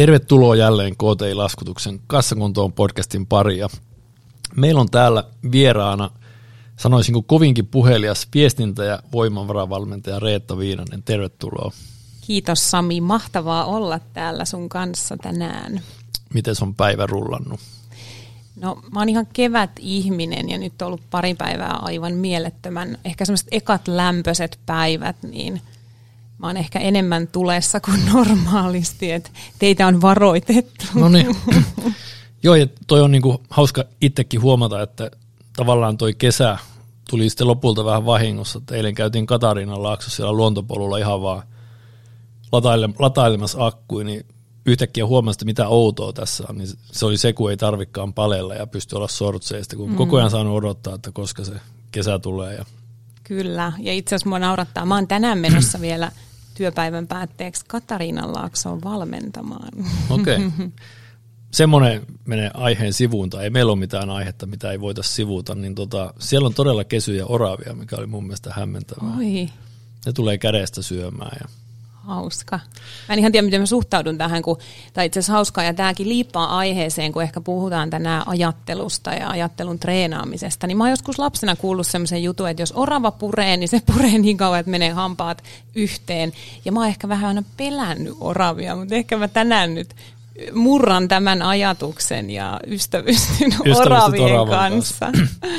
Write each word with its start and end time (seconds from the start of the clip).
Tervetuloa 0.00 0.56
jälleen 0.56 0.96
KTI-laskutuksen 0.96 2.00
kassakuntoon 2.06 2.72
podcastin 2.72 3.26
paria. 3.26 3.68
Meillä 4.56 4.80
on 4.80 4.90
täällä 4.90 5.24
vieraana, 5.52 6.10
sanoisinko 6.76 7.22
kovinkin 7.22 7.66
puhelias 7.66 8.28
viestintä- 8.34 8.84
ja 8.84 9.02
voimavaravalmentaja 9.12 10.18
Reetta 10.18 10.58
Viinanen. 10.58 11.02
Tervetuloa. 11.02 11.72
Kiitos 12.20 12.70
Sami, 12.70 13.00
mahtavaa 13.00 13.64
olla 13.64 14.00
täällä 14.12 14.44
sun 14.44 14.68
kanssa 14.68 15.16
tänään. 15.16 15.80
Miten 16.34 16.54
on 16.60 16.74
päivä 16.74 17.06
rullannut? 17.06 17.60
No 18.56 18.82
mä 18.92 19.00
oon 19.00 19.08
ihan 19.08 19.26
kevät 19.32 19.70
ihminen 19.78 20.48
ja 20.48 20.58
nyt 20.58 20.82
on 20.82 20.86
ollut 20.86 21.10
pari 21.10 21.34
päivää 21.34 21.78
aivan 21.82 22.12
mielettömän, 22.12 22.98
ehkä 23.04 23.24
semmoiset 23.24 23.48
ekat 23.50 23.88
lämpöiset 23.88 24.58
päivät, 24.66 25.16
niin 25.22 25.60
mä 26.40 26.46
oon 26.46 26.56
ehkä 26.56 26.78
enemmän 26.78 27.28
tulessa 27.28 27.80
kuin 27.80 28.06
normaalisti, 28.12 29.12
että 29.12 29.30
teitä 29.58 29.86
on 29.86 30.00
varoitettu. 30.00 30.84
No 30.94 31.08
niin. 31.08 31.36
Joo, 32.42 32.54
ja 32.54 32.66
toi 32.86 33.00
on 33.00 33.10
niinku 33.10 33.42
hauska 33.50 33.84
itsekin 34.00 34.42
huomata, 34.42 34.82
että 34.82 35.10
tavallaan 35.56 35.96
toi 35.96 36.14
kesä 36.14 36.58
tuli 37.10 37.28
sitten 37.30 37.46
lopulta 37.46 37.84
vähän 37.84 38.06
vahingossa. 38.06 38.58
Että 38.58 38.74
eilen 38.74 38.94
käytiin 38.94 39.26
Katarinan 39.26 39.82
laaksossa 39.82 40.16
siellä 40.16 40.32
luontopolulla 40.32 40.98
ihan 40.98 41.22
vaan 41.22 41.42
lataile, 42.52 42.88
latailemassa 42.98 43.66
akkuja, 43.66 44.04
niin 44.04 44.26
yhtäkkiä 44.66 45.06
huomasi, 45.06 45.44
mitä 45.44 45.68
outoa 45.68 46.12
tässä 46.12 46.44
on, 46.48 46.58
niin 46.58 46.68
se 46.92 47.06
oli 47.06 47.16
se, 47.16 47.32
kun 47.32 47.50
ei 47.50 47.56
tarvikaan 47.56 48.14
palella 48.14 48.54
ja 48.54 48.66
pysty 48.66 48.96
olla 48.96 49.08
sortseista, 49.08 49.76
kun 49.76 49.90
mm. 49.90 49.96
koko 49.96 50.16
ajan 50.16 50.30
saanut 50.30 50.56
odottaa, 50.56 50.94
että 50.94 51.12
koska 51.12 51.44
se 51.44 51.52
kesä 51.92 52.18
tulee. 52.18 52.54
Ja... 52.54 52.64
Kyllä, 53.24 53.72
ja 53.78 53.92
itse 53.92 54.14
asiassa 54.14 54.28
mua 54.28 54.38
naurattaa. 54.38 54.86
Mä 54.86 54.94
oon 54.94 55.08
tänään 55.08 55.38
menossa 55.38 55.80
vielä 55.90 56.12
työpäivän 56.60 57.06
päätteeksi 57.06 57.64
Katariinan 57.68 58.32
Laaksoon 58.32 58.82
valmentamaan. 58.84 59.72
Okei. 60.10 60.38
Okay. 60.50 60.70
Semmoinen 61.52 62.06
menee 62.24 62.50
aiheen 62.54 62.92
sivuun, 62.92 63.30
tai 63.30 63.44
ei 63.44 63.50
meillä 63.50 63.72
ole 63.72 63.78
mitään 63.78 64.10
aihetta, 64.10 64.46
mitä 64.46 64.70
ei 64.70 64.80
voita 64.80 65.02
sivuuta, 65.02 65.54
niin 65.54 65.74
tota, 65.74 66.14
siellä 66.18 66.46
on 66.46 66.54
todella 66.54 66.84
kesyjä 66.84 67.26
oravia, 67.26 67.74
mikä 67.74 67.96
oli 67.96 68.06
mun 68.06 68.24
mielestä 68.24 68.52
hämmentävää. 68.52 69.16
Oi. 69.18 69.48
Ne 70.06 70.12
tulee 70.12 70.38
kädestä 70.38 70.82
syömään. 70.82 71.38
Ja... 71.40 71.48
Hauska. 72.10 72.60
Mä 73.08 73.12
en 73.12 73.18
ihan 73.18 73.32
tiedä, 73.32 73.44
miten 73.44 73.60
mä 73.60 73.66
suhtaudun 73.66 74.18
tähän, 74.18 74.42
kun, 74.42 74.58
tai 74.92 75.06
itse 75.06 75.20
asiassa 75.20 75.32
hauskaa, 75.32 75.64
ja 75.64 75.74
tämäkin 75.74 76.08
liippaa 76.08 76.56
aiheeseen, 76.56 77.12
kun 77.12 77.22
ehkä 77.22 77.40
puhutaan 77.40 77.90
tänään 77.90 78.22
ajattelusta 78.26 79.10
ja 79.10 79.28
ajattelun 79.30 79.78
treenaamisesta. 79.78 80.66
Niin 80.66 80.76
mä 80.76 80.84
oon 80.84 80.90
joskus 80.90 81.18
lapsena 81.18 81.56
kuullut 81.56 81.86
semmoisen 81.86 82.22
jutun, 82.22 82.48
että 82.48 82.62
jos 82.62 82.72
orava 82.76 83.10
puree, 83.10 83.56
niin 83.56 83.68
se 83.68 83.80
puree 83.92 84.18
niin 84.18 84.36
kauan, 84.36 84.60
että 84.60 84.70
menee 84.70 84.90
hampaat 84.90 85.42
yhteen. 85.74 86.32
Ja 86.64 86.72
mä 86.72 86.80
oon 86.80 86.88
ehkä 86.88 87.08
vähän 87.08 87.28
aina 87.28 87.42
pelännyt 87.56 88.14
oravia, 88.20 88.76
mutta 88.76 88.94
ehkä 88.94 89.16
mä 89.16 89.28
tänään 89.28 89.74
nyt 89.74 89.94
murran 90.54 91.08
tämän 91.08 91.42
ajatuksen 91.42 92.30
ja 92.30 92.60
ystävystyn 92.66 93.52
oravien 93.76 94.48
kanssa. 94.48 95.06
kanssa. 95.06 95.30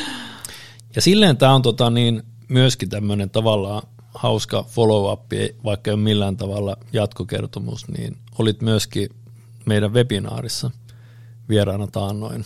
Ja 0.96 1.02
silleen 1.02 1.38
tämä 1.38 1.54
on 1.54 1.62
tota 1.62 1.90
niin, 1.90 2.24
myöskin 2.48 2.90
tämmöinen 2.90 3.30
tavallaan 3.30 3.82
hauska 4.14 4.64
follow-up, 4.64 5.32
vaikka 5.64 5.92
ei 5.92 5.94
ole 5.94 6.02
millään 6.02 6.38
tavalla 6.38 6.78
jatkokertomus, 6.94 7.88
niin 7.88 8.18
olit 8.40 8.62
myöskin 8.62 9.10
meidän 9.66 9.94
webinaarissa 9.94 10.72
vieraana 11.50 11.88
taannoin. 11.88 12.46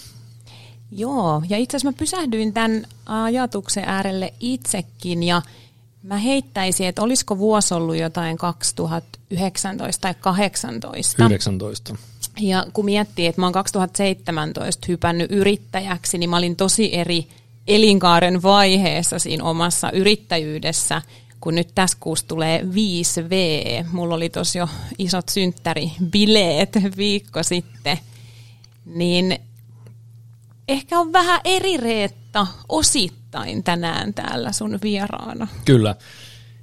Joo, 0.92 1.42
ja 1.50 1.58
itse 1.58 1.78
asiassa 1.78 1.92
mä 1.92 1.98
pysähdyin 1.98 2.54
tämän 2.54 2.88
ajatuksen 3.06 3.84
äärelle 3.88 4.34
itsekin 4.40 5.24
ja 5.24 5.42
mä 6.04 6.18
heittäisin, 6.18 6.88
että 6.88 7.02
olisiko 7.02 7.38
vuosi 7.38 7.74
ollut 7.74 7.98
jotain 7.98 8.38
2019 8.38 10.02
tai 10.02 10.14
2018. 10.14 11.26
19. 11.26 11.96
Ja 12.40 12.66
kun 12.74 12.86
miettii, 12.86 13.26
että 13.26 13.42
mä 13.42 13.46
oon 13.46 13.54
2017 13.54 14.86
hypännyt 14.88 15.32
yrittäjäksi, 15.32 16.18
niin 16.18 16.30
mä 16.30 16.38
olin 16.38 16.56
tosi 16.56 16.96
eri 16.96 17.28
elinkaaren 17.68 18.44
vaiheessa 18.44 19.20
siinä 19.20 19.44
omassa 19.44 19.92
yrittäjyydessä– 19.92 21.02
kun 21.46 21.56
nyt 21.56 21.70
tässä 21.76 21.98
kuussa 22.00 22.28
tulee 22.28 22.62
5V, 22.62 23.34
mulla 23.92 24.16
oli 24.16 24.30
tosi 24.30 24.58
jo 24.58 24.70
isot 24.98 25.30
synttäribileet 25.30 26.70
viikko 26.98 27.44
sitten, 27.44 27.98
niin 28.86 29.40
ehkä 30.68 31.00
on 31.00 31.14
vähän 31.14 31.42
eri 31.44 31.78
reetta 31.78 32.48
osittain 32.70 33.64
tänään 33.64 34.14
täällä 34.14 34.52
sun 34.52 34.80
vieraana. 34.84 35.48
Kyllä. 35.66 35.96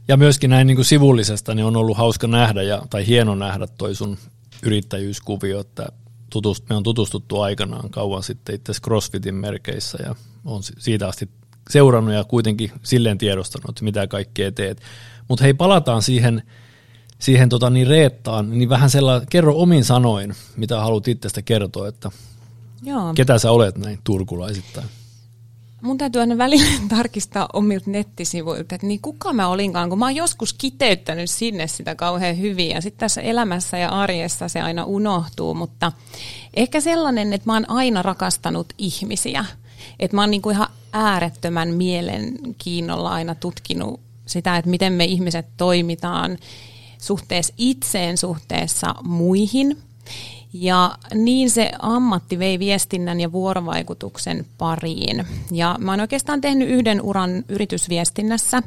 Ja 0.08 0.16
myöskin 0.16 0.50
näin 0.50 0.66
niin 0.66 0.76
kuin 0.76 0.84
sivullisesta 0.84 1.54
niin 1.54 1.66
on 1.66 1.76
ollut 1.76 1.96
hauska 1.96 2.26
nähdä 2.26 2.62
ja, 2.62 2.82
tai 2.90 3.06
hieno 3.06 3.34
nähdä 3.34 3.66
toi 3.66 3.94
sun 3.94 4.18
yrittäjyyskuvio, 4.62 5.60
että 5.60 5.86
tutust, 6.30 6.68
me 6.68 6.76
on 6.76 6.82
tutustuttu 6.82 7.40
aikanaan 7.40 7.90
kauan 7.90 8.22
sitten 8.22 8.54
itse 8.54 8.72
CrossFitin 8.72 9.34
merkeissä 9.34 9.98
ja 10.02 10.14
on 10.44 10.62
siitä 10.62 11.08
asti 11.08 11.28
seurannut 11.70 12.14
ja 12.14 12.24
kuitenkin 12.24 12.72
silleen 12.82 13.18
tiedostanut, 13.18 13.68
että 13.68 13.84
mitä 13.84 14.06
kaikkea 14.06 14.52
teet. 14.52 14.82
Mutta 15.28 15.44
hei, 15.44 15.54
palataan 15.54 16.02
siihen, 16.02 16.42
siihen 17.18 17.48
tota, 17.48 17.70
niin 17.70 17.86
Reettaan, 17.86 18.58
niin 18.58 18.68
vähän 18.68 18.90
sellainen, 18.90 19.28
kerro 19.30 19.54
omin 19.56 19.84
sanoin, 19.84 20.34
mitä 20.56 20.80
haluat 20.80 21.08
itsestä 21.08 21.42
kertoa, 21.42 21.88
että 21.88 22.10
Joo. 22.82 23.14
ketä 23.14 23.38
sä 23.38 23.50
olet 23.50 23.78
näin 23.78 23.98
turkulaisittain. 24.04 24.86
Mun 25.82 25.98
täytyy 25.98 26.20
aina 26.20 26.38
välillä 26.38 26.70
tarkistaa 26.96 27.48
omilta 27.52 27.90
nettisivuilta, 27.90 28.74
että 28.74 28.86
niin 28.86 29.00
kuka 29.00 29.32
mä 29.32 29.48
olinkaan, 29.48 29.88
kun 29.88 29.98
mä 29.98 30.04
oon 30.04 30.16
joskus 30.16 30.52
kiteyttänyt 30.52 31.30
sinne 31.30 31.66
sitä 31.66 31.94
kauhean 31.94 32.38
hyvin 32.38 32.70
ja 32.70 32.80
sitten 32.80 33.00
tässä 33.00 33.20
elämässä 33.20 33.78
ja 33.78 33.88
arjessa 33.88 34.48
se 34.48 34.60
aina 34.60 34.84
unohtuu, 34.84 35.54
mutta 35.54 35.92
ehkä 36.54 36.80
sellainen, 36.80 37.32
että 37.32 37.46
mä 37.46 37.54
oon 37.54 37.70
aina 37.70 38.02
rakastanut 38.02 38.72
ihmisiä– 38.78 39.44
että 40.00 40.16
mä 40.16 40.22
oon 40.22 40.30
niinku 40.30 40.50
ihan 40.50 40.68
äärettömän 40.92 41.68
mielenkiinnolla 41.68 43.10
aina 43.10 43.34
tutkinut 43.34 44.00
sitä, 44.26 44.56
että 44.56 44.70
miten 44.70 44.92
me 44.92 45.04
ihmiset 45.04 45.46
toimitaan 45.56 46.38
suhteessa 46.98 47.54
itseen, 47.58 48.18
suhteessa 48.18 48.94
muihin. 49.02 49.78
Ja 50.52 50.94
niin 51.14 51.50
se 51.50 51.72
ammatti 51.78 52.38
vei 52.38 52.58
viestinnän 52.58 53.20
ja 53.20 53.32
vuorovaikutuksen 53.32 54.46
pariin. 54.58 55.26
Ja 55.50 55.76
mä 55.80 55.92
oon 55.92 56.00
oikeastaan 56.00 56.40
tehnyt 56.40 56.68
yhden 56.68 57.02
uran 57.02 57.44
yritysviestinnässä. 57.48 58.62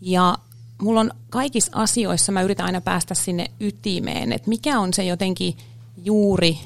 Ja 0.00 0.38
mulla 0.82 1.00
on 1.00 1.10
kaikissa 1.30 1.72
asioissa, 1.74 2.32
mä 2.32 2.42
yritän 2.42 2.66
aina 2.66 2.80
päästä 2.80 3.14
sinne 3.14 3.50
ytimeen, 3.60 4.32
että 4.32 4.48
mikä 4.48 4.80
on 4.80 4.94
se 4.94 5.04
jotenkin 5.04 5.56
juuri 6.04 6.58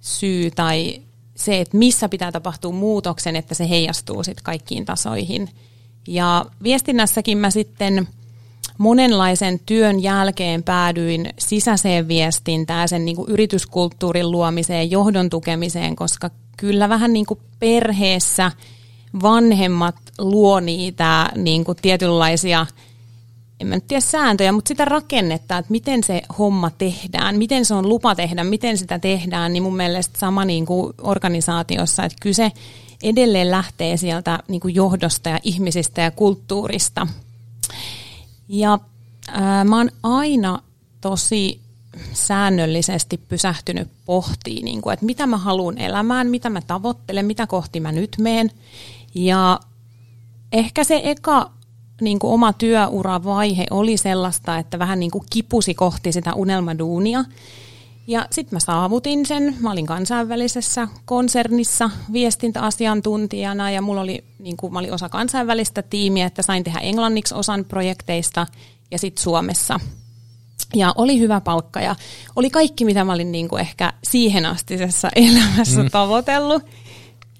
syy 0.00 0.50
tai 0.50 1.02
se, 1.36 1.60
että 1.60 1.76
missä 1.76 2.08
pitää 2.08 2.32
tapahtua 2.32 2.72
muutoksen, 2.72 3.36
että 3.36 3.54
se 3.54 3.68
heijastuu 3.68 4.24
sitten 4.24 4.44
kaikkiin 4.44 4.84
tasoihin. 4.84 5.48
Ja 6.08 6.46
viestinnässäkin 6.62 7.38
mä 7.38 7.50
sitten 7.50 8.08
monenlaisen 8.78 9.60
työn 9.66 10.02
jälkeen 10.02 10.62
päädyin 10.62 11.30
sisäiseen 11.38 12.08
viestintään, 12.08 12.88
sen 12.88 13.04
niin 13.04 13.16
kuin 13.16 13.30
yrityskulttuurin 13.30 14.30
luomiseen, 14.30 14.90
johdon 14.90 15.30
tukemiseen, 15.30 15.96
koska 15.96 16.30
kyllä 16.56 16.88
vähän 16.88 17.12
niin 17.12 17.26
kuin 17.26 17.40
perheessä 17.58 18.52
vanhemmat 19.22 19.96
luo 20.18 20.60
niitä 20.60 21.30
niin 21.36 21.64
kuin 21.64 21.78
tietynlaisia– 21.82 22.66
en 23.60 23.66
mä 23.66 23.74
nyt 23.74 23.86
tiedä 23.86 24.00
sääntöjä, 24.00 24.52
mutta 24.52 24.68
sitä 24.68 24.84
rakennetta, 24.84 25.58
että 25.58 25.70
miten 25.70 26.04
se 26.04 26.22
homma 26.38 26.70
tehdään, 26.70 27.38
miten 27.38 27.64
se 27.64 27.74
on 27.74 27.88
lupa 27.88 28.14
tehdä, 28.14 28.44
miten 28.44 28.78
sitä 28.78 28.98
tehdään, 28.98 29.52
niin 29.52 29.62
mun 29.62 29.76
mielestä 29.76 30.18
sama 30.18 30.44
niin 30.44 30.66
kuin 30.66 30.94
organisaatiossa, 31.00 32.04
että 32.04 32.18
kyse 32.20 32.52
edelleen 33.02 33.50
lähtee 33.50 33.96
sieltä 33.96 34.38
niin 34.48 34.60
kuin 34.60 34.74
johdosta 34.74 35.28
ja 35.28 35.40
ihmisistä 35.42 36.00
ja 36.00 36.10
kulttuurista. 36.10 37.06
Ja 38.48 38.78
ää, 39.28 39.64
mä 39.64 39.76
oon 39.76 39.90
aina 40.02 40.58
tosi 41.00 41.60
säännöllisesti 42.12 43.16
pysähtynyt 43.16 43.88
pohtiin, 44.04 44.64
niin 44.64 44.82
kuin, 44.82 44.94
että 44.94 45.06
mitä 45.06 45.26
mä 45.26 45.36
haluan 45.36 45.78
elämään, 45.78 46.26
mitä 46.26 46.50
mä 46.50 46.60
tavoittelen, 46.60 47.26
mitä 47.26 47.46
kohti 47.46 47.80
mä 47.80 47.92
nyt 47.92 48.16
meen. 48.18 48.50
Ja 49.14 49.60
ehkä 50.52 50.84
se 50.84 51.00
eka 51.04 51.50
niin 52.00 52.18
kuin 52.18 52.32
oma 52.32 52.52
työuravaihe 52.52 53.66
oli 53.70 53.96
sellaista, 53.96 54.58
että 54.58 54.78
vähän 54.78 55.00
niin 55.00 55.10
kuin 55.10 55.24
kipusi 55.30 55.74
kohti 55.74 56.12
sitä 56.12 56.34
unelmaduunia. 56.34 57.24
Ja 58.06 58.26
sitten 58.30 58.56
mä 58.56 58.60
saavutin 58.60 59.26
sen. 59.26 59.56
Mä 59.60 59.70
olin 59.70 59.86
kansainvälisessä 59.86 60.88
konsernissa 61.04 61.90
viestintäasiantuntijana 62.12 63.70
ja 63.70 63.82
mulla 63.82 64.00
oli, 64.00 64.24
niin 64.38 64.56
kuin, 64.56 64.72
mä 64.72 64.78
olin 64.78 64.94
osa 64.94 65.08
kansainvälistä 65.08 65.82
tiimiä, 65.82 66.26
että 66.26 66.42
sain 66.42 66.64
tehdä 66.64 66.78
englanniksi 66.78 67.34
osan 67.34 67.64
projekteista 67.64 68.46
ja 68.90 68.98
sitten 68.98 69.22
Suomessa. 69.22 69.80
Ja 70.74 70.94
oli 70.96 71.18
hyvä 71.18 71.40
palkka 71.40 71.80
ja 71.80 71.96
oli 72.36 72.50
kaikki, 72.50 72.84
mitä 72.84 73.04
mä 73.04 73.12
olin 73.12 73.32
niin 73.32 73.48
kuin 73.48 73.60
ehkä 73.60 73.92
siihen 74.04 74.46
astisessa 74.46 75.08
elämässä 75.16 75.82
mm. 75.82 75.90
tavoitellut. 75.90 76.62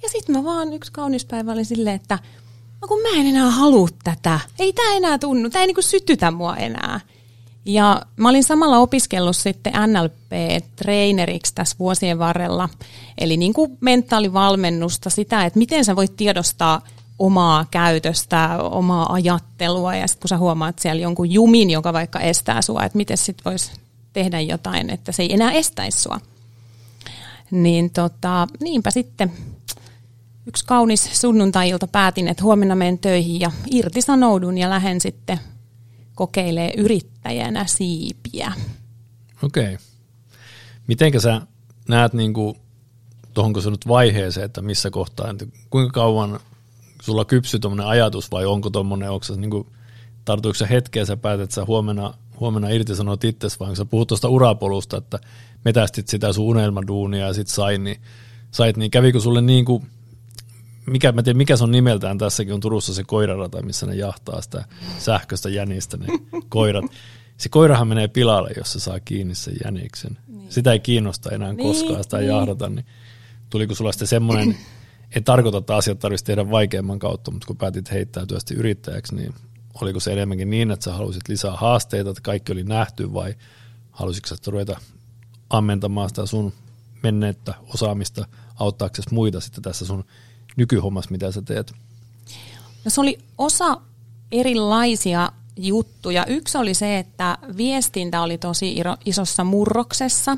Ja 0.02 0.08
sitten 0.08 0.36
mä 0.36 0.44
vaan 0.44 0.72
yksi 0.72 0.92
kaunis 0.92 1.24
päivä 1.24 1.52
oli 1.52 1.64
silleen, 1.64 1.96
että– 1.96 2.18
no 2.82 2.88
kun 2.88 3.02
mä 3.02 3.20
en 3.20 3.26
enää 3.26 3.50
halua 3.50 3.88
tätä. 4.04 4.40
Ei 4.58 4.72
tämä 4.72 4.96
enää 4.96 5.18
tunnu, 5.18 5.50
tämä 5.50 5.62
ei 5.62 5.66
niinku 5.66 5.82
sytytä 5.82 6.30
mua 6.30 6.56
enää. 6.56 7.00
Ja 7.64 8.02
mä 8.16 8.28
olin 8.28 8.44
samalla 8.44 8.78
opiskellut 8.78 9.36
sitten 9.36 9.72
NLP-traineriksi 9.72 11.52
tässä 11.54 11.76
vuosien 11.78 12.18
varrella, 12.18 12.68
eli 13.18 13.36
niin 13.36 13.54
kuin 13.54 13.78
mentaalivalmennusta, 13.80 15.10
sitä, 15.10 15.44
että 15.44 15.58
miten 15.58 15.84
sä 15.84 15.96
voit 15.96 16.16
tiedostaa 16.16 16.82
omaa 17.18 17.66
käytöstä, 17.70 18.58
omaa 18.62 19.12
ajattelua, 19.12 19.94
ja 19.94 20.06
sitten 20.06 20.20
kun 20.20 20.28
sä 20.28 20.38
huomaat 20.38 20.78
siellä 20.78 21.02
jonkun 21.02 21.32
jumin, 21.32 21.70
joka 21.70 21.92
vaikka 21.92 22.20
estää 22.20 22.62
sua, 22.62 22.84
että 22.84 22.96
miten 22.96 23.16
sitten 23.16 23.44
voisi 23.44 23.70
tehdä 24.12 24.40
jotain, 24.40 24.90
että 24.90 25.12
se 25.12 25.22
ei 25.22 25.34
enää 25.34 25.52
estäisi 25.52 26.02
sua. 26.02 26.20
Niin 27.50 27.90
tota, 27.90 28.48
niinpä 28.60 28.90
sitten 28.90 29.32
yksi 30.46 30.64
kaunis 30.66 31.20
sunnuntai-ilta 31.20 31.86
päätin, 31.86 32.28
että 32.28 32.42
huomenna 32.42 32.74
menen 32.74 32.98
töihin 32.98 33.40
ja 33.40 33.50
irtisanoudun 33.70 34.58
ja 34.58 34.70
lähden 34.70 35.00
sitten 35.00 35.40
kokeilee 36.14 36.72
yrittäjänä 36.76 37.66
siipiä. 37.66 38.52
Okei. 39.42 39.74
Okay. 39.74 39.76
Mitenkä 40.86 41.20
sä 41.20 41.40
näet 41.88 42.12
niin 42.12 42.34
kuin, 42.34 42.56
tuohonko 43.34 43.60
se 43.60 43.70
nyt 43.70 43.88
vaiheeseen, 43.88 44.44
että 44.44 44.62
missä 44.62 44.90
kohtaa, 44.90 45.30
että 45.30 45.46
kuinka 45.70 45.92
kauan 45.92 46.40
sulla 47.02 47.24
kypsy 47.24 47.58
tuommoinen 47.58 47.86
ajatus 47.86 48.30
vai 48.30 48.46
onko 48.46 48.70
tuommoinen, 48.70 49.10
onko 49.10 49.24
se 49.24 49.36
niin 49.36 49.50
kuin, 49.50 49.66
tartuiko 50.24 50.54
se 50.54 50.66
hetkeä, 50.70 51.04
sä 51.04 51.16
päätät, 51.16 51.44
että 51.44 51.54
sä 51.54 51.64
huomenna, 51.64 52.14
huomenna 52.40 52.68
irtisanot 52.68 53.24
itsesi, 53.24 53.60
vai 53.60 53.66
onko 53.66 53.76
sä 53.76 53.84
puhut 53.84 54.08
tuosta 54.08 54.28
urapolusta, 54.28 54.96
että 54.96 55.18
metästit 55.64 56.08
sitä 56.08 56.32
sun 56.32 56.44
unelmaduunia 56.44 57.26
ja 57.26 57.32
sit 57.32 57.48
sait, 57.48 57.82
niin, 57.82 58.00
sait, 58.50 58.76
niin 58.76 58.90
kävikö 58.90 59.20
sulle 59.20 59.40
niin 59.40 59.64
kuin, 59.64 59.86
mikä, 60.86 61.12
mä 61.12 61.22
tiedän, 61.22 61.38
mikä 61.38 61.56
se 61.56 61.64
on 61.64 61.70
nimeltään 61.70 62.18
tässäkin, 62.18 62.54
on 62.54 62.60
Turussa 62.60 62.94
se 62.94 63.04
koirarata, 63.04 63.62
missä 63.62 63.86
ne 63.86 63.94
jahtaa 63.94 64.42
sitä 64.42 64.64
sähköistä 64.98 65.48
jänistä, 65.48 65.96
ne 65.96 66.06
koirat. 66.48 66.84
Se 67.36 67.48
koirahan 67.48 67.88
menee 67.88 68.08
pilalle, 68.08 68.50
jos 68.56 68.72
se 68.72 68.80
saa 68.80 69.00
kiinni 69.00 69.34
sen 69.34 69.54
jäniksen. 69.64 70.18
Niin. 70.26 70.52
Sitä 70.52 70.72
ei 70.72 70.80
kiinnosta 70.80 71.30
enää 71.30 71.52
niin, 71.52 71.66
koskaan 71.66 72.02
sitä 72.02 72.18
niin. 72.18 72.28
jahdata, 72.28 72.68
niin 72.68 72.86
tuliko 73.50 73.74
sulla 73.74 73.92
sitten 73.92 74.08
semmoinen, 74.08 74.56
ei 75.14 75.22
tarkoita, 75.32 75.58
että 75.58 75.76
asiat 75.76 75.98
tarvitsisi 75.98 76.24
tehdä 76.24 76.50
vaikeamman 76.50 76.98
kautta, 76.98 77.30
mutta 77.30 77.46
kun 77.46 77.56
päätit 77.56 77.90
heittäytyä 77.90 78.38
sitten 78.38 78.56
yrittäjäksi, 78.56 79.14
niin 79.14 79.34
oliko 79.80 80.00
se 80.00 80.12
enemmänkin 80.12 80.50
niin, 80.50 80.70
että 80.70 80.84
sä 80.84 80.92
halusit 80.92 81.28
lisää 81.28 81.52
haasteita, 81.56 82.10
että 82.10 82.22
kaikki 82.22 82.52
oli 82.52 82.64
nähty 82.64 83.12
vai 83.12 83.34
halusitko 83.90 84.28
sä 84.28 84.36
ruveta 84.46 84.80
ammentamaan 85.50 86.08
sitä 86.08 86.26
sun 86.26 86.52
menneettä 87.02 87.54
osaamista 87.74 88.26
auttaaksesi 88.54 89.14
muita 89.14 89.40
sitten 89.40 89.62
tässä 89.62 89.86
sun 89.86 90.04
nykyhommassa, 90.56 91.10
mitä 91.10 91.32
sä 91.32 91.42
teet? 91.42 91.72
No 92.84 92.90
se 92.90 93.00
oli 93.00 93.18
osa 93.38 93.80
erilaisia 94.32 95.32
juttuja. 95.56 96.26
Yksi 96.26 96.58
oli 96.58 96.74
se, 96.74 96.98
että 96.98 97.38
viestintä 97.56 98.22
oli 98.22 98.38
tosi 98.38 98.82
isossa 99.04 99.44
murroksessa. 99.44 100.36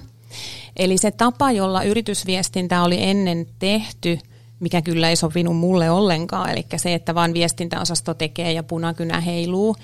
Eli 0.76 0.98
se 0.98 1.10
tapa, 1.10 1.52
jolla 1.52 1.82
yritysviestintä 1.82 2.82
oli 2.82 3.02
ennen 3.02 3.46
tehty, 3.58 4.18
mikä 4.60 4.82
kyllä 4.82 5.08
ei 5.08 5.16
sopinut 5.16 5.56
mulle 5.56 5.90
ollenkaan, 5.90 6.50
eli 6.50 6.66
se, 6.76 6.94
että 6.94 7.14
vaan 7.14 7.34
viestintäosasto 7.34 8.14
tekee 8.14 8.52
ja 8.52 8.62
punakynä 8.62 9.20
heiluu. 9.20 9.76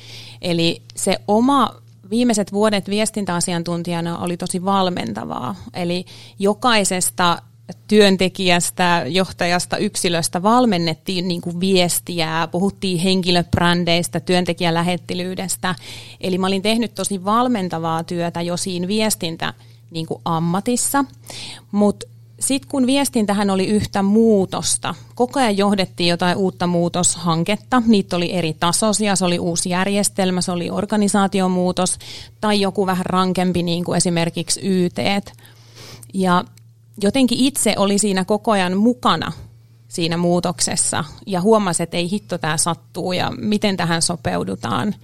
Eli 0.43 0.83
se 0.97 1.17
oma 1.29 1.75
viimeiset 2.11 2.53
vuodet 2.53 2.89
viestintäasiantuntijana 2.89 4.19
oli 4.19 4.37
tosi 4.37 4.65
valmentavaa. 4.65 5.55
Eli 5.75 6.05
jokaisesta 6.39 7.43
työntekijästä, 7.89 9.05
johtajasta, 9.07 9.77
yksilöstä 9.77 10.43
valmennettiin 10.43 11.29
niin 11.29 11.41
kuin 11.41 11.61
viestiä, 11.61 12.49
puhuttiin 12.53 12.99
henkilöbrändeistä, 12.99 14.21
työntekijälähettilyydestä. 14.21 15.75
Eli 16.21 16.39
mä 16.39 16.47
olin 16.47 16.63
tehnyt 16.63 16.95
tosi 16.95 17.25
valmentavaa 17.25 18.05
työtä 18.05 18.43
jo 18.43 18.57
siinä 18.57 18.89
viestintä 18.89 19.55
niin 19.91 20.07
kuin 20.07 20.21
ammatissa, 20.25 21.05
mutta 21.73 22.07
sitten 22.41 22.71
kun 22.71 22.87
viestintähän 22.87 23.51
oli 23.51 23.67
yhtä 23.67 24.03
muutosta, 24.03 24.95
koko 25.15 25.41
ajan 25.41 25.57
johdettiin 25.57 26.09
jotain 26.09 26.37
uutta 26.37 26.67
muutoshanketta, 26.67 27.83
niitä 27.87 28.17
oli 28.17 28.33
eri 28.33 28.57
tasoisia, 28.61 29.17
se 29.17 29.25
oli 29.25 29.39
uusi 29.39 29.71
järjestelmä, 29.71 30.41
se 30.41 30.53
oli 30.53 30.71
organisaatiomuutos 30.71 31.99
tai 32.41 32.61
joku 32.61 32.87
vähän 32.87 33.07
rankempi 33.07 33.63
niin 33.63 33.85
kuin 33.85 33.97
esimerkiksi 33.97 34.61
YT. 34.63 34.97
Ja 36.15 36.45
jotenkin 37.03 37.39
itse 37.39 37.75
oli 37.79 37.99
siinä 37.99 38.25
koko 38.25 38.51
ajan 38.51 38.77
mukana 38.77 39.33
siinä 39.89 40.17
muutoksessa 40.17 41.05
ja 41.27 41.41
huomasi, 41.41 41.83
että 41.83 41.97
ei 41.97 42.11
hitto 42.11 42.39
tämä 42.39 42.57
sattuu 42.57 43.13
ja 43.13 43.33
miten 43.39 43.77
tähän 43.77 44.03
sopeudutaan. 44.03 44.95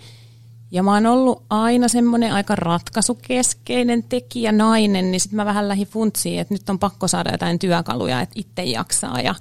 Ja 0.71 0.83
mä 0.83 0.95
oon 0.95 1.07
ollut 1.07 1.43
aina 1.51 1.89
semmoinen 1.89 2.33
aika 2.33 2.57
ratkaisukeskeinen 2.57 4.03
tekijä 4.03 4.53
nainen, 4.53 5.11
niin 5.11 5.21
sitten 5.21 5.37
mä 5.37 5.45
vähän 5.45 5.69
lähdin 5.69 5.87
funtsiin, 5.87 6.41
että 6.41 6.55
nyt 6.55 6.71
on 6.71 6.79
pakko 6.79 7.09
saada 7.09 7.31
jotain 7.31 7.59
työkaluja, 7.59 8.21
että 8.21 8.33
itse 8.37 8.65
jaksaa. 8.65 9.21
Ja, 9.21 9.35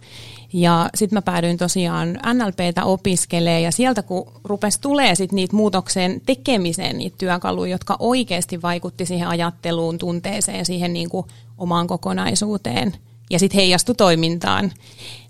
ja 0.53 0.89
sitten 0.95 1.17
mä 1.17 1.21
päädyin 1.21 1.57
tosiaan 1.57 2.19
NLPtä 2.33 2.85
opiskelee 2.85 3.61
ja 3.61 3.71
sieltä 3.71 4.03
kun 4.03 4.31
rupesi 4.43 4.81
tulee 4.81 5.15
sitten 5.15 5.35
niitä 5.35 5.55
muutokseen 5.55 6.21
tekemiseen 6.25 6.97
niitä 6.97 7.17
työkaluja, 7.17 7.71
jotka 7.71 7.95
oikeasti 7.99 8.61
vaikutti 8.61 9.05
siihen 9.05 9.27
ajatteluun, 9.27 9.97
tunteeseen, 9.97 10.65
siihen 10.65 10.93
niin 10.93 11.09
kuin 11.09 11.25
omaan 11.57 11.87
kokonaisuuteen 11.87 12.93
ja 13.29 13.39
sitten 13.39 13.59
heijastu 13.59 13.93
toimintaan, 13.93 14.71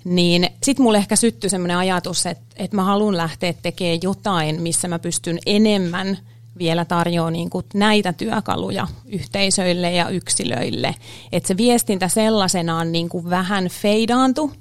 niin 0.04 0.50
sitten 0.64 0.84
mulle 0.84 0.98
ehkä 0.98 1.16
syttyi 1.16 1.50
semmoinen 1.50 1.78
ajatus, 1.78 2.26
että, 2.26 2.44
että 2.56 2.76
mä 2.76 2.84
haluan 2.84 3.18
lähteä 3.18 3.54
tekemään 3.54 4.00
jotain, 4.04 4.62
missä 4.62 4.88
mä 4.88 5.00
pystyn 5.00 5.40
enemmän 5.46 6.18
vielä 6.58 6.86
tarjoaa 6.86 7.32
niin 7.32 7.50
kuin 7.50 7.66
näitä 7.74 8.14
työkaluja 8.14 8.88
yhteisöille 9.06 9.92
ja 9.92 10.10
yksilöille. 10.10 10.96
Että 11.32 11.48
se 11.48 11.58
viestintä 11.58 12.08
sellaisenaan 12.08 12.92
niin 12.92 13.10
kuin 13.10 13.30
vähän 13.30 13.68
feidaantu, 13.68 14.52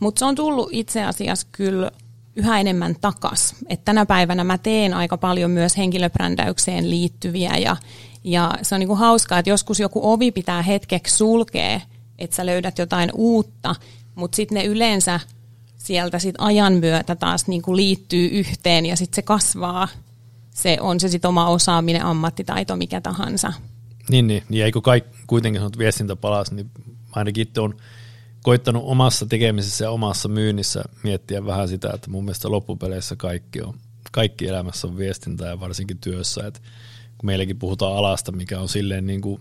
mutta 0.00 0.18
se 0.18 0.24
on 0.24 0.34
tullut 0.34 0.68
itse 0.72 1.04
asiassa 1.04 1.46
kyllä 1.52 1.90
yhä 2.36 2.60
enemmän 2.60 2.96
takas. 3.00 3.54
Et 3.68 3.84
tänä 3.84 4.06
päivänä 4.06 4.44
mä 4.44 4.58
teen 4.58 4.94
aika 4.94 5.16
paljon 5.16 5.50
myös 5.50 5.76
henkilöbrändäykseen 5.76 6.90
liittyviä 6.90 7.56
ja, 7.56 7.76
ja 8.24 8.50
se 8.62 8.74
on 8.74 8.78
niinku 8.78 8.94
hauskaa, 8.94 9.38
että 9.38 9.50
joskus 9.50 9.80
joku 9.80 10.12
ovi 10.12 10.32
pitää 10.32 10.62
hetkeksi 10.62 11.16
sulkea, 11.16 11.80
että 12.18 12.36
sä 12.36 12.46
löydät 12.46 12.78
jotain 12.78 13.10
uutta, 13.14 13.74
mutta 14.14 14.36
sitten 14.36 14.58
ne 14.58 14.64
yleensä 14.64 15.20
sieltä 15.76 16.18
sit 16.18 16.34
ajan 16.38 16.72
myötä 16.72 17.16
taas 17.16 17.46
niinku 17.46 17.76
liittyy 17.76 18.28
yhteen 18.28 18.86
ja 18.86 18.96
sitten 18.96 19.16
se 19.16 19.22
kasvaa. 19.22 19.88
Se 20.50 20.76
on 20.80 21.00
se 21.00 21.08
sitten 21.08 21.28
oma 21.28 21.48
osaaminen, 21.48 22.04
ammattitaito, 22.04 22.76
mikä 22.76 23.00
tahansa. 23.00 23.52
Niin, 24.10 24.26
niin. 24.26 24.42
niin 24.48 24.64
eikö 24.64 24.80
kaikki 24.80 25.18
kuitenkin 25.26 25.60
sanot 25.60 25.78
viestintä 25.78 26.16
palas, 26.16 26.52
niin 26.52 26.70
ainakin 27.12 27.42
itse 27.42 27.60
on 27.60 27.74
koittanut 28.42 28.82
omassa 28.86 29.26
tekemisessä 29.26 29.84
ja 29.84 29.90
omassa 29.90 30.28
myynnissä 30.28 30.84
miettiä 31.02 31.46
vähän 31.46 31.68
sitä, 31.68 31.90
että 31.94 32.10
mun 32.10 32.24
mielestä 32.24 32.50
loppupeleissä 32.50 33.16
kaikki 33.16 33.62
on, 33.62 33.74
kaikki 34.12 34.46
elämässä 34.46 34.86
on 34.86 34.96
viestintää 34.96 35.48
ja 35.48 35.60
varsinkin 35.60 35.98
työssä, 35.98 36.46
että 36.46 36.60
kun 37.18 37.26
meilläkin 37.26 37.58
puhutaan 37.58 37.96
alasta, 37.96 38.32
mikä 38.32 38.60
on 38.60 38.68
silleen 38.68 39.06
niin 39.06 39.20
kuin 39.20 39.40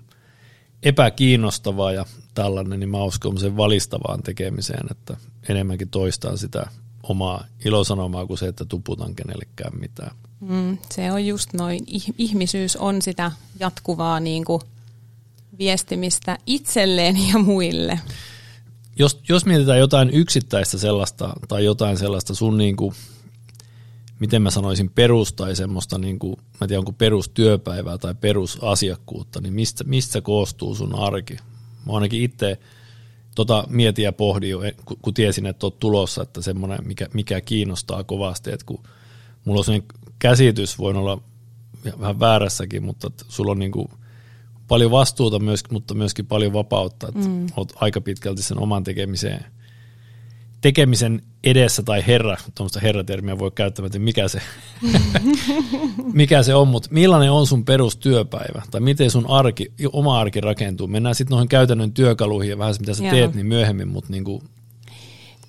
epäkiinnostavaa 0.84 1.92
ja 1.92 2.06
tällainen, 2.34 2.80
niin 2.80 2.90
mä 2.90 3.04
uskon 3.04 3.38
sen 3.38 3.58
valistavaan 3.58 4.24
tekemiseen, 4.24 4.88
että 4.92 5.18
enemmänkin 5.50 5.90
toistaan 5.90 6.38
sitä 6.38 6.68
omaa 7.04 7.46
ilosanomaa 7.66 8.26
kuin 8.26 8.38
se, 8.38 8.48
että 8.48 8.66
tuputan 8.66 9.16
kenellekään 9.16 9.80
mitään. 9.80 10.16
Mm, 10.40 10.78
se 10.92 11.12
on 11.12 11.26
just 11.26 11.54
noin. 11.54 11.80
Ihmisyys 12.18 12.76
on 12.76 13.02
sitä 13.02 13.32
jatkuvaa 13.60 14.20
niin 14.20 14.46
kuin 14.46 14.62
viestimistä 15.58 16.38
itselleen 16.46 17.28
ja 17.30 17.40
muille 17.40 18.00
jos, 19.00 19.22
jos 19.30 19.46
mietitään 19.46 19.80
jotain 19.80 20.10
yksittäistä 20.10 20.78
sellaista 20.78 21.34
tai 21.48 21.66
jotain 21.66 21.98
sellaista 21.98 22.36
sun 22.36 22.58
niin 22.58 22.76
kuin, 22.76 22.96
miten 24.20 24.42
mä 24.42 24.52
sanoisin 24.52 24.90
perus 24.90 25.34
tai 25.34 25.56
semmoista, 25.56 25.98
niin 25.98 26.20
kuin, 26.20 26.36
mä 26.62 26.68
tiedän 26.68 26.80
onko 26.80 26.92
perustyöpäivää 26.92 27.98
tai 27.98 28.16
perusasiakkuutta, 28.16 29.42
niin 29.42 29.54
mistä, 29.54 29.84
mistä 29.84 30.22
koostuu 30.22 30.76
sun 30.76 30.96
arki? 30.96 31.38
Mä 31.86 31.94
ainakin 31.94 32.24
itse 32.24 32.60
tota 33.36 33.64
mietin 33.70 34.06
ja 34.06 34.14
pohdin 34.14 34.50
jo, 34.50 34.60
kun, 34.86 34.98
kun 35.02 35.14
tiesin, 35.14 35.46
että 35.46 35.66
oot 35.66 35.80
tulossa, 35.80 36.22
että 36.22 36.42
semmoinen, 36.42 36.88
mikä, 36.88 37.08
mikä 37.14 37.42
kiinnostaa 37.42 38.04
kovasti, 38.04 38.52
että 38.52 38.66
kun 38.66 38.84
mulla 39.46 39.60
on 39.60 39.66
sellainen 39.66 39.88
käsitys, 40.20 40.78
voin 40.80 40.98
olla 40.98 41.22
vähän 42.00 42.20
väärässäkin, 42.20 42.84
mutta 42.84 43.12
sulla 43.28 43.52
on 43.52 43.60
niin 43.60 43.72
kuin 43.72 43.88
paljon 44.70 44.92
vastuuta, 44.92 45.40
myös, 45.40 45.64
mutta 45.72 45.94
myöskin 45.94 46.26
paljon 46.26 46.54
vapautta. 46.54 47.08
Että 47.08 47.30
mm. 47.30 47.48
Olet 47.58 47.74
aika 47.76 48.02
pitkälti 48.02 48.42
sen 48.42 48.60
oman 48.60 48.84
tekemiseen, 48.84 49.46
tekemisen 50.62 51.22
edessä 51.44 51.84
tai 51.84 52.04
herra, 52.08 52.38
tuommoista 52.56 52.80
herratermiä 52.80 53.40
voi 53.40 53.52
käyttää, 53.52 53.86
että 53.86 54.00
mikä 54.00 54.28
se, 54.28 54.42
mikä 56.14 56.44
se 56.44 56.56
on, 56.56 56.68
mutta 56.68 56.90
millainen 56.92 57.32
on 57.32 57.48
sun 57.48 57.66
perustyöpäivä 57.66 58.62
tai 58.72 58.82
miten 58.82 59.12
sun 59.12 59.30
arki, 59.30 59.72
oma 59.94 60.20
arki 60.20 60.42
rakentuu. 60.42 60.88
Mennään 60.88 61.16
sitten 61.16 61.36
noihin 61.36 61.50
käytännön 61.50 61.94
työkaluihin 61.94 62.50
ja 62.50 62.58
vähän 62.58 62.74
se, 62.74 62.80
mitä 62.80 62.94
sä 62.94 63.04
Joo. 63.04 63.12
teet, 63.12 63.36
niin 63.36 63.46
myöhemmin, 63.46 63.88
mutta 63.88 64.12
niin 64.12 64.24
kuin... 64.24 64.42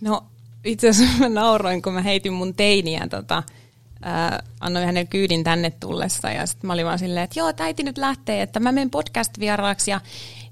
No 0.00 0.24
itse 0.64 0.88
asiassa 0.88 1.18
mä 1.18 1.28
nauroin, 1.28 1.82
kun 1.82 1.92
mä 1.92 2.02
heitin 2.02 2.32
mun 2.32 2.54
teiniä 2.54 3.06
tota, 3.10 3.42
ää, 4.02 4.42
annoin 4.60 4.86
hänelle 4.86 5.06
kyydin 5.06 5.44
tänne 5.44 5.70
tullessa 5.70 6.30
ja 6.30 6.46
sitten 6.46 6.66
mä 6.66 6.72
olin 6.72 6.86
vaan 6.86 6.98
silleen, 6.98 7.24
että 7.24 7.40
joo, 7.40 7.52
äiti 7.58 7.82
nyt 7.82 7.98
lähtee, 7.98 8.42
että 8.42 8.60
mä 8.60 8.72
menen 8.72 8.90
podcast-vieraaksi 8.90 9.90
ja 9.90 10.00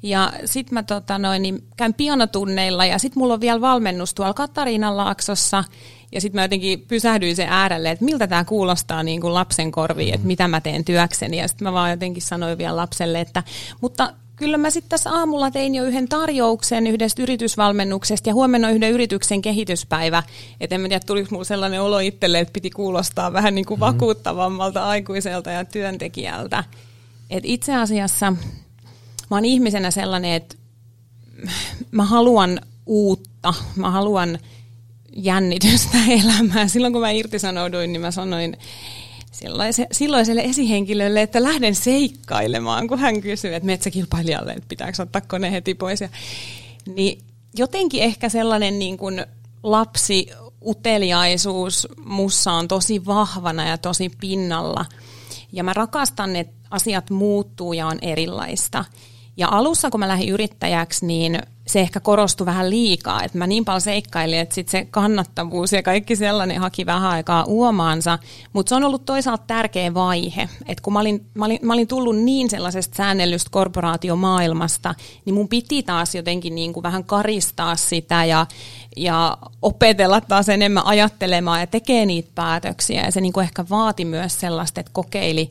ja 0.02 0.32
sitten 0.44 0.74
mä 0.74 0.82
tota 0.82 1.18
noin, 1.18 1.42
niin 1.42 1.64
käyn 1.76 1.94
pianotunneilla 1.94 2.86
ja 2.86 2.98
sitten 2.98 3.20
mulla 3.20 3.34
on 3.34 3.40
vielä 3.40 3.60
valmennus 3.60 4.14
tuolla 4.14 4.34
Katariinan 4.34 4.96
laaksossa. 4.96 5.64
Ja 6.12 6.20
sitten 6.20 6.38
mä 6.38 6.44
jotenkin 6.44 6.80
pysähdyin 6.80 7.36
sen 7.36 7.48
äärelle, 7.48 7.90
että 7.90 8.04
miltä 8.04 8.26
tämä 8.26 8.44
kuulostaa 8.44 9.02
niin 9.02 9.20
kuin 9.20 9.34
lapsen 9.34 9.72
korviin, 9.72 10.14
että 10.14 10.26
mitä 10.26 10.48
mä 10.48 10.60
teen 10.60 10.84
työkseni. 10.84 11.38
Ja 11.38 11.48
sitten 11.48 11.68
mä 11.68 11.72
vaan 11.72 11.90
jotenkin 11.90 12.22
sanoin 12.22 12.58
vielä 12.58 12.76
lapselle, 12.76 13.20
että 13.20 13.42
mutta 13.80 14.12
kyllä 14.38 14.58
mä 14.58 14.70
sitten 14.70 14.88
tässä 14.88 15.10
aamulla 15.10 15.50
tein 15.50 15.74
jo 15.74 15.84
yhden 15.84 16.08
tarjouksen 16.08 16.86
yhdestä 16.86 17.22
yritysvalmennuksesta 17.22 18.28
ja 18.28 18.34
huomenna 18.34 18.68
on 18.68 18.74
yhden 18.74 18.90
yrityksen 18.90 19.42
kehityspäivä. 19.42 20.22
Että 20.60 20.74
en 20.74 20.80
mä 20.80 20.88
tiedä, 20.88 21.04
tuliko 21.06 21.28
mulla 21.30 21.44
sellainen 21.44 21.82
olo 21.82 21.98
itselle, 21.98 22.40
että 22.40 22.52
piti 22.52 22.70
kuulostaa 22.70 23.32
vähän 23.32 23.54
niin 23.54 23.66
kuin 23.66 23.80
mm-hmm. 23.80 23.94
vakuuttavammalta 23.94 24.88
aikuiselta 24.88 25.50
ja 25.50 25.64
työntekijältä. 25.64 26.64
Et 27.30 27.44
itse 27.46 27.74
asiassa 27.74 28.30
mä 29.30 29.36
oon 29.36 29.44
ihmisenä 29.44 29.90
sellainen, 29.90 30.32
että 30.32 30.56
mä 31.90 32.04
haluan 32.04 32.60
uutta, 32.86 33.54
mä 33.76 33.90
haluan 33.90 34.38
jännitystä 35.16 35.98
elämään. 36.22 36.68
Silloin 36.68 36.92
kun 36.92 37.02
mä 37.02 37.10
irtisanouduin, 37.10 37.92
niin 37.92 38.00
mä 38.00 38.10
sanoin 38.10 38.56
silloiselle 39.92 40.40
esihenkilölle, 40.40 41.22
että 41.22 41.42
lähden 41.42 41.74
seikkailemaan, 41.74 42.88
kun 42.88 42.98
hän 42.98 43.20
kysyi, 43.20 43.54
että 43.54 43.66
metsäkilpailijalle, 43.66 44.52
että 44.52 44.68
pitääkö 44.68 45.02
ottaa 45.02 45.22
kone 45.28 45.52
heti 45.52 45.74
pois. 45.74 46.00
Ja, 46.00 46.08
niin 46.94 47.18
jotenkin 47.56 48.02
ehkä 48.02 48.28
sellainen 48.28 48.78
niin 48.78 48.98
kuin 48.98 49.26
lapsi 49.62 50.30
uteliaisuus 50.66 51.88
mussa 52.04 52.52
on 52.52 52.68
tosi 52.68 53.06
vahvana 53.06 53.68
ja 53.68 53.78
tosi 53.78 54.10
pinnalla. 54.20 54.86
Ja 55.52 55.64
mä 55.64 55.74
rakastan, 55.74 56.36
että 56.36 56.54
asiat 56.70 57.10
muuttuu 57.10 57.72
ja 57.72 57.86
on 57.86 57.98
erilaista. 58.02 58.84
Ja 59.38 59.48
alussa, 59.50 59.90
kun 59.90 60.00
mä 60.00 60.08
lähdin 60.08 60.28
yrittäjäksi, 60.28 61.06
niin 61.06 61.38
se 61.66 61.80
ehkä 61.80 62.00
korostui 62.00 62.46
vähän 62.46 62.70
liikaa, 62.70 63.22
että 63.22 63.38
mä 63.38 63.46
niin 63.46 63.64
paljon 63.64 63.80
seikkailin, 63.80 64.38
että 64.38 64.54
sit 64.54 64.68
se 64.68 64.86
kannattavuus 64.90 65.72
ja 65.72 65.82
kaikki 65.82 66.16
sellainen 66.16 66.60
haki 66.60 66.86
vähän 66.86 67.10
aikaa 67.10 67.44
uomaansa, 67.44 68.18
mutta 68.52 68.68
se 68.68 68.74
on 68.74 68.84
ollut 68.84 69.04
toisaalta 69.04 69.44
tärkeä 69.46 69.94
vaihe, 69.94 70.48
että 70.66 70.82
kun 70.82 70.92
mä 70.92 71.00
olin, 71.00 71.26
mä, 71.34 71.44
olin, 71.44 71.58
mä 71.62 71.72
olin 71.72 71.88
tullut 71.88 72.16
niin 72.16 72.50
sellaisesta 72.50 72.96
säännellystä 72.96 73.50
korporaatiomaailmasta, 73.50 74.94
niin 75.24 75.34
mun 75.34 75.48
piti 75.48 75.82
taas 75.82 76.14
jotenkin 76.14 76.54
niin 76.54 76.72
kuin 76.72 76.82
vähän 76.82 77.04
karistaa 77.04 77.76
sitä 77.76 78.24
ja, 78.24 78.46
ja 78.96 79.38
opetella 79.62 80.20
taas 80.20 80.48
enemmän 80.48 80.86
ajattelemaan 80.86 81.60
ja 81.60 81.66
tekee 81.66 82.06
niitä 82.06 82.30
päätöksiä. 82.34 83.04
Ja 83.04 83.12
se 83.12 83.20
niin 83.20 83.32
kuin 83.32 83.44
ehkä 83.44 83.64
vaati 83.70 84.04
myös 84.04 84.40
sellaista, 84.40 84.80
että 84.80 84.92
kokeili 84.92 85.48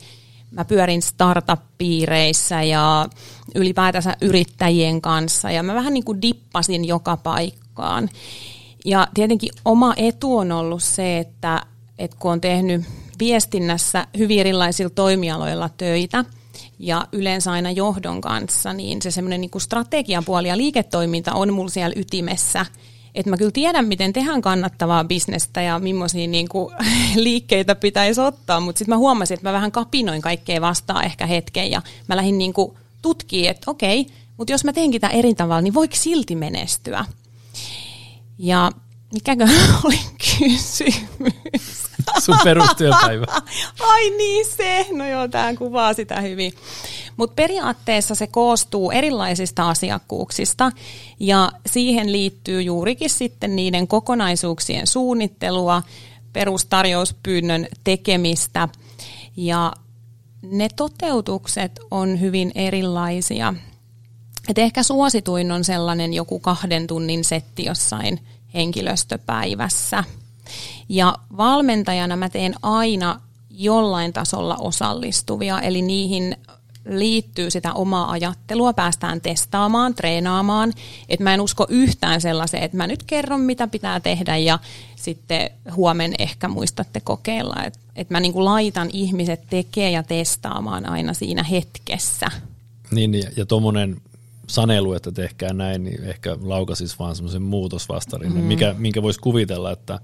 mä 0.50 0.64
pyörin 0.64 1.02
startup-piireissä 1.02 2.62
ja 2.62 3.08
ylipäätänsä 3.54 4.16
yrittäjien 4.20 5.00
kanssa 5.00 5.50
ja 5.50 5.62
mä 5.62 5.74
vähän 5.74 5.94
niin 5.94 6.04
kuin 6.04 6.22
dippasin 6.22 6.84
joka 6.84 7.16
paikkaan. 7.16 8.08
Ja 8.84 9.08
tietenkin 9.14 9.50
oma 9.64 9.94
etu 9.96 10.36
on 10.36 10.52
ollut 10.52 10.82
se, 10.82 11.18
että, 11.18 11.62
että 11.98 12.16
kun 12.20 12.32
on 12.32 12.40
tehnyt 12.40 12.82
viestinnässä 13.18 14.06
hyvin 14.18 14.40
erilaisilla 14.40 14.90
toimialoilla 14.90 15.70
töitä 15.76 16.24
ja 16.78 17.08
yleensä 17.12 17.52
aina 17.52 17.70
johdon 17.70 18.20
kanssa, 18.20 18.72
niin 18.72 19.02
se 19.02 19.10
semmoinen 19.10 19.40
niin 19.40 19.50
strategiapuoli 19.58 20.48
ja 20.48 20.56
liiketoiminta 20.56 21.32
on 21.32 21.52
mulla 21.52 21.70
siellä 21.70 21.94
ytimessä– 21.96 22.66
että 23.18 23.30
mä 23.30 23.36
kyllä 23.36 23.50
tiedän, 23.50 23.86
miten 23.86 24.12
tehdään 24.12 24.42
kannattavaa 24.42 25.04
bisnestä 25.04 25.62
ja 25.62 25.78
millaisia 25.78 26.28
niin 26.28 26.48
kuin, 26.48 26.74
liikkeitä 27.14 27.74
pitäisi 27.74 28.20
ottaa, 28.20 28.60
mutta 28.60 28.78
sitten 28.78 28.94
mä 28.94 28.98
huomasin, 28.98 29.34
että 29.34 29.48
mä 29.48 29.52
vähän 29.52 29.72
kapinoin 29.72 30.22
kaikkea 30.22 30.60
vastaan 30.60 31.04
ehkä 31.04 31.26
hetken 31.26 31.70
ja 31.70 31.82
mä 32.06 32.16
lähdin 32.16 32.38
niin 32.38 32.52
tutkimaan, 33.02 33.50
että 33.50 33.70
okei, 33.70 34.06
mutta 34.36 34.52
jos 34.52 34.64
mä 34.64 34.72
teenkin 34.72 35.00
tämän 35.00 35.16
eri 35.16 35.34
tavalla, 35.34 35.60
niin 35.60 35.74
voiko 35.74 35.96
silti 35.96 36.36
menestyä? 36.36 37.04
Ja 38.38 38.72
mikäkö 39.12 39.44
oli 39.84 40.00
kysymys? 40.38 41.88
Sun 42.18 42.38
perustyöpäivä. 42.44 43.26
Ai 43.92 44.10
niin 44.10 44.46
se, 44.46 44.86
no 44.92 45.08
joo, 45.08 45.28
tämä 45.28 45.54
kuvaa 45.54 45.94
sitä 45.94 46.20
hyvin. 46.20 46.52
Mutta 47.16 47.34
periaatteessa 47.34 48.14
se 48.14 48.26
koostuu 48.26 48.90
erilaisista 48.90 49.68
asiakkuuksista 49.68 50.72
ja 51.20 51.52
siihen 51.66 52.12
liittyy 52.12 52.62
juurikin 52.62 53.10
sitten 53.10 53.56
niiden 53.56 53.88
kokonaisuuksien 53.88 54.86
suunnittelua, 54.86 55.82
perustarjouspyynnön 56.32 57.66
tekemistä 57.84 58.68
ja 59.36 59.72
ne 60.42 60.68
toteutukset 60.76 61.80
on 61.90 62.20
hyvin 62.20 62.52
erilaisia. 62.54 63.54
Et 64.48 64.58
ehkä 64.58 64.82
suosituin 64.82 65.52
on 65.52 65.64
sellainen 65.64 66.14
joku 66.14 66.38
kahden 66.38 66.86
tunnin 66.86 67.24
setti 67.24 67.64
jossain 67.64 68.20
henkilöstöpäivässä. 68.54 70.04
Ja 70.88 71.14
valmentajana 71.36 72.16
mä 72.16 72.28
teen 72.28 72.54
aina 72.62 73.20
jollain 73.50 74.12
tasolla 74.12 74.56
osallistuvia, 74.56 75.60
eli 75.60 75.82
niihin 75.82 76.36
liittyy 76.88 77.50
sitä 77.50 77.72
omaa 77.72 78.10
ajattelua, 78.10 78.72
päästään 78.72 79.20
testaamaan, 79.20 79.94
treenaamaan. 79.94 80.72
Että 81.08 81.24
mä 81.24 81.34
en 81.34 81.40
usko 81.40 81.66
yhtään 81.68 82.20
sellaiseen, 82.20 82.62
että 82.62 82.76
mä 82.76 82.86
nyt 82.86 83.02
kerron, 83.02 83.40
mitä 83.40 83.66
pitää 83.66 84.00
tehdä 84.00 84.36
ja 84.36 84.58
sitten 84.96 85.50
huomen 85.76 86.14
ehkä 86.18 86.48
muistatte 86.48 87.00
kokeilla. 87.00 87.64
Että 87.64 87.78
et 87.96 88.10
mä 88.10 88.20
niinku 88.20 88.44
laitan 88.44 88.90
ihmiset 88.92 89.40
tekemään 89.50 89.92
ja 89.92 90.02
testaamaan 90.02 90.88
aina 90.88 91.14
siinä 91.14 91.42
hetkessä. 91.42 92.26
Niin, 92.90 93.14
ja, 93.14 93.30
ja 93.36 93.46
tuommoinen 93.46 94.00
sanelu, 94.48 94.92
että 94.92 95.12
tehkää 95.12 95.52
näin, 95.52 95.84
niin 95.84 96.04
ehkä 96.04 96.36
laukasis 96.40 96.98
vaan 96.98 97.16
semmoisen 97.16 97.42
muutosvastarin, 97.42 98.32
mm. 98.32 98.40
mikä, 98.40 98.74
minkä 98.78 99.02
voisi 99.02 99.20
kuvitella, 99.20 99.72
että 99.72 100.00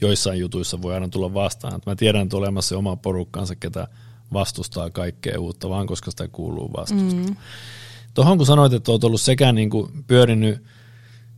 joissain 0.00 0.40
jutuissa 0.40 0.82
voi 0.82 0.94
aina 0.94 1.08
tulla 1.08 1.34
vastaan. 1.34 1.74
Että 1.76 1.90
mä 1.90 1.96
tiedän, 1.96 2.22
että 2.22 2.36
olemassa 2.36 2.78
oma 2.78 2.96
porukkansa, 2.96 3.56
ketä 3.56 3.88
vastustaa 4.32 4.90
kaikkea 4.90 5.40
uutta, 5.40 5.68
vaan 5.68 5.86
koska 5.86 6.10
sitä 6.10 6.28
kuuluu 6.28 6.72
vastusta. 6.76 7.28
Mm. 7.28 7.36
Tuohon 8.14 8.36
kun 8.36 8.46
sanoit, 8.46 8.72
että 8.72 8.90
olet 8.92 9.04
ollut 9.04 9.20
sekä 9.20 9.52
niin 9.52 9.70
kuin 9.70 10.04
pyörinyt 10.06 10.64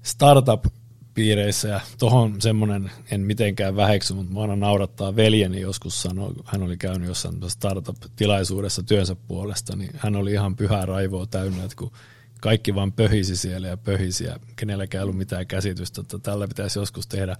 startup-piireissä 0.02 1.68
ja 1.68 1.80
tuohon 1.98 2.40
semmoinen, 2.40 2.90
en 3.10 3.20
mitenkään 3.20 3.76
väheksy, 3.76 4.14
mutta 4.14 4.32
mä 4.32 4.40
aina 4.40 4.56
naurattaa 4.56 5.16
veljeni 5.16 5.60
joskus 5.60 6.02
sanoi, 6.02 6.32
hän 6.44 6.62
oli 6.62 6.76
käynyt 6.76 7.08
jossain 7.08 7.34
startup-tilaisuudessa 7.48 8.82
työnsä 8.82 9.16
puolesta, 9.28 9.76
niin 9.76 9.90
hän 9.96 10.16
oli 10.16 10.32
ihan 10.32 10.56
pyhää 10.56 10.86
raivoa 10.86 11.26
täynnä, 11.26 11.64
että 11.64 11.76
kun 11.76 11.92
kaikki 12.40 12.74
vaan 12.74 12.92
pöhisi 12.92 13.36
siellä 13.36 13.68
ja 13.68 13.76
pöhisi 13.76 14.24
ja 14.24 14.36
kenelläkään 14.56 15.00
ei 15.00 15.02
ollut 15.02 15.16
mitään 15.16 15.46
käsitystä, 15.46 16.00
että 16.00 16.18
tällä 16.18 16.48
pitäisi 16.48 16.78
joskus 16.78 17.06
tehdä 17.06 17.36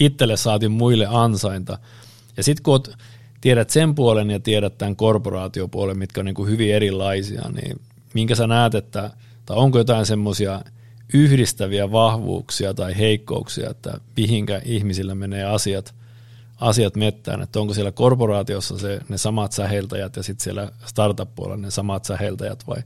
itselle 0.00 0.36
saatiin 0.36 0.72
muille 0.72 1.06
ansainta. 1.10 1.78
Ja 2.36 2.42
sitten 2.42 2.62
kun 2.62 2.72
oot, 2.72 2.90
tiedät 3.40 3.70
sen 3.70 3.94
puolen 3.94 4.30
ja 4.30 4.40
tiedät 4.40 4.78
tämän 4.78 4.96
korporaatiopuolen, 4.96 5.98
mitkä 5.98 6.20
on 6.20 6.24
niin 6.24 6.34
kuin 6.34 6.50
hyvin 6.50 6.74
erilaisia, 6.74 7.42
niin 7.62 7.80
minkä 8.14 8.34
sä 8.34 8.46
näet, 8.46 8.74
että, 8.74 9.10
tai 9.46 9.56
onko 9.56 9.78
jotain 9.78 10.06
semmoisia 10.06 10.60
yhdistäviä 11.14 11.92
vahvuuksia 11.92 12.74
tai 12.74 12.98
heikkouksia, 12.98 13.70
että 13.70 14.00
mihinkä 14.16 14.62
ihmisillä 14.64 15.14
menee 15.14 15.44
asiat, 15.44 15.94
asiat 16.60 16.96
mettään, 16.96 17.42
että 17.42 17.60
onko 17.60 17.74
siellä 17.74 17.92
korporaatiossa 17.92 18.78
se, 18.78 19.00
ne 19.08 19.18
samat 19.18 19.52
säheltäjät 19.52 20.16
ja 20.16 20.22
sitten 20.22 20.44
siellä 20.44 20.72
startup-puolella 20.86 21.62
ne 21.62 21.70
samat 21.70 22.04
säheltäjät 22.04 22.66
vai 22.66 22.82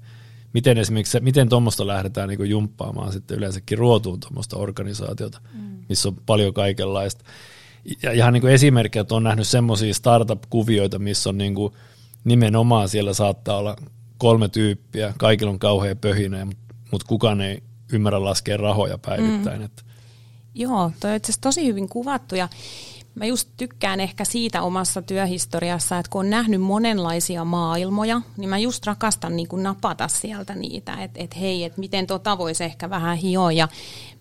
miten 0.53 0.79
esimerkiksi, 0.79 1.21
miten 1.21 1.49
tuommoista 1.49 1.87
lähdetään 1.87 2.29
niin 2.29 2.51
jumppaamaan 2.51 3.13
sitten 3.13 3.37
yleensäkin 3.37 3.79
ruotuun 3.79 4.21
tuommoista 4.21 4.57
organisaatiota, 4.57 5.41
mm. 5.55 5.85
missä 5.89 6.09
on 6.09 6.17
paljon 6.27 6.55
kaikenlaista 6.55 7.25
ja 8.03 8.13
ihan 8.13 8.33
niin 8.33 8.41
kuin 8.41 8.53
esimerkkiä, 8.53 9.03
että 9.03 9.15
on 9.15 9.23
nähnyt 9.23 9.49
semmoisia 9.49 9.95
startup-kuvioita, 9.95 10.99
missä 10.99 11.31
on 11.31 11.39
niin 11.39 11.55
kuin 11.55 11.73
nimenomaan 12.25 12.89
siellä 12.89 13.15
saattaa 13.15 13.57
olla 13.57 13.77
kolme 14.19 14.49
tyyppiä, 14.49 15.15
kaikilla 15.19 15.51
on 15.51 15.59
kauhean 15.59 15.99
pöhinä, 15.99 16.47
mutta 16.91 17.07
kukaan 17.09 17.41
ei 17.41 17.63
ymmärrä 17.93 18.25
laskea 18.25 18.57
rahoja 18.57 18.99
päivittäin. 18.99 19.59
Mm. 19.59 19.65
Että. 19.65 19.83
Joo, 20.55 20.93
toi 21.01 21.11
on 21.11 21.17
itse 21.17 21.33
tosi 21.41 21.67
hyvin 21.67 21.89
kuvattu 21.89 22.35
ja 22.35 22.49
mä 23.21 23.27
just 23.27 23.49
tykkään 23.57 24.01
ehkä 24.01 24.25
siitä 24.25 24.63
omassa 24.63 25.03
työhistoriassa, 25.03 25.99
että 25.99 26.11
kun 26.11 26.21
on 26.21 26.31
nähnyt 26.31 26.61
monenlaisia 26.61 27.45
maailmoja, 27.45 28.21
niin 28.37 28.49
mä 28.51 28.59
just 28.59 28.87
rakastan 28.87 29.37
niin 29.37 29.49
kuin 29.49 29.63
napata 29.63 30.09
sieltä 30.09 30.55
niitä, 30.55 30.95
että 31.03 31.21
et 31.23 31.41
hei, 31.41 31.65
että 31.65 31.81
miten 31.81 32.07
tota 32.07 32.39
voisi 32.39 32.65
ehkä 32.65 32.91
vähän 32.91 33.17
hioa. 33.17 33.53
Ja 33.53 33.69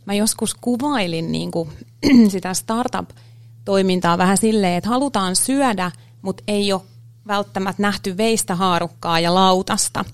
mä 0.05 0.13
joskus 0.13 0.55
kuvailin 0.61 1.31
niin 1.31 1.51
kuin 1.51 1.69
sitä 2.31 2.53
startup 2.53 3.09
toimintaa 3.65 4.17
vähän 4.17 4.37
silleen, 4.37 4.77
että 4.77 4.89
halutaan 4.89 5.35
syödä, 5.35 5.91
mutta 6.21 6.43
ei 6.47 6.73
ole 6.73 6.81
välttämättä 7.27 7.81
nähty 7.81 8.17
veistä 8.17 8.55
haarukkaa 8.55 9.19
ja 9.19 9.35
lautasta. 9.35 10.05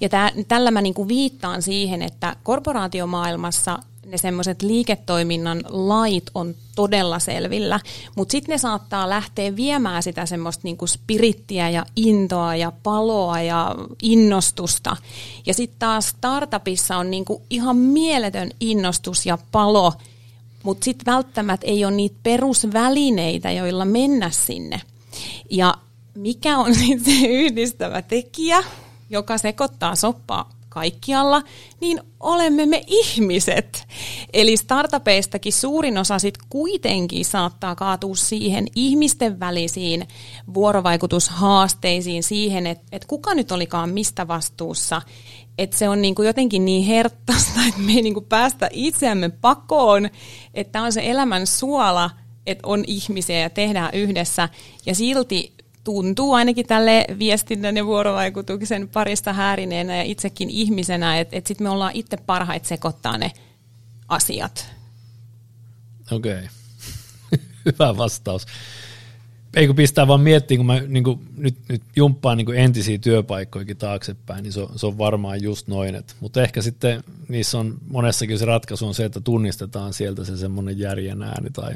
Ja 0.00 0.08
tää, 0.08 0.30
tällä 0.48 0.70
mä 0.70 0.82
niinku 0.82 1.08
viittaan 1.08 1.62
siihen, 1.62 2.02
että 2.02 2.36
korporaatiomaailmassa 2.42 3.78
ne 4.10 4.18
semmoiset 4.18 4.62
liiketoiminnan 4.62 5.62
lait 5.68 6.30
on 6.34 6.54
todella 6.76 7.18
selvillä, 7.18 7.80
mutta 8.16 8.32
sitten 8.32 8.52
ne 8.52 8.58
saattaa 8.58 9.08
lähteä 9.08 9.56
viemään 9.56 10.02
sitä 10.02 10.26
semmoista 10.26 10.60
niinku 10.64 10.86
spirittiä 10.86 11.70
ja 11.70 11.86
intoa 11.96 12.56
ja 12.56 12.72
paloa 12.82 13.40
ja 13.40 13.74
innostusta. 14.02 14.96
Ja 15.46 15.54
sitten 15.54 15.78
taas 15.78 16.08
startupissa 16.08 16.96
on 16.96 17.10
niinku 17.10 17.42
ihan 17.50 17.76
mieletön 17.76 18.50
innostus 18.60 19.26
ja 19.26 19.38
palo, 19.52 19.92
mutta 20.62 20.84
sitten 20.84 21.12
välttämättä 21.12 21.66
ei 21.66 21.84
ole 21.84 21.94
niitä 21.94 22.16
perusvälineitä, 22.22 23.50
joilla 23.50 23.84
mennä 23.84 24.30
sinne. 24.30 24.80
Ja 25.50 25.74
mikä 26.14 26.58
on 26.58 26.74
sitten 26.86 27.14
se 27.14 27.26
yhdistävä 27.26 28.02
tekijä, 28.02 28.64
joka 29.10 29.38
sekoittaa 29.38 29.94
soppaa 29.96 30.59
kaikkialla, 30.70 31.42
niin 31.80 32.00
olemme 32.20 32.66
me 32.66 32.84
ihmiset. 32.86 33.86
Eli 34.32 34.56
startupeistakin 34.56 35.52
suurin 35.52 35.98
osa 35.98 36.18
sit 36.18 36.38
kuitenkin 36.48 37.24
saattaa 37.24 37.74
kaatua 37.74 38.16
siihen 38.16 38.66
ihmisten 38.74 39.40
välisiin 39.40 40.08
vuorovaikutushaasteisiin, 40.54 42.22
siihen, 42.22 42.66
että 42.66 42.84
et 42.92 43.04
kuka 43.04 43.34
nyt 43.34 43.52
olikaan 43.52 43.90
mistä 43.90 44.28
vastuussa. 44.28 45.02
Että 45.58 45.76
se 45.76 45.88
on 45.88 46.02
niinku 46.02 46.22
jotenkin 46.22 46.64
niin 46.64 46.86
herttasta, 46.86 47.60
että 47.68 47.80
me 47.80 47.92
ei 47.92 48.02
niinku 48.02 48.20
päästä 48.20 48.68
itseämme 48.72 49.28
pakoon, 49.28 50.10
että 50.54 50.82
on 50.82 50.92
se 50.92 51.10
elämän 51.10 51.46
suola, 51.46 52.10
että 52.46 52.66
on 52.66 52.84
ihmisiä 52.86 53.38
ja 53.38 53.50
tehdään 53.50 53.94
yhdessä. 53.94 54.48
Ja 54.86 54.94
silti 54.94 55.59
tuntuu 55.84 56.32
ainakin 56.32 56.66
tälle 56.66 57.04
viestinnän 57.18 57.76
ja 57.76 57.86
vuorovaikutuksen 57.86 58.88
parista 58.88 59.32
häärineenä 59.32 59.96
ja 59.96 60.02
itsekin 60.02 60.50
ihmisenä, 60.50 61.18
että, 61.18 61.36
että 61.36 61.48
sitten 61.48 61.64
me 61.64 61.70
ollaan 61.70 61.92
itse 61.94 62.16
parhaita 62.16 62.68
sekoittaa 62.68 63.18
ne 63.18 63.32
asiat. 64.08 64.70
Okei, 66.10 66.32
okay. 66.32 66.48
hyvä 67.66 67.96
vastaus. 67.96 68.46
Ei 69.54 69.66
kun 69.66 69.76
pistää 69.76 70.08
vaan 70.08 70.20
miettiä, 70.20 70.56
kun 70.56 70.66
mä 70.66 70.80
niin 70.80 71.04
kuin, 71.04 71.28
nyt, 71.36 71.56
nyt 71.68 71.82
jumppaan 71.96 72.36
niin 72.38 72.54
entisiä 72.54 72.98
työpaikkoikin 72.98 73.76
taaksepäin, 73.76 74.42
niin 74.42 74.52
se 74.52 74.60
on, 74.60 74.78
se 74.78 74.86
on 74.86 74.98
varmaan 74.98 75.42
just 75.42 75.68
noin. 75.68 75.94
Et, 75.94 76.16
mutta 76.20 76.42
ehkä 76.42 76.62
sitten 76.62 77.04
niissä 77.28 77.58
on 77.58 77.78
monessakin 77.88 78.38
se 78.38 78.44
ratkaisu 78.44 78.86
on 78.86 78.94
se, 78.94 79.04
että 79.04 79.20
tunnistetaan 79.20 79.92
sieltä 79.92 80.24
se 80.24 80.36
semmoinen 80.36 80.78
järjen 80.78 81.22
ääni, 81.22 81.50
tai 81.50 81.74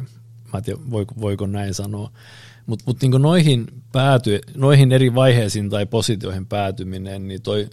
mä 0.52 0.58
en 0.58 0.62
tiedä, 0.64 0.80
voiko, 0.90 1.14
voiko 1.20 1.46
näin 1.46 1.74
sanoa. 1.74 2.10
Mutta 2.66 2.82
mut 2.86 3.02
niinku 3.02 3.18
noihin, 3.18 3.66
pääty, 3.92 4.40
noihin 4.54 4.92
eri 4.92 5.14
vaiheisiin 5.14 5.70
tai 5.70 5.86
positioihin 5.86 6.46
päätyminen, 6.46 7.28
niin 7.28 7.42
toi 7.42 7.68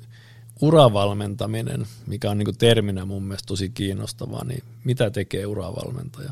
uravalmentaminen, 0.61 1.87
mikä 2.07 2.31
on 2.31 2.37
niinku 2.37 2.53
terminä 2.53 3.05
mun 3.05 3.23
mielestä 3.23 3.47
tosi 3.47 3.69
kiinnostavaa, 3.69 4.45
niin 4.45 4.63
mitä 4.83 5.09
tekee 5.09 5.45
uravalmentaja? 5.45 6.31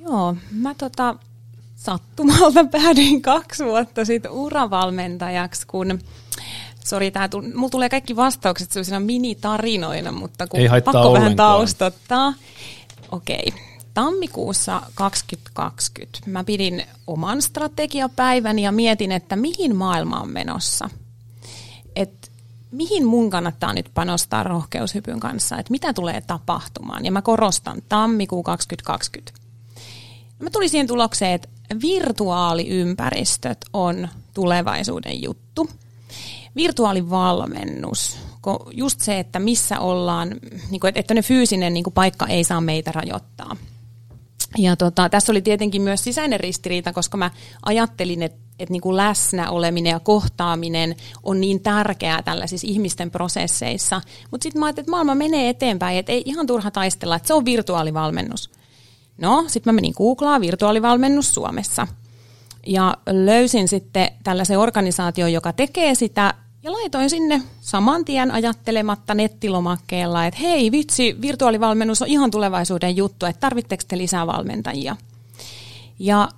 Joo, 0.00 0.36
mä 0.50 0.74
tota, 0.74 1.16
sattumalta 1.76 2.64
päädyin 2.72 3.22
kaksi 3.22 3.64
vuotta 3.64 4.04
sitten 4.04 4.30
uravalmentajaksi, 4.30 5.66
kun 5.66 5.98
Sori, 6.84 7.10
tää 7.10 7.28
tuli, 7.28 7.48
mulla 7.54 7.70
tulee 7.70 7.88
kaikki 7.88 8.16
vastaukset 8.16 8.72
sellaisina 8.72 9.00
mini-tarinoina, 9.00 10.12
mutta 10.12 10.46
kun 10.46 10.60
Ei 10.60 10.68
pakko 10.68 10.90
ollenkaan. 10.90 11.14
vähän 11.14 11.36
taustottaa. 11.36 12.34
Okei. 13.10 13.44
Okay 13.48 13.69
tammikuussa 14.00 14.82
2020 14.94 16.18
mä 16.26 16.44
pidin 16.44 16.82
oman 17.06 17.42
strategiapäivän 17.42 18.58
ja 18.58 18.72
mietin, 18.72 19.12
että 19.12 19.36
mihin 19.36 19.76
maailma 19.76 20.20
on 20.20 20.30
menossa. 20.30 20.90
Et 21.96 22.32
mihin 22.70 23.06
mun 23.06 23.30
kannattaa 23.30 23.72
nyt 23.72 23.90
panostaa 23.94 24.42
rohkeushypyn 24.42 25.20
kanssa, 25.20 25.58
että 25.58 25.70
mitä 25.70 25.92
tulee 25.92 26.20
tapahtumaan. 26.20 27.04
Ja 27.04 27.12
mä 27.12 27.22
korostan 27.22 27.82
tammikuu 27.88 28.42
2020. 28.42 29.32
Mä 30.38 30.50
tulin 30.50 30.70
siihen 30.70 30.86
tulokseen, 30.86 31.32
että 31.32 31.48
virtuaaliympäristöt 31.82 33.58
on 33.72 34.08
tulevaisuuden 34.34 35.22
juttu. 35.22 35.70
Virtuaalivalmennus, 36.56 38.18
just 38.72 39.00
se, 39.00 39.18
että 39.18 39.38
missä 39.38 39.80
ollaan, 39.80 40.30
niin 40.70 40.80
että 40.94 41.14
ne 41.14 41.22
fyysinen 41.22 41.74
niin 41.74 41.84
paikka 41.94 42.26
ei 42.26 42.44
saa 42.44 42.60
meitä 42.60 42.92
rajoittaa. 42.92 43.56
Ja 44.58 44.76
tota, 44.76 45.08
tässä 45.08 45.32
oli 45.32 45.42
tietenkin 45.42 45.82
myös 45.82 46.04
sisäinen 46.04 46.40
ristiriita, 46.40 46.92
koska 46.92 47.16
mä 47.16 47.30
ajattelin, 47.62 48.22
että 48.22 48.50
että 48.60 48.72
niin 48.72 48.80
kuin 48.80 48.96
läsnä 48.96 49.50
oleminen 49.50 49.90
ja 49.90 50.00
kohtaaminen 50.00 50.96
on 51.22 51.40
niin 51.40 51.60
tärkeää 51.60 52.22
tällaisissa 52.22 52.66
ihmisten 52.66 53.10
prosesseissa. 53.10 54.00
Mutta 54.30 54.42
sitten 54.42 54.60
mä 54.60 54.66
ajattelin, 54.66 54.84
että 54.84 54.90
maailma 54.90 55.14
menee 55.14 55.48
eteenpäin, 55.48 55.98
että 55.98 56.12
ei 56.12 56.22
ihan 56.26 56.46
turha 56.46 56.70
taistella, 56.70 57.16
että 57.16 57.26
se 57.28 57.34
on 57.34 57.44
virtuaalivalmennus. 57.44 58.50
No, 59.18 59.44
sitten 59.46 59.72
mä 59.72 59.74
menin 59.74 59.94
googlaa 59.96 60.40
virtuaalivalmennus 60.40 61.34
Suomessa. 61.34 61.86
Ja 62.66 62.96
löysin 63.06 63.68
sitten 63.68 64.10
tällaisen 64.24 64.58
organisaation, 64.58 65.32
joka 65.32 65.52
tekee 65.52 65.94
sitä 65.94 66.34
ja 66.62 66.72
laitoin 66.72 67.10
sinne 67.10 67.42
saman 67.60 68.04
tien 68.04 68.30
ajattelematta 68.30 69.14
nettilomakkeella, 69.14 70.26
että 70.26 70.40
hei 70.40 70.72
vitsi, 70.72 71.16
virtuaalivalmennus 71.20 72.02
on 72.02 72.08
ihan 72.08 72.30
tulevaisuuden 72.30 72.96
juttu, 72.96 73.26
että 73.26 73.40
tarvitteko 73.40 73.82
te 73.88 73.98
lisää 73.98 74.26
valmentajia. 74.26 74.96
Ja 75.98 76.28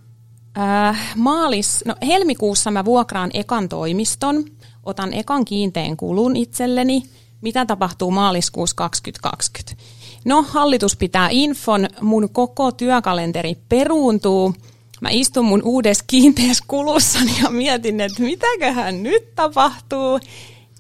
äh, 0.59 1.17
maalis, 1.17 1.85
no 1.87 1.95
helmikuussa 2.07 2.71
mä 2.71 2.85
vuokraan 2.85 3.31
ekan 3.35 3.69
toimiston, 3.69 4.45
otan 4.83 5.13
ekan 5.13 5.45
kiinteen 5.45 5.97
kulun 5.97 6.37
itselleni. 6.37 7.03
Mitä 7.41 7.67
tapahtuu 7.67 8.11
maaliskuussa 8.11 8.77
2020? 8.77 9.85
No, 10.25 10.45
hallitus 10.49 10.97
pitää 10.97 11.29
infon, 11.31 11.89
mun 12.01 12.29
koko 12.33 12.73
työkalenteri 12.73 13.57
peruuntuu– 13.69 14.55
mä 15.03 15.09
istun 15.11 15.45
mun 15.45 15.62
uudessa 15.65 16.05
kiinteässä 16.07 16.65
kulussani 16.69 17.33
ja 17.43 17.51
mietin, 17.51 18.01
että 18.01 18.23
mitäköhän 18.23 19.03
nyt 19.03 19.35
tapahtuu. 19.35 20.19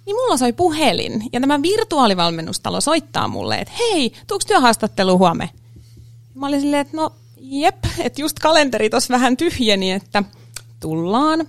Niin 0.06 0.16
mulla 0.16 0.36
soi 0.36 0.52
puhelin 0.52 1.22
ja 1.32 1.40
tämä 1.40 1.62
virtuaalivalmennustalo 1.62 2.80
soittaa 2.80 3.28
mulle, 3.28 3.56
että 3.58 3.74
hei, 3.78 4.12
tuuks 4.26 4.46
työhaastattelu 4.46 5.18
huome? 5.18 5.50
Mä 6.34 6.46
olin 6.46 6.60
silleen, 6.60 6.80
että 6.80 6.96
no 6.96 7.12
jep, 7.40 7.84
että 7.98 8.20
just 8.20 8.38
kalenteri 8.38 8.90
tuossa 8.90 9.14
vähän 9.14 9.36
tyhjeni, 9.36 9.92
että 9.92 10.24
tullaan. 10.80 11.48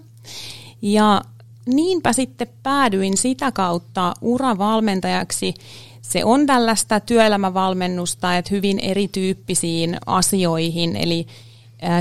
Ja 0.82 1.22
niinpä 1.66 2.14
sitten 2.14 2.48
päädyin 2.64 3.18
sitä 3.18 3.52
kautta 3.52 4.14
uravalmentajaksi. 4.22 5.54
Se 6.02 6.26
on 6.26 6.46
tällaista 6.46 7.00
työelämävalmennusta, 7.00 8.38
että 8.38 8.56
hyvin 8.56 8.80
erityyppisiin 8.80 9.98
asioihin, 10.06 10.96
eli 10.96 11.28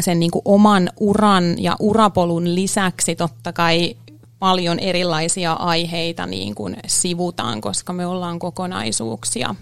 sen 0.01 0.21
niin 0.21 0.31
kuin 0.31 0.43
oman 0.45 0.91
uran 1.01 1.63
ja 1.63 1.77
urapolun 1.81 2.55
lisäksi 2.55 3.17
totta 3.17 3.53
kai 3.53 3.97
paljon 4.39 4.79
erilaisia 4.79 5.53
aiheita 5.53 6.27
niin 6.27 6.55
kuin 6.55 6.77
sivutaan, 6.87 7.61
koska 7.61 7.93
me 7.93 8.07
ollaan 8.07 8.39
kokonaisuuksia. 8.39 9.55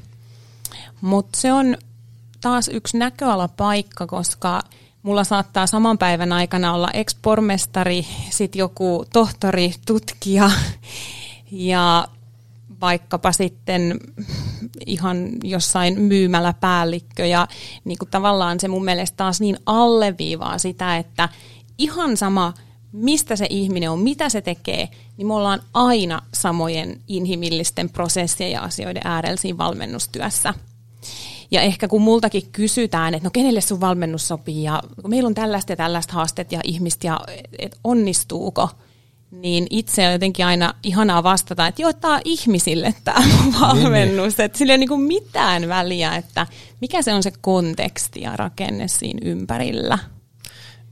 Mutta 1.00 1.40
se 1.40 1.52
on 1.52 1.76
taas 2.40 2.68
yksi 2.68 2.98
näköalapaikka, 2.98 4.06
koska 4.06 4.62
mulla 5.02 5.24
saattaa 5.24 5.66
saman 5.66 5.98
päivän 5.98 6.32
aikana 6.32 6.74
olla 6.74 6.90
ex-pormestari, 6.92 8.06
sitten 8.30 8.58
joku 8.58 9.04
tohtori, 9.12 9.74
tutkija 9.86 10.50
ja 11.50 12.08
vaikkapa 12.80 13.32
sitten 13.32 14.00
ihan 14.86 15.28
jossain 15.44 16.00
myymällä 16.00 16.54
päällikkö 16.60 17.26
ja 17.26 17.48
niin 17.84 17.98
kuin 17.98 18.10
tavallaan 18.10 18.60
se 18.60 18.68
mun 18.68 18.84
mielestä 18.84 19.16
taas 19.16 19.40
niin 19.40 19.58
alleviivaa 19.66 20.58
sitä, 20.58 20.96
että 20.96 21.28
ihan 21.78 22.16
sama 22.16 22.54
mistä 22.92 23.36
se 23.36 23.46
ihminen 23.50 23.90
on, 23.90 23.98
mitä 23.98 24.28
se 24.28 24.40
tekee, 24.40 24.88
niin 25.16 25.26
me 25.26 25.34
ollaan 25.34 25.62
aina 25.74 26.22
samojen 26.34 27.00
inhimillisten 27.08 27.90
prosessien 27.90 28.50
ja 28.50 28.60
asioiden 28.60 29.02
äärellä 29.04 29.36
siinä 29.36 29.58
valmennustyössä. 29.58 30.54
Ja 31.50 31.60
ehkä 31.60 31.88
kun 31.88 32.02
multakin 32.02 32.42
kysytään, 32.52 33.14
että 33.14 33.26
no 33.26 33.30
kenelle 33.30 33.60
sun 33.60 33.80
valmennus 33.80 34.28
sopii 34.28 34.62
ja 34.62 34.82
meillä 35.08 35.26
on 35.26 35.34
tällaista 35.34 35.72
ja 35.72 35.76
tällaista 35.76 36.12
haasteet 36.12 36.52
ja 36.52 36.60
ihmistä 36.64 37.06
ja 37.06 37.20
et 37.58 37.78
onnistuuko– 37.84 38.68
niin 39.30 39.66
itse 39.70 40.06
on 40.06 40.12
jotenkin 40.12 40.46
aina 40.46 40.74
ihanaa 40.82 41.22
vastata, 41.22 41.66
että 41.66 41.82
joo, 41.82 41.92
tämä 41.92 42.14
on 42.14 42.20
ihmisille 42.24 42.94
tämä 43.04 43.22
valmennus, 43.60 44.16
niin, 44.16 44.34
niin. 44.38 44.44
että 44.44 44.58
sillä 44.58 44.72
ei 44.72 44.78
ole 44.78 44.86
niin 44.86 45.00
mitään 45.00 45.68
väliä, 45.68 46.16
että 46.16 46.46
mikä 46.80 47.02
se 47.02 47.14
on 47.14 47.22
se 47.22 47.32
konteksti 47.40 48.20
ja 48.20 48.36
rakenne 48.36 48.88
siinä 48.88 49.20
ympärillä. 49.22 49.98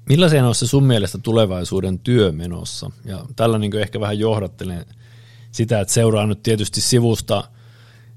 Millaisen 0.09 0.45
on 0.45 0.55
se 0.55 0.67
sun 0.67 0.85
mielestä 0.85 1.19
tulevaisuuden 1.19 1.99
työ 1.99 2.33
menossa? 2.33 2.91
Ja 3.05 3.25
tällä 3.37 3.59
niin 3.59 3.79
ehkä 3.79 4.01
vähän 4.01 4.19
johdattelen 4.19 4.87
sitä, 5.51 5.81
että 5.81 5.95
seuraa 5.95 6.27
nyt 6.27 6.43
tietysti 6.43 6.81
sivusta 6.81 7.45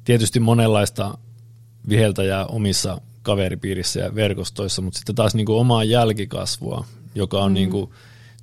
tietysti 0.04 0.40
monenlaista 0.40 1.18
viheltäjää 1.90 2.46
omissa 2.46 3.02
kaveripiirissä 3.22 4.00
ja 4.00 4.16
verkostoissa, 4.16 4.82
mutta 4.82 4.98
sitten 4.98 5.16
taas 5.16 5.36
niin 5.36 5.50
omaa 5.50 5.84
jälkikasvua, 5.84 6.86
joka 7.16 7.40
on 7.40 7.52
mm. 7.52 7.54
niin 7.54 7.70
kuin 7.70 7.92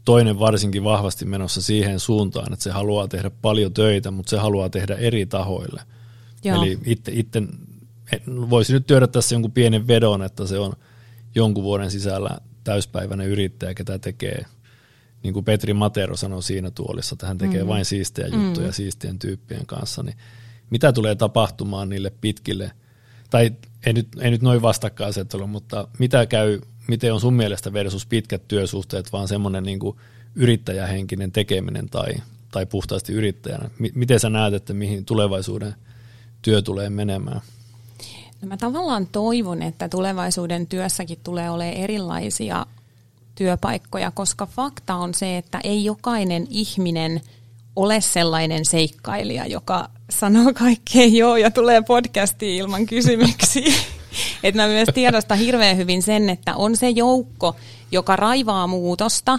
toinen 0.08 0.38
varsinkin 0.38 0.84
vahvasti 0.84 1.24
menossa 1.24 1.62
siihen 1.62 2.00
suuntaan, 2.00 2.52
että 2.52 2.62
se 2.62 2.70
haluaa 2.70 3.08
tehdä 3.08 3.30
paljon 3.30 3.72
töitä, 3.72 4.10
mutta 4.10 4.30
se 4.30 4.36
haluaa 4.36 4.70
tehdä 4.70 4.94
eri 4.94 5.26
tahoille. 5.26 5.82
Joo. 6.44 6.62
Eli 6.62 6.78
itse, 6.84 7.12
itse 7.14 7.42
voisi 8.26 8.72
nyt 8.72 8.86
työdä 8.86 9.06
tässä 9.06 9.34
jonkun 9.34 9.52
pienen 9.52 9.86
vedon, 9.88 10.22
että 10.22 10.46
se 10.46 10.58
on 10.58 10.72
jonkun 11.34 11.64
vuoden 11.64 11.90
sisällä 11.90 12.38
täyspäiväinen 12.64 13.26
yrittäjä, 13.26 13.74
ketä 13.74 13.98
tekee, 13.98 14.44
niin 15.22 15.34
kuin 15.34 15.44
Petri 15.44 15.74
Matero 15.74 16.16
sanoi 16.16 16.42
siinä 16.42 16.70
tuolissa, 16.70 17.14
että 17.14 17.26
hän 17.26 17.38
tekee 17.38 17.62
mm. 17.62 17.68
vain 17.68 17.84
siistejä 17.84 18.28
juttuja 18.28 18.66
mm. 18.66 18.72
siistien 18.72 19.18
tyyppien 19.18 19.66
kanssa, 19.66 20.02
niin 20.02 20.16
mitä 20.70 20.92
tulee 20.92 21.14
tapahtumaan 21.14 21.88
niille 21.88 22.12
pitkille, 22.20 22.72
tai 23.30 23.50
ei 23.86 23.92
nyt, 23.92 24.08
ei 24.20 24.30
nyt 24.30 24.42
noin 24.42 24.62
vastakkainasettelu, 24.62 25.46
mutta 25.46 25.88
mitä 25.98 26.26
käy, 26.26 26.60
miten 26.88 27.14
on 27.14 27.20
sun 27.20 27.34
mielestä 27.34 27.72
versus 27.72 28.06
pitkät 28.06 28.48
työsuhteet, 28.48 29.12
vaan 29.12 29.28
semmoinen 29.28 29.64
niin 29.64 29.78
kuin 29.78 29.96
yrittäjähenkinen 30.34 31.32
tekeminen 31.32 31.88
tai, 31.88 32.14
tai 32.50 32.66
puhtaasti 32.66 33.12
yrittäjänä. 33.12 33.70
M- 33.78 33.84
miten 33.94 34.20
sä 34.20 34.30
näet, 34.30 34.54
että 34.54 34.74
mihin 34.74 35.04
tulevaisuuden 35.04 35.74
työ 36.42 36.62
tulee 36.62 36.90
menemään? 36.90 37.40
No 38.42 38.48
mä 38.48 38.56
tavallaan 38.56 39.06
toivon, 39.06 39.62
että 39.62 39.88
tulevaisuuden 39.88 40.66
työssäkin 40.66 41.18
tulee 41.22 41.50
olemaan 41.50 41.76
erilaisia 41.76 42.66
työpaikkoja, 43.34 44.10
koska 44.10 44.46
fakta 44.46 44.94
on 44.94 45.14
se, 45.14 45.36
että 45.36 45.60
ei 45.64 45.84
jokainen 45.84 46.46
ihminen 46.50 47.20
ole 47.76 48.00
sellainen 48.00 48.64
seikkailija, 48.64 49.46
joka 49.46 49.88
sanoo 50.10 50.52
kaikkeen 50.54 51.14
joo 51.14 51.36
ja 51.36 51.50
tulee 51.50 51.82
podcastiin 51.82 52.56
ilman 52.56 52.86
kysymyksiä. 52.86 53.74
Et 54.42 54.54
mä 54.54 54.66
myös 54.66 54.88
tiedostan 54.94 55.38
hirveän 55.38 55.76
hyvin 55.76 56.02
sen, 56.02 56.30
että 56.30 56.56
on 56.56 56.76
se 56.76 56.90
joukko, 56.90 57.56
joka 57.92 58.16
raivaa 58.16 58.66
muutosta, 58.66 59.38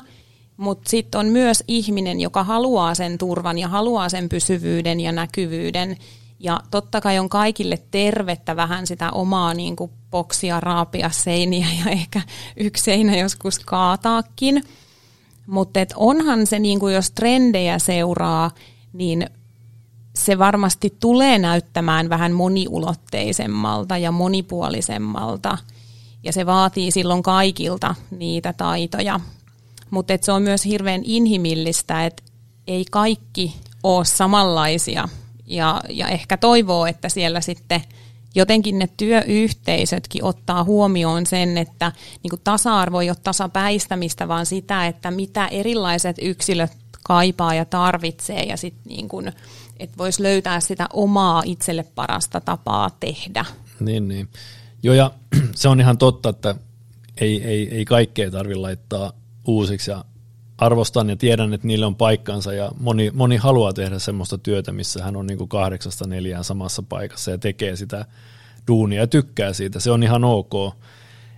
mutta 0.57 0.89
sitten 0.89 1.19
on 1.19 1.25
myös 1.25 1.63
ihminen, 1.67 2.21
joka 2.21 2.43
haluaa 2.43 2.95
sen 2.95 3.17
turvan 3.17 3.57
ja 3.57 3.67
haluaa 3.67 4.09
sen 4.09 4.29
pysyvyyden 4.29 4.99
ja 4.99 5.11
näkyvyyden. 5.11 5.97
Ja 6.39 6.59
totta 6.71 7.01
kai 7.01 7.19
on 7.19 7.29
kaikille 7.29 7.79
tervettä 7.91 8.55
vähän 8.55 8.87
sitä 8.87 9.11
omaa 9.11 9.53
niin 9.53 9.75
kuin 9.75 9.91
boksia 10.11 10.59
raapia 10.59 11.09
seiniä 11.09 11.67
ja 11.85 11.91
ehkä 11.91 12.21
yksi 12.57 12.83
seinä 12.83 13.17
joskus 13.17 13.59
kaataakin. 13.59 14.63
Mutta 15.47 15.79
onhan 15.95 16.47
se, 16.47 16.59
niin 16.59 16.79
kuin 16.79 16.93
jos 16.93 17.11
trendejä 17.11 17.79
seuraa, 17.79 18.51
niin 18.93 19.29
se 20.25 20.37
varmasti 20.37 20.97
tulee 20.99 21.39
näyttämään 21.39 22.09
vähän 22.09 22.31
moniulotteisemmalta 22.31 23.97
ja 23.97 24.11
monipuolisemmalta. 24.11 25.57
Ja 26.23 26.33
se 26.33 26.45
vaatii 26.45 26.91
silloin 26.91 27.23
kaikilta 27.23 27.95
niitä 28.11 28.53
taitoja. 28.53 29.19
Mutta 29.89 30.13
se 30.21 30.31
on 30.31 30.41
myös 30.41 30.65
hirveän 30.65 31.01
inhimillistä, 31.03 32.05
että 32.05 32.23
ei 32.67 32.85
kaikki 32.91 33.55
ole 33.83 34.05
samanlaisia. 34.05 35.09
Ja, 35.45 35.81
ja 35.89 36.07
ehkä 36.07 36.37
toivoo, 36.37 36.85
että 36.85 37.09
siellä 37.09 37.41
sitten 37.41 37.81
jotenkin 38.35 38.79
ne 38.79 38.89
työyhteisötkin 38.97 40.23
ottaa 40.23 40.63
huomioon 40.63 41.25
sen, 41.25 41.57
että 41.57 41.91
niin 42.23 42.29
kuin 42.29 42.41
tasa-arvo 42.43 43.01
ei 43.01 43.09
ole 43.09 43.17
tasapäistämistä, 43.23 44.27
vaan 44.27 44.45
sitä, 44.45 44.87
että 44.87 45.11
mitä 45.11 45.47
erilaiset 45.47 46.15
yksilöt 46.21 46.71
kaipaa 47.03 47.53
ja 47.53 47.65
tarvitsee 47.65 48.43
ja 48.43 48.57
sitten 48.57 48.83
niin 48.85 49.09
kuin, 49.09 49.31
että 49.79 49.97
voisi 49.97 50.23
löytää 50.23 50.59
sitä 50.59 50.87
omaa 50.93 51.43
itselle 51.45 51.85
parasta 51.95 52.41
tapaa 52.41 52.89
tehdä. 52.99 53.45
Niin, 53.79 54.07
niin. 54.07 54.29
Joo, 54.83 54.95
ja 54.95 55.11
se 55.55 55.69
on 55.69 55.79
ihan 55.79 55.97
totta, 55.97 56.29
että 56.29 56.55
ei, 57.21 57.43
ei, 57.43 57.75
ei 57.75 57.85
kaikkea 57.85 58.31
tarvitse 58.31 58.59
laittaa 58.59 59.13
uusiksi 59.47 59.91
ja 59.91 60.05
arvostan 60.57 61.09
ja 61.09 61.15
tiedän, 61.15 61.53
että 61.53 61.67
niille 61.67 61.85
on 61.85 61.95
paikkansa 61.95 62.53
ja 62.53 62.71
moni, 62.79 63.11
moni 63.13 63.37
haluaa 63.37 63.73
tehdä 63.73 63.99
semmoista 63.99 64.37
työtä, 64.37 64.71
missä 64.71 65.03
hän 65.03 65.15
on 65.15 65.27
niin 65.27 65.37
kuin 65.37 65.49
kahdeksasta 65.49 66.07
neljään 66.07 66.43
samassa 66.43 66.83
paikassa 66.83 67.31
ja 67.31 67.37
tekee 67.37 67.75
sitä 67.75 68.05
duunia 68.67 69.01
ja 69.01 69.07
tykkää 69.07 69.53
siitä. 69.53 69.79
Se 69.79 69.91
on 69.91 70.03
ihan 70.03 70.23
ok, 70.23 70.53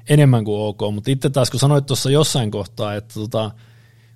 enemmän 0.09 0.45
kuin 0.45 0.61
ok, 0.61 0.93
mutta 0.93 1.11
itse 1.11 1.29
taas 1.29 1.51
kun 1.51 1.59
sanoit 1.59 1.85
tuossa 1.85 2.11
jossain 2.11 2.51
kohtaa, 2.51 2.95
että 2.95 3.13
tota, 3.13 3.51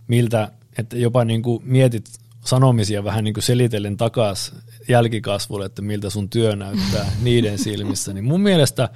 miltä, 0.07 0.51
että 0.77 0.97
jopa 0.97 1.25
niin 1.25 1.41
kuin 1.41 1.63
mietit 1.65 2.05
sanomisia 2.45 3.03
vähän 3.03 3.23
niin 3.23 3.33
kuin 3.33 3.43
selitellen 3.43 3.97
takaisin 3.97 4.57
jälkikasvulle, 4.87 5.65
että 5.65 5.81
miltä 5.81 6.09
sun 6.09 6.29
työ 6.29 6.55
näyttää 6.55 7.11
niiden 7.23 7.57
silmissä, 7.57 8.13
niin 8.13 8.25
mun 8.25 8.41
mielestä 8.41 8.89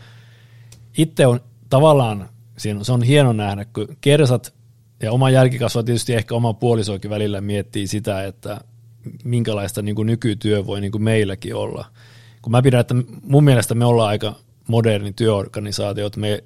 itse 0.98 1.28
on 1.28 1.40
tavallaan, 1.70 2.30
se 2.58 2.92
on 2.92 3.04
hieno 3.04 3.34
nähdä, 3.34 3.66
kun 3.66 3.98
kersat 4.02 4.54
ja 5.04 5.12
oma 5.12 5.30
jälkikasva 5.30 5.84
tietysti 5.84 6.14
ehkä 6.14 6.36
oma 6.36 6.54
puolisoikin 6.54 7.12
välillä 7.12 7.42
miettii 7.42 7.88
sitä, 7.88 8.24
että 8.24 8.62
minkälaista 9.24 9.82
niin 9.82 9.96
kuin 9.96 10.06
nykytyö 10.06 10.66
voi 10.66 10.82
niin 10.82 10.92
kuin 10.92 11.04
meilläkin 11.04 11.56
olla. 11.56 11.86
Kun 12.42 12.52
mä 12.52 12.62
pidän, 12.62 12.80
että 12.80 12.96
mun 13.24 13.44
mielestä 13.44 13.76
me 13.76 13.86
ollaan 13.86 14.10
aika 14.10 14.36
moderni 14.68 15.14
työorganisaatio, 15.14 16.08
että 16.08 16.20
me 16.20 16.44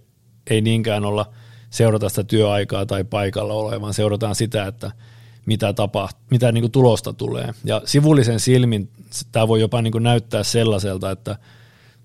ei 0.49 0.61
niinkään 0.61 1.05
olla 1.05 1.33
seurata 1.69 2.09
sitä 2.09 2.23
työaikaa 2.23 2.85
tai 2.85 3.03
paikalla 3.03 3.53
ole, 3.53 3.81
vaan 3.81 3.93
seurataan 3.93 4.35
sitä, 4.35 4.67
että 4.67 4.91
mitä, 5.45 5.73
tapahtuu, 5.73 6.23
mitä 6.31 6.51
niin 6.51 6.61
kuin 6.61 6.71
tulosta 6.71 7.13
tulee. 7.13 7.53
Ja 7.63 7.81
sivullisen 7.85 8.39
silmin 8.39 8.89
tämä 9.31 9.47
voi 9.47 9.61
jopa 9.61 9.81
niin 9.81 9.91
kuin 9.91 10.03
näyttää 10.03 10.43
sellaiselta, 10.43 11.11
että 11.11 11.35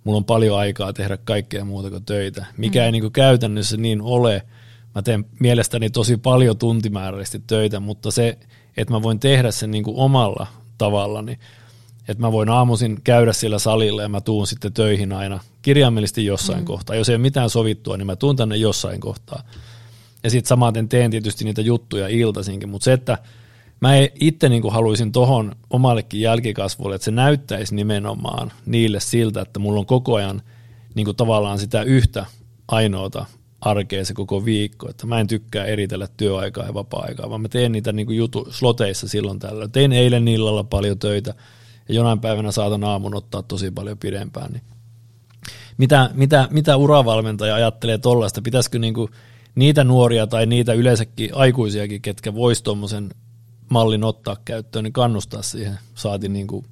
mulla 0.05 0.16
on 0.16 0.24
paljon 0.24 0.59
aikaa 0.59 0.92
tehdä 0.92 1.16
kaikkea 1.16 1.64
muuta 1.64 1.90
kuin 1.90 2.05
töitä, 2.05 2.46
mikä 2.57 2.81
mm. 2.81 2.85
ei 2.85 2.92
niin 2.92 3.03
kuin 3.03 3.12
käytännössä 3.12 3.77
niin 3.77 4.03
ole– 4.03 4.42
mä 4.94 5.03
teen 5.03 5.24
mielestäni 5.40 5.90
tosi 5.90 6.16
paljon 6.16 6.59
tuntimääräisesti 6.59 7.42
töitä, 7.46 7.81
mutta 7.81 8.11
se, 8.11 8.38
että 8.77 8.94
mä 8.94 9.03
voin 9.03 9.20
tehdä 9.20 9.51
sen 9.51 9.70
niin 9.70 9.85
kuin 9.85 9.96
omalla 9.96 10.46
tavallani, 10.79 11.38
että 12.09 12.20
mä 12.20 12.33
voin 12.33 12.48
aamuisin 12.48 13.01
käydä 13.05 13.33
siellä 13.33 13.59
salilla 13.59 14.03
ja 14.03 14.09
mä 14.09 14.20
tuun 14.20 14.46
sitten 14.46 14.72
töihin 14.72 15.12
aina 15.12 15.40
kirjaimellisesti 15.62 16.27
jossain 16.27 16.59
mm. 16.59 16.64
kohtaa. 16.64 16.96
Jos 16.96 17.09
ei 17.09 17.14
ole 17.14 17.22
mitään 17.22 17.51
sovittua, 17.51 17.96
niin 17.96 18.07
mä 18.07 18.16
tuun 18.16 18.37
tänne 18.37 18.57
jossain 18.57 19.01
kohtaa. 19.01 19.42
Ja 20.22 20.31
sitten 20.31 20.48
samaten 20.48 20.88
teen 20.88 21.11
tietysti 21.11 21.44
niitä 21.44 21.61
juttuja 21.61 22.09
iltaisinkin, 22.09 22.68
mutta 22.68 22.85
se, 22.85 22.92
että 22.92 23.18
mä 23.81 23.90
itse 24.20 24.48
niin 24.48 24.72
haluaisin 24.72 25.12
tohon 25.12 25.57
omallekin 25.70 26.20
jälkikasvulle, 26.20 26.94
että 26.94 27.04
se 27.04 27.11
näyttäisi 27.11 27.74
nimenomaan 27.74 28.52
niille 28.66 29.00
siltä, 29.00 29.40
että 29.40 29.59
mulla 29.59 29.81
on 29.81 29.87
koko 29.87 30.14
ajan 30.14 30.42
niin 30.94 31.16
tavallaan 31.16 31.59
sitä 31.59 31.83
yhtä 31.83 32.26
ainoata 32.68 33.26
arkea 33.61 34.04
se 34.04 34.14
koko 34.14 34.44
viikko, 34.44 34.90
että 34.90 35.07
mä 35.07 35.20
en 35.20 35.26
tykkää 35.26 35.64
eritellä 35.64 36.09
työaikaa 36.16 36.66
ja 36.66 36.74
vapaa-aikaa, 36.74 37.31
vaan 37.31 37.40
mä 37.40 37.48
teen 37.48 37.72
niitä 37.72 37.92
niin 37.92 38.16
jutu, 38.16 38.48
sloteissa 38.50 39.09
silloin 39.09 39.38
tällä. 39.38 39.68
Tein 39.68 39.92
eilen 39.92 40.28
illalla 40.28 40.64
paljon 40.64 40.98
töitä 40.98 41.35
ja 41.88 41.94
jonain 41.94 42.20
päivänä 42.20 42.52
saatan 42.52 42.85
aamun 42.85 43.14
ottaa 43.14 43.42
tosi 43.42 43.70
paljon 43.70 43.98
pidempään. 43.98 44.52
Niin 44.52 44.62
mitä, 45.78 46.11
mitä, 46.14 46.48
mitä 46.50 46.76
uravalmentaja 46.76 47.54
ajattelee 47.54 47.98
tollaista? 47.98 48.42
Pitäisikö 48.42 48.78
niin 48.78 48.94
kuin 48.94 49.11
niitä 49.54 49.84
nuoria 49.84 50.26
tai 50.26 50.46
niitä 50.46 50.72
yleensäkin 50.72 51.30
aikuisiakin, 51.34 52.02
ketkä 52.02 52.34
vois 52.34 52.62
tuommoisen 52.62 53.11
mallin 53.70 54.04
ottaa 54.04 54.37
käyttöön, 54.44 54.82
niin 54.82 54.92
kannustaa 54.92 55.42
siihen. 55.42 55.78
Saatiin 55.94 56.32
niin 56.32 56.46
kuin 56.46 56.66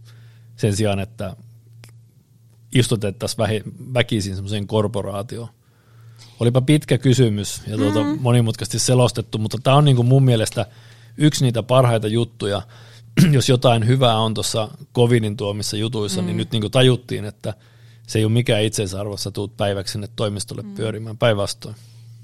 sen 0.57 0.77
sijaan, 0.77 1.01
että 1.01 1.37
istutettaisiin 2.75 3.63
väkisin 3.95 4.35
semmoiseen 4.35 4.67
korporaatioon. 4.67 5.49
Olipa 6.41 6.61
pitkä 6.61 6.99
kysymys 6.99 7.63
ja 7.67 7.77
tuota 7.77 8.03
mm. 8.03 8.19
monimutkaisesti 8.21 8.79
selostettu, 8.79 9.39
mutta 9.39 9.59
tämä 9.63 9.77
on 9.77 9.85
niin 9.85 9.97
kuin 9.97 10.09
mun 10.09 10.25
mielestä 10.25 10.67
yksi 11.17 11.45
niitä 11.45 11.63
parhaita 11.63 12.09
juttuja. 12.09 12.63
Jos 13.33 13.49
jotain 13.49 13.87
hyvää 13.87 14.19
on 14.19 14.35
tuossa 14.35 14.69
covidin 14.95 15.37
tuomissa 15.37 15.77
jutuissa, 15.77 16.21
niin 16.21 16.25
mm. 16.25 16.29
niin 16.29 16.37
nyt 16.37 16.53
niin 16.53 16.61
kuin 16.61 16.71
tajuttiin, 16.71 17.25
että 17.25 17.55
se 18.07 18.19
ei 18.19 18.25
ole 18.25 18.33
mikään 18.33 18.63
itseisarvossa, 18.63 19.31
tuut 19.31 19.57
päiväksi 19.57 19.93
sinne 19.93 20.09
toimistolle 20.17 20.63
mm. 20.63 20.75
pyörimään 20.75 21.19
päinvastoin. 21.19 21.77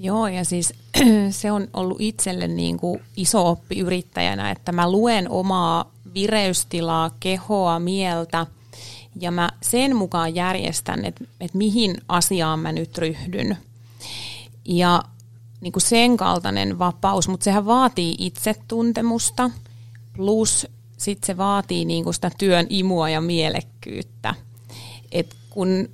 Joo, 0.05 0.27
ja 0.27 0.45
siis 0.45 0.73
se 1.31 1.53
on 1.53 1.69
ollut 1.75 2.01
itselle 2.01 2.49
niin 2.49 2.79
kuin 2.79 3.01
iso 3.17 3.51
oppi 3.51 3.79
yrittäjänä, 3.79 4.51
että 4.51 4.73
mä 4.73 4.91
luen 4.91 5.31
omaa 5.31 5.93
vireystilaa, 6.15 7.11
kehoa, 7.21 7.79
mieltä, 7.79 8.47
ja 9.21 9.31
mä 9.31 9.49
sen 9.63 9.97
mukaan 9.97 10.35
järjestän, 10.35 11.05
että, 11.05 11.25
että 11.41 11.59
mihin 11.59 11.97
asiaan 12.09 12.59
mä 12.59 12.73
nyt 12.73 12.99
ryhdyn– 12.99 13.57
ja 14.65 15.03
niin 15.61 15.73
kuin 15.73 15.83
sen 15.83 16.17
kaltainen 16.17 16.79
vapaus, 16.79 17.29
mutta 17.29 17.45
sehän 17.45 17.67
vaatii 17.67 18.15
itsetuntemusta, 18.19 19.51
plus 20.17 20.67
sitten 20.97 21.27
se 21.27 21.37
vaatii 21.37 21.85
niin 21.85 22.05
kuin 22.05 22.15
sitä 22.15 22.31
työn 22.39 22.67
imua 22.69 23.09
ja 23.09 23.21
mielekkyyttä. 23.21 24.35
Et 25.13 25.37
kun 25.55 25.89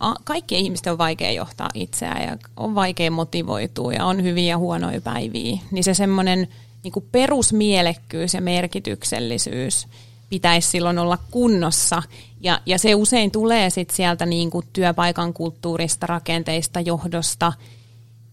a, 0.00 0.14
kaikki 0.24 0.58
ihmiset 0.58 0.86
on 0.86 0.98
vaikea 0.98 1.30
johtaa 1.32 1.68
itseään 1.74 2.22
ja 2.22 2.36
on 2.56 2.74
vaikea 2.74 3.10
motivoitua 3.10 3.92
ja 3.92 4.04
on 4.04 4.22
hyviä 4.22 4.44
ja 4.44 4.58
huonoja 4.58 5.00
päiviä, 5.00 5.58
niin 5.70 5.84
se 5.84 5.94
semmoinen 5.94 6.48
niin 6.84 7.08
perusmielekkyys 7.12 8.34
ja 8.34 8.40
merkityksellisyys 8.40 9.86
pitäisi 10.28 10.70
silloin 10.70 10.98
olla 10.98 11.18
kunnossa. 11.30 12.02
Ja, 12.40 12.60
ja 12.66 12.78
se 12.78 12.94
usein 12.94 13.30
tulee 13.30 13.70
sitten 13.70 13.96
sieltä 13.96 14.26
niin 14.26 14.50
kuin 14.50 14.66
työpaikan 14.72 15.32
kulttuurista, 15.32 16.06
rakenteista, 16.06 16.80
johdosta– 16.80 17.52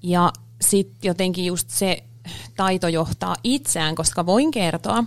ja 0.03 0.33
sitten 0.61 1.07
jotenkin 1.07 1.45
just 1.45 1.69
se 1.69 2.03
taito 2.55 2.87
johtaa 2.87 3.35
itseään, 3.43 3.95
koska 3.95 4.25
voin 4.25 4.51
kertoa, 4.51 5.03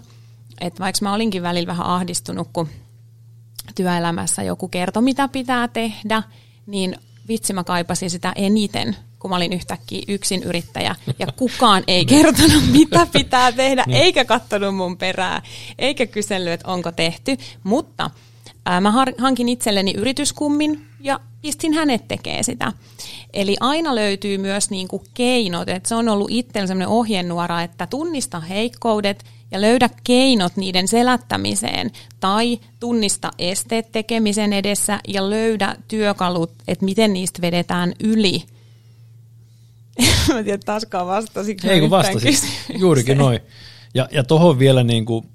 että 0.61 0.81
vaikka 0.81 0.99
mä 1.03 1.15
olinkin 1.15 1.43
välillä 1.43 1.67
vähän 1.67 1.87
ahdistunut, 1.87 2.49
kun 2.53 2.69
työelämässä 3.75 4.43
joku 4.43 4.69
kertoi, 4.69 5.03
mitä 5.03 5.29
pitää 5.29 5.69
tehdä, 5.69 6.23
niin 6.67 6.97
vitsi 7.29 7.53
mä 7.53 7.65
kaipasin 7.65 8.11
sitä 8.11 8.33
eniten, 8.37 8.97
kun 9.19 9.31
mä 9.31 9.37
olin 9.37 9.53
yhtäkkiä 9.53 10.03
yksin 10.09 10.43
yrittäjä 10.43 10.95
ja 11.19 11.27
kukaan 11.37 11.83
ei 11.87 12.05
kertonut, 12.15 12.63
mitä 12.73 13.07
pitää 13.19 13.53
tehdä, 13.53 13.85
niin. 13.87 14.03
eikä 14.03 14.25
katsonut 14.25 14.77
mun 14.77 14.97
perää, 14.97 15.43
eikä 15.79 16.07
kysellyt, 16.07 16.53
että 16.53 16.69
onko 16.69 16.93
tehty. 16.93 17.37
Mutta 17.63 18.11
ää, 18.67 18.81
mä 18.81 18.93
hankin 19.19 19.49
itselleni 19.49 19.95
yrityskummin 19.97 20.87
ja 21.01 21.21
pistin 21.43 21.75
hänet 21.75 22.09
tekee 22.09 22.43
sitä. 22.43 22.73
Eli 23.33 23.57
aina 23.61 23.95
löytyy 23.95 24.39
myös 24.39 24.71
niin 24.71 24.89
kuin 24.89 25.03
keinot, 25.15 25.69
että 25.69 25.89
se 25.89 25.95
on 25.95 26.09
ollut 26.09 26.31
itsellä 26.31 26.67
sellainen 26.67 26.89
ohjenuora, 26.89 27.63
että 27.63 27.87
tunnista 27.87 28.41
heikkoudet 28.41 29.25
ja 29.53 29.61
löydä 29.61 29.91
keinot 30.05 30.57
niiden 30.57 30.89
selättämiseen 30.89 31.91
tai 32.21 32.61
tunnista 32.81 33.31
esteet 33.39 33.93
tekemisen 33.93 34.53
edessä 34.53 35.01
ja 35.09 35.31
löydä 35.31 35.77
työkalut, 35.89 36.53
että 36.69 36.85
miten 36.85 37.13
niistä 37.13 37.43
vedetään 37.43 37.93
yli. 38.01 38.43
Mä 40.35 40.43
tiedän, 40.43 40.61
taaskaan 40.61 41.07
vastasinko 41.07 41.69
Ei 41.69 41.81
kun 41.81 41.91
vastasin, 41.91 42.35
juurikin 42.79 43.19
noin. 43.19 43.41
Ja, 43.95 44.09
ja 44.13 44.25
tuohon 44.25 44.59
vielä 44.59 44.85
niin 44.85 45.05
kuin 45.05 45.29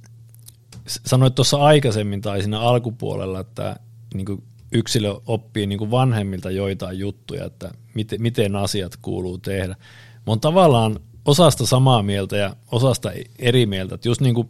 sanoit 0.87 1.35
tuossa 1.35 1.57
aikaisemmin 1.57 2.21
tai 2.21 2.41
siinä 2.41 2.59
alkupuolella, 2.59 3.39
että 3.39 3.75
niin 4.13 4.25
kuin 4.25 4.43
yksilö 4.71 5.15
oppii 5.25 5.67
niin 5.67 5.79
kuin 5.79 5.91
vanhemmilta 5.91 6.51
joitain 6.51 6.99
juttuja, 6.99 7.45
että 7.45 7.71
miten, 7.93 8.21
miten 8.21 8.55
asiat 8.55 8.95
kuuluu 9.01 9.37
tehdä. 9.37 9.75
Mä 10.13 10.23
oon 10.25 10.39
tavallaan 10.39 10.99
osasta 11.27 11.65
samaa 11.65 12.03
mieltä 12.03 12.37
ja 12.37 12.55
osasta 12.71 13.11
eri 13.39 13.65
mieltä. 13.65 13.95
Että 13.95 14.09
just 14.09 14.21
niin 14.21 14.35
kuin, 14.35 14.49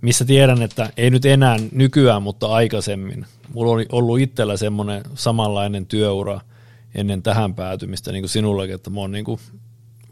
missä 0.00 0.24
tiedän, 0.24 0.62
että 0.62 0.90
ei 0.96 1.10
nyt 1.10 1.24
enää 1.24 1.56
nykyään, 1.72 2.22
mutta 2.22 2.46
aikaisemmin. 2.46 3.26
Mulla 3.54 3.72
oli 3.72 3.86
ollut 3.92 4.20
itsellä 4.20 4.56
semmoinen 4.56 5.02
samanlainen 5.14 5.86
työura 5.86 6.40
ennen 6.94 7.22
tähän 7.22 7.54
päätymistä, 7.54 8.12
niin 8.12 8.22
kuin 8.22 8.30
sinullakin, 8.30 8.74
että 8.74 8.90
mä 8.90 9.00
oon 9.00 9.12
niin 9.12 9.24
kuin 9.24 9.40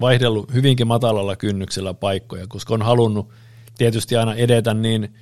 vaihdellut 0.01 0.53
hyvinkin 0.55 0.87
matalalla 0.87 1.37
kynnyksellä 1.37 1.95
paikkoja, 1.95 2.47
koska 2.49 2.75
on 2.75 2.83
halunnut 2.83 3.29
tietysti 3.79 4.17
aina 4.17 4.35
edetä 4.35 4.75
niin, 4.75 5.15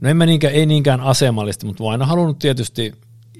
no 0.00 0.10
en 0.10 0.16
mä 0.16 0.26
niinkään, 0.26 0.54
ei 0.54 0.66
niinkään 0.66 1.00
asemallisesti, 1.00 1.66
mutta 1.66 1.82
mä 1.82 1.84
oon 1.84 1.92
aina 1.92 2.06
halunnut 2.06 2.38
tietysti 2.38 2.92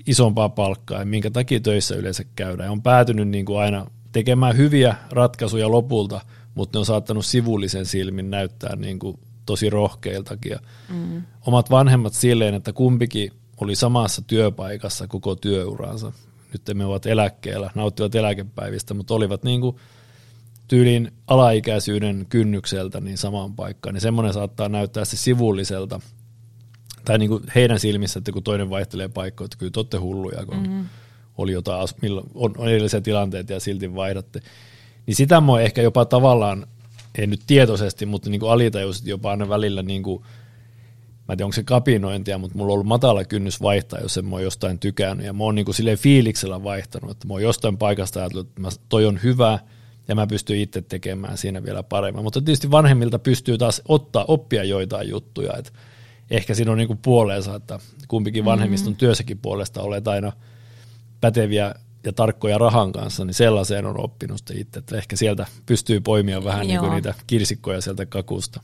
isompaa 0.06 0.48
palkkaa 0.48 0.98
ja 0.98 1.04
minkä 1.04 1.30
takia 1.30 1.60
töissä 1.60 1.94
yleensä 1.94 2.24
käydään. 2.36 2.66
Ja 2.66 2.72
on 2.72 2.82
päätynyt 2.82 3.28
niin 3.28 3.44
kuin 3.44 3.60
aina 3.60 3.86
tekemään 4.12 4.56
hyviä 4.56 4.94
ratkaisuja 5.10 5.70
lopulta, 5.70 6.20
mutta 6.54 6.76
ne 6.76 6.80
on 6.80 6.86
saattanut 6.86 7.26
sivullisen 7.26 7.86
silmin 7.86 8.30
näyttää 8.30 8.76
niin 8.76 8.98
kuin 8.98 9.18
tosi 9.46 9.70
rohkeiltakin. 9.70 10.56
mm. 10.88 11.22
Omat 11.46 11.70
vanhemmat 11.70 12.14
silleen, 12.14 12.54
että 12.54 12.72
kumpikin 12.72 13.32
oli 13.60 13.76
samassa 13.76 14.22
työpaikassa 14.22 15.06
koko 15.06 15.36
työuransa. 15.36 16.12
Nyt 16.52 16.76
me 16.78 16.84
ovat 16.84 17.06
eläkkeellä, 17.06 17.70
nauttivat 17.74 18.14
eläkepäivistä, 18.14 18.94
mutta 18.94 19.14
olivat 19.14 19.44
niin 19.44 19.60
kuin 19.60 19.76
tyylin 20.68 21.12
alaikäisyyden 21.26 22.26
kynnykseltä 22.28 23.00
niin 23.00 23.18
samaan 23.18 23.54
paikkaan. 23.54 23.94
Niin 23.94 24.00
semmoinen 24.00 24.32
saattaa 24.32 24.68
näyttää 24.68 25.04
se 25.04 25.16
sivulliselta, 25.16 26.00
tai 27.04 27.18
niin 27.18 27.28
kuin 27.30 27.42
heidän 27.54 27.80
silmissä, 27.80 28.18
että 28.18 28.32
kun 28.32 28.42
toinen 28.42 28.70
vaihtelee 28.70 29.08
paikkoja, 29.08 29.44
että 29.44 29.56
kyllä 29.58 29.72
te 29.72 29.80
olette 29.80 29.96
hulluja, 29.96 30.46
kun 30.46 30.56
mm-hmm. 30.56 30.86
oli 31.38 31.52
jotain, 31.52 31.88
on, 32.34 32.54
on 32.58 32.68
edellisiä 32.68 33.00
tilanteita 33.00 33.52
ja 33.52 33.60
silti 33.60 33.94
vaihdatte. 33.94 34.40
Niin 35.10 35.16
sitä 35.16 35.40
mä 35.40 35.60
ehkä 35.60 35.82
jopa 35.82 36.04
tavallaan, 36.04 36.66
ei 37.18 37.26
nyt 37.26 37.40
tietoisesti, 37.46 38.06
mutta 38.06 38.30
niin 38.30 38.40
kuin 38.40 38.52
alitajuisesti 38.52 39.10
jopa 39.10 39.30
aina 39.30 39.48
välillä, 39.48 39.82
niin 39.82 40.02
kuin, 40.02 40.22
mä 40.22 41.32
en 41.32 41.36
tiedä 41.36 41.44
onko 41.44 41.52
se 41.52 41.62
kapinointia, 41.62 42.38
mutta 42.38 42.58
mulla 42.58 42.70
on 42.70 42.74
ollut 42.74 42.86
matala 42.86 43.24
kynnys 43.24 43.62
vaihtaa, 43.62 44.00
jos 44.00 44.18
en 44.18 44.24
mä 44.24 44.36
oon 44.36 44.42
jostain 44.42 44.78
tykännyt. 44.78 45.26
Ja 45.26 45.32
mä 45.32 45.44
oon 45.44 45.54
niin 45.54 45.64
kuin 45.64 45.74
silleen 45.74 45.98
fiiliksellä 45.98 46.64
vaihtanut, 46.64 47.10
että 47.10 47.26
mä 47.26 47.34
oon 47.34 47.42
jostain 47.42 47.78
paikasta 47.78 48.20
ajatellut, 48.20 48.48
että 48.48 48.60
mä, 48.60 48.68
toi 48.88 49.06
on 49.06 49.20
hyvä, 49.22 49.58
ja 50.08 50.14
mä 50.14 50.26
pystyn 50.26 50.58
itse 50.58 50.82
tekemään 50.82 51.38
siinä 51.38 51.62
vielä 51.62 51.82
paremmin. 51.82 52.24
Mutta 52.24 52.40
tietysti 52.40 52.70
vanhemmilta 52.70 53.18
pystyy 53.18 53.58
taas 53.58 53.82
ottaa 53.88 54.24
oppia 54.28 54.64
joitain 54.64 55.08
juttuja, 55.08 55.52
että 55.58 55.72
ehkä 56.30 56.54
siinä 56.54 56.72
on 56.72 56.78
niin 56.78 56.88
kuin 56.88 56.98
puoleensa, 57.02 57.54
että 57.54 57.78
kumpikin 58.08 58.44
vanhemmiston 58.44 58.92
mm-hmm. 58.92 58.98
työssäkin 58.98 59.38
puolesta 59.38 59.82
olet 59.82 60.08
aina 60.08 60.32
päteviä 61.20 61.74
ja 62.04 62.12
tarkkoja 62.12 62.58
rahan 62.58 62.92
kanssa, 62.92 63.24
niin 63.24 63.34
sellaiseen 63.34 63.86
on 63.86 64.00
oppinut 64.00 64.42
itse, 64.54 64.78
että 64.78 64.96
ehkä 64.96 65.16
sieltä 65.16 65.46
pystyy 65.66 66.00
poimia 66.00 66.44
vähän 66.44 66.66
niin 66.66 66.80
kuin 66.80 66.92
niitä 66.92 67.14
kirsikkoja 67.26 67.80
sieltä 67.80 68.06
kakusta. 68.06 68.60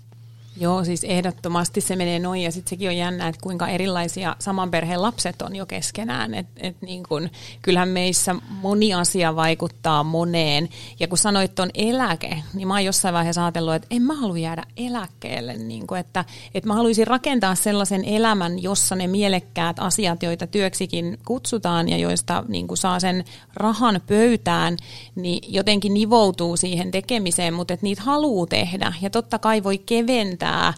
Joo, 0.61 0.85
siis 0.85 1.05
ehdottomasti 1.05 1.81
se 1.81 1.97
menee 1.97 2.19
noin 2.19 2.43
ja 2.43 2.53
sitten 2.53 2.71
sekin 2.71 2.89
on 2.89 2.97
jännä, 2.97 3.29
että 3.29 3.41
kuinka 3.43 3.69
erilaisia 3.69 4.37
saman 4.39 4.71
perheen 4.71 5.03
lapset 5.03 5.43
on 5.43 5.57
jo 5.57 5.67
keskenään. 5.67 6.35
Et, 6.35 6.47
et 6.57 6.83
niin 6.83 7.03
kun, 7.09 7.31
kyllähän 7.63 7.89
meissä 7.89 8.35
moni 8.49 8.95
asia 8.95 9.37
vaikuttaa 9.37 10.05
moneen. 10.05 10.69
Ja 11.01 11.09
kun 11.09 11.19
sanoit 11.19 11.55
tuon 11.55 11.71
eläke, 11.75 12.43
niin 12.55 12.69
mä 12.69 12.75
oon 12.75 12.85
jossain 12.85 13.15
vaiheessa 13.15 13.45
ajatellut, 13.45 13.75
että 13.75 13.89
en 13.91 14.03
mä 14.03 14.15
halua 14.15 14.39
jäädä 14.39 14.63
eläkkeelle. 14.77 15.57
Niin 15.57 15.87
kun, 15.87 15.99
että, 15.99 16.25
että 16.55 16.69
mä 16.69 16.75
haluaisin 16.75 17.07
rakentaa 17.07 17.55
sellaisen 17.55 18.05
elämän, 18.05 18.63
jossa 18.63 18.97
ne 18.97 19.07
mielekkäät 19.07 19.79
asiat, 19.79 20.23
joita 20.23 20.47
työksikin 20.47 21.19
kutsutaan 21.27 21.89
ja 21.89 21.97
joista 21.97 22.45
niin 22.49 22.67
saa 22.75 23.01
sen 23.01 23.25
rahan 23.55 24.01
pöytään, 24.07 24.77
niin 25.15 25.55
jotenkin 25.55 25.95
nivoutuu 25.95 26.57
siihen 26.57 26.91
tekemiseen, 26.91 27.55
mutta 27.55 27.75
että 27.75 27.85
niitä 27.85 28.03
haluaa 28.03 28.47
tehdä. 28.47 28.93
Ja 29.03 29.11
totta 29.11 29.39
kai 29.39 29.63
voi 29.63 29.79
keventää 29.79 30.46
vähentää 30.47 30.75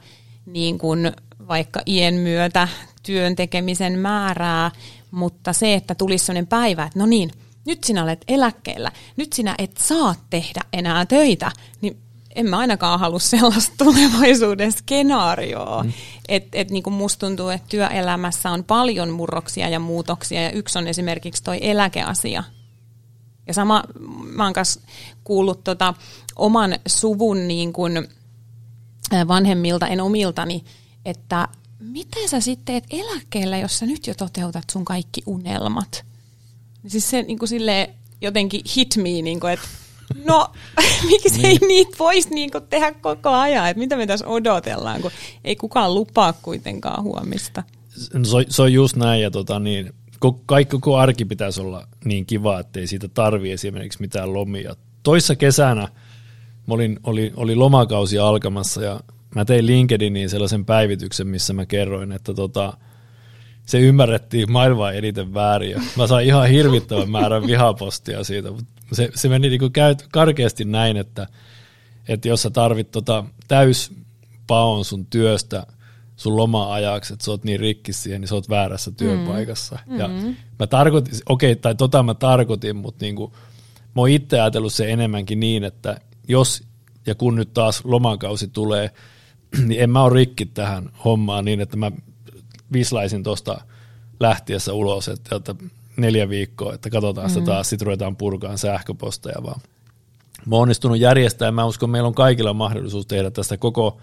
niin 0.47 0.79
kuin 0.79 1.13
vaikka 1.49 1.81
ien 1.87 2.15
myötä 2.15 2.69
työn 3.03 3.37
tekemisen 3.37 3.99
määrää, 3.99 4.71
mutta 5.11 5.53
se, 5.53 5.75
että 5.75 5.95
tulisi 5.95 6.25
sellainen 6.25 6.47
päivä, 6.47 6.85
että 6.85 6.99
no 6.99 7.07
niin, 7.07 7.31
nyt 7.67 7.85
sinä 7.85 8.03
olet 8.03 8.25
eläkkeellä, 8.29 8.93
nyt 9.17 9.33
sinä 9.33 9.55
et 9.59 9.77
saa 9.77 10.15
tehdä 10.31 10.61
enää 10.73 11.07
töitä, 11.07 11.51
niin 11.81 11.97
en 12.35 12.51
mä 12.51 12.59
ainakaan 12.59 13.01
halua 13.01 13.19
sellaista 13.19 13.75
tulevaisuuden 13.85 14.73
skenaarioa. 14.73 15.83
Mm. 15.83 15.93
Että 16.29 16.59
et 16.59 16.71
niin 16.71 16.93
musta 16.93 17.27
tuntuu, 17.27 17.49
että 17.49 17.69
työelämässä 17.69 18.51
on 18.51 18.65
paljon 18.65 19.11
murroksia 19.11 19.69
ja 19.69 19.81
muutoksia, 19.81 20.43
ja 20.43 20.51
yksi 20.51 20.79
on 20.79 20.89
esimerkiksi 20.89 21.43
toi 21.43 21.59
eläkeasia. 21.61 22.45
Ja 23.47 23.55
sama, 23.55 23.85
mä 24.23 24.45
oon 24.45 24.55
kuullut 25.25 25.65
tota, 25.65 25.95
oman 26.37 26.79
suvun 26.87 27.49
niin 27.49 27.73
kun, 27.73 28.09
vanhemmilta, 29.29 29.87
en 29.87 30.01
omiltani, 30.01 30.65
että 31.05 31.49
miten 31.81 32.29
sä 32.29 32.41
sitten 32.41 32.65
teet 32.65 33.03
eläkkeellä, 33.05 33.59
jos 33.59 33.79
sä 33.79 33.87
nyt 33.87 34.07
jo 34.07 34.15
toteutat 34.15 34.65
sun 34.73 34.85
kaikki 34.85 35.23
unelmat? 35.27 36.05
Siis 36.87 37.11
se 37.11 37.23
niin 37.23 37.39
kuin 37.39 37.49
silleen, 37.49 37.95
jotenkin 38.21 38.61
hit 38.77 38.97
me, 38.97 39.03
niin 39.03 39.41
kuin, 39.41 39.53
että 39.53 39.69
no 40.25 40.53
miksi 41.09 41.47
ei 41.47 41.59
niin. 41.59 41.69
niitä 41.69 41.97
voisi 41.99 42.31
niin 42.31 42.51
kuin, 42.51 42.67
tehdä 42.67 42.93
koko 42.93 43.31
ajan, 43.31 43.69
että 43.69 43.79
mitä 43.79 43.97
me 43.97 44.07
tässä 44.07 44.27
odotellaan, 44.27 45.03
kun 45.03 45.11
ei 45.45 45.57
kukaan 45.57 45.95
lupaa 45.95 46.33
kuitenkaan 46.33 47.03
huomista. 47.03 47.63
No, 48.15 48.25
se, 48.25 48.47
se 48.49 48.63
on 48.63 48.73
just 48.73 48.97
näin, 48.97 49.23
ja 49.23 49.31
tota, 49.31 49.59
niin, 49.59 49.93
kaikki 50.47 50.71
koko 50.71 50.97
arki 50.97 51.25
pitäisi 51.25 51.61
olla 51.61 51.89
niin 52.05 52.27
kiva, 52.27 52.61
että 52.61 52.81
ei 52.81 52.87
siitä 52.87 53.09
tarvi 53.09 53.51
esimerkiksi 53.51 54.01
mitään 54.01 54.35
lomia. 54.35 54.77
Toissa 55.03 55.37
kesänä 55.37 55.89
mä 56.69 56.75
olin, 56.75 57.01
oli, 57.03 57.33
oli 57.37 57.55
lomakausi 57.55 58.19
alkamassa 58.19 58.83
ja 58.83 59.01
mä 59.35 59.45
tein 59.45 59.67
LinkedIniin 59.67 60.31
sellaisen 60.31 60.65
päivityksen, 60.65 61.27
missä 61.27 61.53
mä 61.53 61.67
kerroin, 61.67 62.13
että 62.13 62.35
tota, 62.35 62.73
se 63.67 63.81
ymmärrettiin 63.81 64.53
maailman 64.53 64.97
eniten 64.97 65.35
väärin. 65.35 65.71
Ja 65.71 65.81
mä 65.97 66.07
sain 66.07 66.27
ihan 66.27 66.49
hirvittävän 66.49 67.11
määrän 67.11 67.47
vihapostia 67.47 68.25
siitä, 68.25 68.51
mutta 68.51 68.73
se, 68.93 69.11
se 69.15 69.29
meni 69.29 69.49
niin 69.49 69.73
käyt, 69.73 70.07
karkeasti 70.13 70.65
näin, 70.65 70.97
että, 70.97 71.27
että 72.09 72.29
jos 72.29 72.43
sä 72.43 72.51
tarvit 72.51 72.91
tota 72.91 73.25
täyspaon 73.49 74.85
sun 74.85 75.07
työstä 75.07 75.67
sun 76.17 76.37
loma-ajaksi, 76.37 77.13
että 77.13 77.25
sä 77.25 77.31
oot 77.31 77.45
niin 77.45 77.61
rikki 77.61 77.93
siihen, 77.93 78.21
niin 78.21 78.29
sä 78.29 78.35
oot 78.35 78.49
väärässä 78.49 78.91
työpaikassa. 78.91 79.79
Mm. 79.87 79.99
Ja 79.99 80.09
mm-hmm. 80.09 80.37
mä 80.59 80.67
tarkoitin, 80.67 81.15
okei, 81.29 81.53
okay, 81.53 81.61
tai 81.61 81.75
tota 81.75 82.03
mä 82.03 82.15
tarkoitin, 82.15 82.77
mutta 82.77 83.05
niin 83.05 83.17
kuin, 83.17 83.33
mä 83.95 84.03
oon 84.03 84.09
itse 84.09 84.41
ajatellut 84.41 84.73
se 84.73 84.91
enemmänkin 84.91 85.41
niin, 85.41 85.65
että 85.65 86.01
jos 86.29 86.63
ja 87.07 87.15
kun 87.15 87.35
nyt 87.35 87.55
taas 87.55 87.85
lomakausi 87.85 88.49
tulee, 88.49 88.91
niin 89.67 89.81
en 89.81 89.91
mä 89.91 90.03
ole 90.03 90.15
rikki 90.15 90.47
tähän 90.47 90.91
hommaan 91.05 91.45
niin, 91.45 91.61
että 91.61 91.77
mä 91.77 91.93
vislaisin 92.73 93.23
tuosta 93.23 93.61
lähtiessä 94.21 94.73
ulos, 94.73 95.09
että, 95.09 95.37
että 95.37 95.55
neljä 95.97 96.29
viikkoa, 96.29 96.75
että 96.75 96.91
katsotaan 96.91 97.29
sitä 97.29 97.41
mm. 97.41 97.47
taas, 97.47 97.71
sitten 97.71 97.87
ruvetaan 97.87 98.17
purkaan 98.17 98.59
sähköposteja 98.59 99.43
vaan. 99.43 99.61
Mä 100.47 100.57
oon 100.57 100.63
onnistunut 100.63 100.99
järjestää, 100.99 101.53
mä 101.53 101.65
uskon, 101.65 101.89
että 101.89 101.93
meillä 101.93 102.07
on 102.07 102.15
kaikilla 102.15 102.55
mahdollisuus 102.55 103.07
tehdä 103.07 103.31
tästä 103.31 103.57
koko 103.57 104.01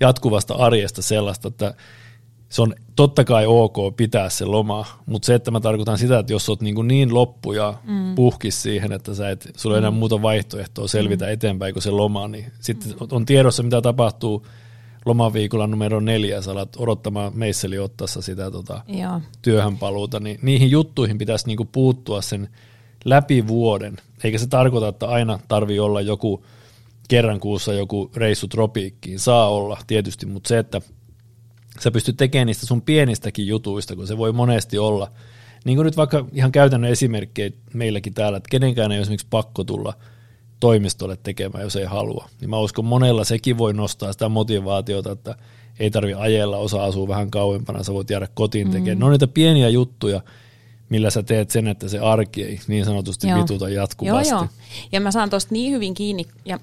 jatkuvasta 0.00 0.54
arjesta 0.54 1.02
sellaista, 1.02 1.48
että 1.48 1.74
se 2.54 2.62
on 2.62 2.74
totta 2.96 3.24
kai 3.24 3.46
ok 3.46 3.76
pitää 3.96 4.30
se 4.30 4.44
loma, 4.44 4.86
mutta 5.06 5.26
se, 5.26 5.34
että 5.34 5.50
mä 5.50 5.60
tarkoitan 5.60 5.98
sitä, 5.98 6.18
että 6.18 6.32
jos 6.32 6.48
oot 6.48 6.60
niin, 6.60 6.88
niin 6.88 7.14
loppu 7.14 7.52
ja 7.52 7.74
mm. 7.84 8.14
puhkis 8.14 8.62
siihen, 8.62 8.92
että 8.92 9.14
sä 9.14 9.30
et, 9.30 9.50
sulla 9.56 9.76
ei 9.76 9.78
enää 9.78 9.90
mm. 9.90 9.96
muuta 9.96 10.22
vaihtoehtoa 10.22 10.88
selvitä 10.88 11.24
mm. 11.24 11.32
eteenpäin 11.32 11.74
kuin 11.74 11.82
se 11.82 11.90
loma, 11.90 12.28
niin 12.28 12.52
sitten 12.60 12.90
mm. 12.90 13.06
on 13.10 13.26
tiedossa, 13.26 13.62
mitä 13.62 13.82
tapahtuu 13.82 14.46
lomaviikolla 15.04 15.66
numero 15.66 16.00
neljä, 16.00 16.42
sä 16.42 16.50
alat 16.50 16.76
odottamaan 16.76 17.32
meisseli 17.34 17.78
ottassa 17.78 18.22
sitä 18.22 18.50
tota, 18.50 18.80
Joo. 18.88 19.20
työhön 19.42 19.78
paluuta, 19.78 20.20
niin 20.20 20.38
niihin 20.42 20.70
juttuihin 20.70 21.18
pitäisi 21.18 21.46
niinku 21.46 21.64
puuttua 21.64 22.22
sen 22.22 22.48
läpi 23.04 23.46
vuoden. 23.46 23.96
Eikä 24.24 24.38
se 24.38 24.46
tarkoita, 24.46 24.88
että 24.88 25.06
aina 25.06 25.38
tarvii 25.48 25.78
olla 25.78 26.00
joku 26.00 26.44
kerran 27.08 27.40
kuussa 27.40 27.72
joku 27.72 28.10
reissu 28.16 28.48
tropiikkiin. 28.48 29.18
Saa 29.18 29.48
olla 29.48 29.78
tietysti, 29.86 30.26
mutta 30.26 30.48
se, 30.48 30.58
että 30.58 30.80
sä 31.80 31.90
pystyt 31.90 32.16
tekemään 32.16 32.46
niistä 32.46 32.66
sun 32.66 32.82
pienistäkin 32.82 33.46
jutuista, 33.46 33.96
kun 33.96 34.06
se 34.06 34.18
voi 34.18 34.32
monesti 34.32 34.78
olla. 34.78 35.10
Niin 35.64 35.76
kuin 35.76 35.84
nyt 35.84 35.96
vaikka 35.96 36.26
ihan 36.32 36.52
käytännön 36.52 36.90
esimerkkejä 36.90 37.50
meilläkin 37.74 38.14
täällä, 38.14 38.36
että 38.36 38.50
kenenkään 38.50 38.92
ei 38.92 38.98
ole 38.98 39.02
esimerkiksi 39.02 39.26
pakko 39.30 39.64
tulla 39.64 39.94
toimistolle 40.60 41.18
tekemään, 41.22 41.64
jos 41.64 41.76
ei 41.76 41.84
halua. 41.84 42.28
Niin 42.40 42.50
mä 42.50 42.58
uskon, 42.58 42.84
monella 42.84 43.24
sekin 43.24 43.58
voi 43.58 43.74
nostaa 43.74 44.12
sitä 44.12 44.28
motivaatiota, 44.28 45.12
että 45.12 45.34
ei 45.78 45.90
tarvi 45.90 46.14
ajella, 46.14 46.56
osa 46.56 46.84
asuu 46.84 47.08
vähän 47.08 47.30
kauempana, 47.30 47.82
sä 47.82 47.92
voit 47.92 48.10
jäädä 48.10 48.28
kotiin 48.34 48.66
tekemään. 48.66 48.88
Mm-hmm. 48.88 48.98
Ne 49.00 49.04
on 49.04 49.12
niitä 49.12 49.26
pieniä 49.26 49.68
juttuja, 49.68 50.20
millä 50.88 51.10
sä 51.10 51.22
teet 51.22 51.50
sen, 51.50 51.68
että 51.68 51.88
se 51.88 51.98
arki 51.98 52.44
ei 52.44 52.60
niin 52.66 52.84
sanotusti 52.84 53.28
joo. 53.28 53.38
vituta 53.38 53.68
jatkuvasti. 53.68 54.30
Joo, 54.30 54.40
joo. 54.40 54.48
Ja 54.92 55.00
mä 55.00 55.10
saan 55.10 55.30
tuosta 55.30 55.52
niin 55.54 55.72
hyvin 55.72 55.94
kiinni. 55.94 56.26
Ja 56.44 56.58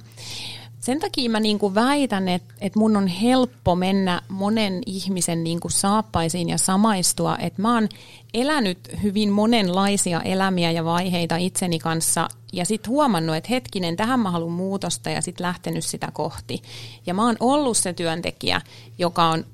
sen 0.82 1.00
takia 1.00 1.30
mä 1.30 1.40
niin 1.40 1.60
kuin 1.60 1.76
väitän, 1.76 2.28
että, 2.28 2.54
että 2.62 2.80
mun 2.80 2.98
on 2.98 3.08
helppo 3.08 3.76
mennä 3.76 4.22
monen 4.28 4.82
ihmisen 4.86 5.44
niin 5.44 5.60
kuin 5.60 5.72
saappaisiin 5.72 6.50
ja 6.50 6.58
samaistua, 6.58 7.38
että 7.38 7.62
mä 7.62 7.74
oon 7.74 7.90
elänyt 8.34 8.80
hyvin 9.04 9.32
monenlaisia 9.32 10.22
elämiä 10.22 10.72
ja 10.72 10.86
vaiheita 10.86 11.36
itseni 11.36 11.80
kanssa 11.80 12.28
ja 12.54 12.66
sitten 12.66 12.90
huomannut, 12.90 13.36
että 13.36 13.50
hetkinen, 13.50 13.96
tähän 13.96 14.20
mä 14.20 14.32
haluan 14.32 14.52
muutosta 14.52 15.10
ja 15.10 15.22
sitten 15.22 15.46
lähtenyt 15.46 15.86
sitä 15.86 16.10
kohti. 16.14 16.62
Ja 17.06 17.14
mä 17.14 17.26
oon 17.26 17.38
ollut 17.40 17.78
se 17.78 17.94
työntekijä, 17.94 18.62
joka 18.98 19.26
on 19.26 19.46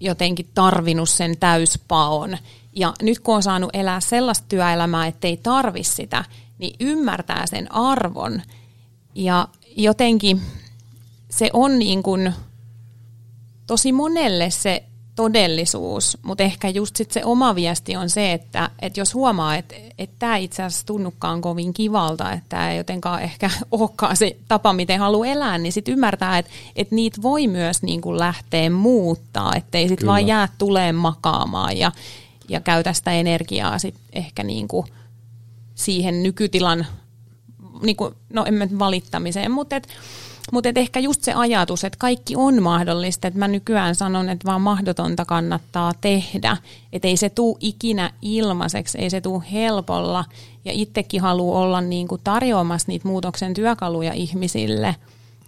jotenkin 0.00 0.48
tarvinnut 0.54 1.08
sen 1.08 1.38
täyspaon. 1.38 2.38
Ja 2.76 2.92
nyt 3.02 3.18
kun 3.18 3.34
on 3.34 3.42
saanut 3.42 3.70
elää 3.72 4.00
sellaista 4.00 4.46
työelämää, 4.48 5.06
että 5.06 5.26
ei 5.26 5.36
tarvi 5.36 5.84
sitä, 5.84 6.24
niin 6.58 6.76
ymmärtää 6.80 7.46
sen 7.46 7.72
arvon. 7.72 8.42
Ja 9.14 9.48
jotenkin 9.76 10.40
se 11.34 11.50
on 11.52 11.78
niin 11.78 12.02
kuin 12.02 12.32
tosi 13.66 13.92
monelle 13.92 14.50
se 14.50 14.84
todellisuus, 15.16 16.18
mutta 16.22 16.42
ehkä 16.42 16.68
just 16.68 16.96
sit 16.96 17.10
se 17.10 17.24
oma 17.24 17.54
viesti 17.54 17.96
on 17.96 18.10
se, 18.10 18.32
että, 18.32 18.70
että 18.82 19.00
jos 19.00 19.14
huomaa, 19.14 19.56
että, 19.56 19.74
että 19.98 20.16
tämä 20.18 20.36
itse 20.36 20.62
asiassa 20.62 20.86
tunnukaan 20.86 21.40
kovin 21.40 21.74
kivalta, 21.74 22.32
että 22.32 22.44
tämä 22.48 22.70
ei 22.70 22.76
jotenkaan 22.76 23.22
ehkä 23.22 23.50
olekaan 23.70 24.16
se 24.16 24.36
tapa, 24.48 24.72
miten 24.72 25.00
haluaa 25.00 25.26
elää, 25.26 25.58
niin 25.58 25.72
sitten 25.72 25.92
ymmärtää, 25.92 26.38
että, 26.38 26.52
että 26.76 26.94
niitä 26.94 27.22
voi 27.22 27.46
myös 27.46 27.82
niin 27.82 28.00
kuin 28.00 28.18
lähteä 28.18 28.70
muuttaa, 28.70 29.52
ettei 29.56 29.88
sitten 29.88 30.06
vaan 30.06 30.26
jää 30.26 30.48
tuleen 30.58 30.94
makaamaan 30.94 31.76
ja, 31.76 31.92
ja 32.48 32.60
käytä 32.60 32.92
sitä 32.92 33.12
energiaa 33.12 33.78
sit 33.78 33.94
ehkä 34.12 34.42
niin 34.42 34.68
kuin 34.68 34.86
siihen 35.74 36.22
nykytilan, 36.22 36.86
niin 37.82 37.96
kuin, 37.96 38.14
no 38.32 38.44
en 38.44 38.54
mä 38.54 38.66
valittamiseen, 38.78 39.50
mutta 39.50 39.76
että 39.76 39.88
mutta 40.52 40.68
ehkä 40.74 41.00
just 41.00 41.22
se 41.22 41.32
ajatus, 41.32 41.84
että 41.84 41.98
kaikki 41.98 42.36
on 42.36 42.62
mahdollista, 42.62 43.28
että 43.28 43.38
mä 43.38 43.48
nykyään 43.48 43.94
sanon, 43.94 44.28
että 44.28 44.46
vaan 44.46 44.60
mahdotonta 44.60 45.24
kannattaa 45.24 45.92
tehdä. 46.00 46.56
Että 46.92 47.08
ei 47.08 47.16
se 47.16 47.30
tule 47.30 47.56
ikinä 47.60 48.10
ilmaiseksi, 48.22 48.98
ei 48.98 49.10
se 49.10 49.20
tule 49.20 49.42
helpolla. 49.52 50.24
Ja 50.64 50.72
itsekin 50.74 51.20
haluaa 51.20 51.60
olla 51.60 51.80
niin 51.80 52.08
kuin 52.08 52.20
tarjoamassa 52.24 52.88
niitä 52.88 53.08
muutoksen 53.08 53.54
työkaluja 53.54 54.12
ihmisille, 54.12 54.96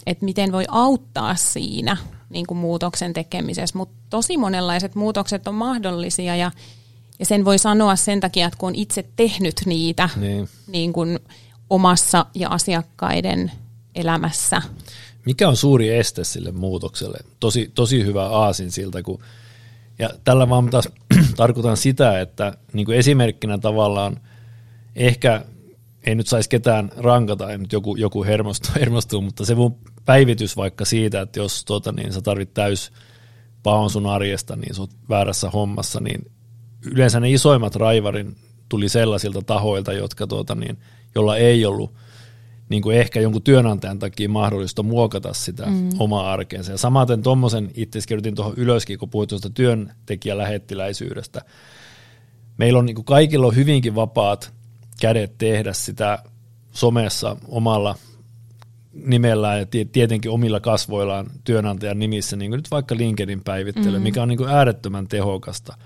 että 0.07 0.25
miten 0.25 0.53
voi 0.53 0.65
auttaa 0.69 1.35
siinä 1.35 1.97
niin 2.31 2.47
kuin 2.47 2.59
muutoksen 2.59 3.13
tekemisessä. 3.13 3.79
Mutta 3.79 3.95
tosi 4.11 4.37
monenlaiset 4.37 4.95
muutokset 4.95 5.49
on 5.49 5.55
mahdollisia 5.55 6.37
ja, 6.37 6.51
ja 7.19 7.27
sen 7.27 7.45
voi 7.45 7.59
sanoa 7.59 7.97
sen 7.97 8.21
takia, 8.21 8.47
että 8.47 8.59
kun 8.59 8.67
on 8.67 8.75
itse 8.75 9.05
tehnyt 9.17 9.61
niitä 9.67 10.09
niin. 10.17 10.49
Niin 10.67 10.93
kuin 10.93 11.19
omassa 11.71 12.27
ja 12.35 12.49
asiakkaiden 12.49 13.53
elämässä. 13.95 14.63
Mikä 15.27 15.49
on 15.49 15.57
suuri 15.57 15.97
este 15.97 16.25
sille 16.25 16.53
muutokselle? 16.53 17.19
Tosi, 17.41 17.71
tosi 17.75 18.05
hyvä 18.05 18.27
aasin 18.27 18.71
siltä, 18.71 19.03
kun 19.03 19.21
ja 19.99 20.11
tällä 20.25 20.49
vaan 20.49 20.71
taas 20.71 20.89
tarkoitan 21.37 21.77
sitä, 21.77 22.21
että 22.21 22.53
niin 22.73 22.87
kuin 22.87 22.99
esimerkkinä 22.99 23.59
tavallaan 23.59 24.21
ehkä 24.97 25.45
ei 26.07 26.15
nyt 26.15 26.27
saisi 26.27 26.49
ketään 26.49 26.91
rankata, 26.97 27.51
ei 27.51 27.59
nyt 27.59 27.73
joku, 27.73 27.97
joku 27.97 28.25
hermostuu, 28.25 28.71
hermostuu, 28.81 29.21
mutta 29.21 29.45
se 29.45 29.55
mun 29.55 29.77
päivitys 30.05 30.57
vaikka 30.57 30.85
siitä, 30.85 31.21
että 31.21 31.39
jos 31.39 31.65
tota, 31.65 31.93
niin 31.93 32.13
sä 32.13 32.21
tarvit 32.21 32.55
täys 32.55 32.93
paon 33.63 33.91
sun 33.91 34.07
arjesta, 34.07 34.57
niin 34.57 34.75
sut 34.75 34.91
väärässä 35.09 35.51
hommassa, 35.51 36.01
niin 36.01 36.31
yleensä 36.93 37.21
ne 37.21 37.31
isoimmat 37.31 37.77
raivarin 37.77 38.37
tuli 38.69 38.89
sellaisilta 38.89 39.43
tahoilta, 39.43 39.93
jotka 39.93 40.27
tuota, 40.27 40.55
niin, 40.55 40.79
jolla 41.19 41.37
ei 41.37 41.67
ollut– 41.67 41.95
niin 42.69 42.83
kuin 42.83 42.97
ehkä 42.97 43.21
jonkun 43.21 43.43
työnantajan 43.43 43.99
takia 43.99 44.29
mahdollista 44.29 44.83
muokata 44.83 45.35
sitä 45.35 45.67
mm. 45.67 45.89
omaa 45.99 46.33
arkeensa. 46.33 46.73
Ja 46.73 46.79
samaten 46.79 47.23
tuommoisen 47.23 47.71
itse 47.75 48.01
kirjoitin 48.09 48.35
tuohon 48.35 48.55
ylöskin, 48.57 48.99
kun 48.99 49.11
puhuit 49.11 49.29
tuosta 49.29 49.51
työntekijälähettiläisyydestä. 49.51 51.43
Meillä 52.59 52.79
on 52.79 52.87
niin 52.87 52.95
kuin 52.95 53.05
kaikilla 53.05 53.47
on 53.47 53.57
hyvinkin 53.57 53.95
vapaat 53.95 54.53
kädet 55.01 55.39
tehdä 55.39 55.73
sitä 55.73 56.19
somessa 56.73 57.37
omalla 57.49 57.95
nimellään 58.93 59.59
ja 59.59 59.67
tietenkin 59.93 60.31
omilla 60.31 60.61
kasvoillaan 60.61 61.27
työnantajan 61.45 61.99
nimissä, 61.99 62.37
niin 62.37 62.51
kuin 62.51 62.59
nyt 62.59 62.71
vaikka 62.71 62.97
LinkedIn 62.97 63.45
päivittely, 63.45 63.99
mm. 63.99 64.03
mikä 64.03 64.23
on 64.23 64.29
niin 64.29 64.39
kuin 64.39 64.51
äärettömän 64.51 65.09
tehokasta. 65.09 65.77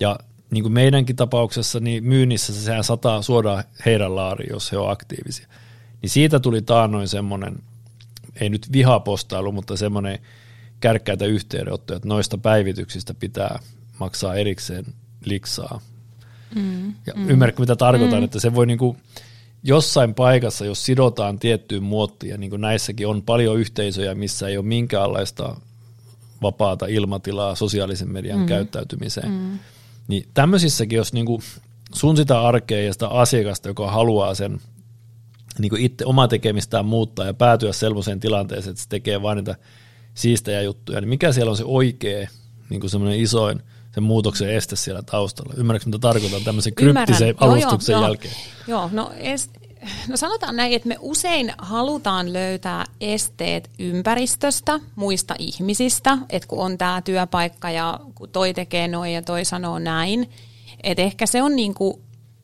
Ja 0.00 0.18
niin 0.50 0.64
kuin 0.64 0.72
meidänkin 0.72 1.16
tapauksessa, 1.16 1.80
niin 1.80 2.04
myynnissä 2.04 2.52
se 2.52 2.60
sehän 2.60 2.84
sataa 2.84 3.22
suoraan 3.22 3.64
heidän 3.86 4.16
laariin, 4.16 4.52
jos 4.52 4.72
he 4.72 4.78
ovat 4.78 4.92
aktiivisia. 4.92 5.48
Niin 6.02 6.10
siitä 6.10 6.40
tuli 6.40 6.62
taannoin 6.62 7.08
semmoinen, 7.08 7.56
ei 8.40 8.48
nyt 8.48 8.72
vihapostailu, 8.72 9.52
mutta 9.52 9.76
semmoinen 9.76 10.18
kärkkäitä 10.80 11.24
yhteydenottoja, 11.24 11.96
että 11.96 12.08
noista 12.08 12.38
päivityksistä 12.38 13.14
pitää 13.14 13.58
maksaa 13.98 14.34
erikseen 14.34 14.84
liksaa. 15.24 15.80
Mm, 16.54 16.94
ja 17.06 17.12
mm, 17.16 17.30
ymmärrätkö, 17.30 17.62
mitä 17.62 17.76
tarkoitan, 17.76 18.18
mm. 18.18 18.24
että 18.24 18.40
se 18.40 18.54
voi 18.54 18.66
niinku 18.66 18.96
jossain 19.62 20.14
paikassa, 20.14 20.64
jos 20.64 20.86
sidotaan 20.86 21.38
tiettyyn 21.38 21.82
muottiin, 21.82 22.30
ja 22.30 22.38
niin 22.38 22.50
kuin 22.50 22.60
näissäkin 22.60 23.06
on 23.06 23.22
paljon 23.22 23.58
yhteisöjä, 23.58 24.14
missä 24.14 24.48
ei 24.48 24.56
ole 24.56 24.66
minkäänlaista 24.66 25.56
vapaata 26.42 26.86
ilmatilaa 26.86 27.54
sosiaalisen 27.54 28.12
median 28.12 28.40
mm. 28.40 28.46
käyttäytymiseen, 28.46 29.30
mm. 29.30 29.58
Niin 30.08 30.28
tämmöisissäkin, 30.34 30.96
jos 30.96 31.12
niinku 31.12 31.40
sun 31.94 32.16
sitä 32.16 32.40
arkea 32.40 32.82
ja 32.82 32.92
sitä 32.92 33.08
asiakasta, 33.08 33.68
joka 33.68 33.90
haluaa 33.90 34.34
sen– 34.34 34.58
niin 35.58 35.70
kuin 35.70 35.82
itse 35.82 36.04
omaa 36.04 36.28
tekemistään 36.28 36.86
muuttaa 36.86 37.26
ja 37.26 37.34
päätyä 37.34 37.72
sellaiseen 37.72 38.20
tilanteeseen, 38.20 38.70
että 38.70 38.82
se 38.82 38.88
tekee 38.88 39.22
vain 39.22 39.36
niitä 39.36 39.56
siistejä 40.14 40.62
juttuja, 40.62 41.00
niin 41.00 41.08
mikä 41.08 41.32
siellä 41.32 41.50
on 41.50 41.56
se 41.56 41.64
oikea 41.66 42.28
niin 42.70 42.80
kuin 42.80 42.90
semmoinen 42.90 43.20
isoin 43.20 43.62
sen 43.94 44.02
muutoksen 44.02 44.50
este 44.50 44.76
siellä 44.76 45.02
taustalla? 45.02 45.54
Ymmärrätkö, 45.56 45.88
mitä 45.88 45.98
tarkoitan 45.98 46.44
tämmöisen 46.44 46.74
kryptisen 46.74 47.28
joo, 47.28 47.36
alustuksen 47.38 47.92
joo, 47.92 48.02
jälkeen? 48.02 48.34
Joo, 48.66 48.90
no, 48.92 49.12
est, 49.16 49.50
no 50.08 50.16
sanotaan 50.16 50.56
näin, 50.56 50.72
että 50.72 50.88
me 50.88 50.96
usein 51.00 51.52
halutaan 51.58 52.32
löytää 52.32 52.84
esteet 53.00 53.70
ympäristöstä, 53.78 54.80
muista 54.96 55.34
ihmisistä, 55.38 56.18
että 56.30 56.48
kun 56.48 56.58
on 56.58 56.78
tämä 56.78 57.02
työpaikka 57.02 57.70
ja 57.70 58.00
kun 58.14 58.28
toi 58.28 58.54
tekee 58.54 58.88
noin 58.88 59.12
ja 59.12 59.22
toi 59.22 59.44
sanoo 59.44 59.78
näin, 59.78 60.30
että 60.82 61.02
ehkä 61.02 61.26
se 61.26 61.42
on 61.42 61.56
niin 61.56 61.74
kuin 61.74 61.94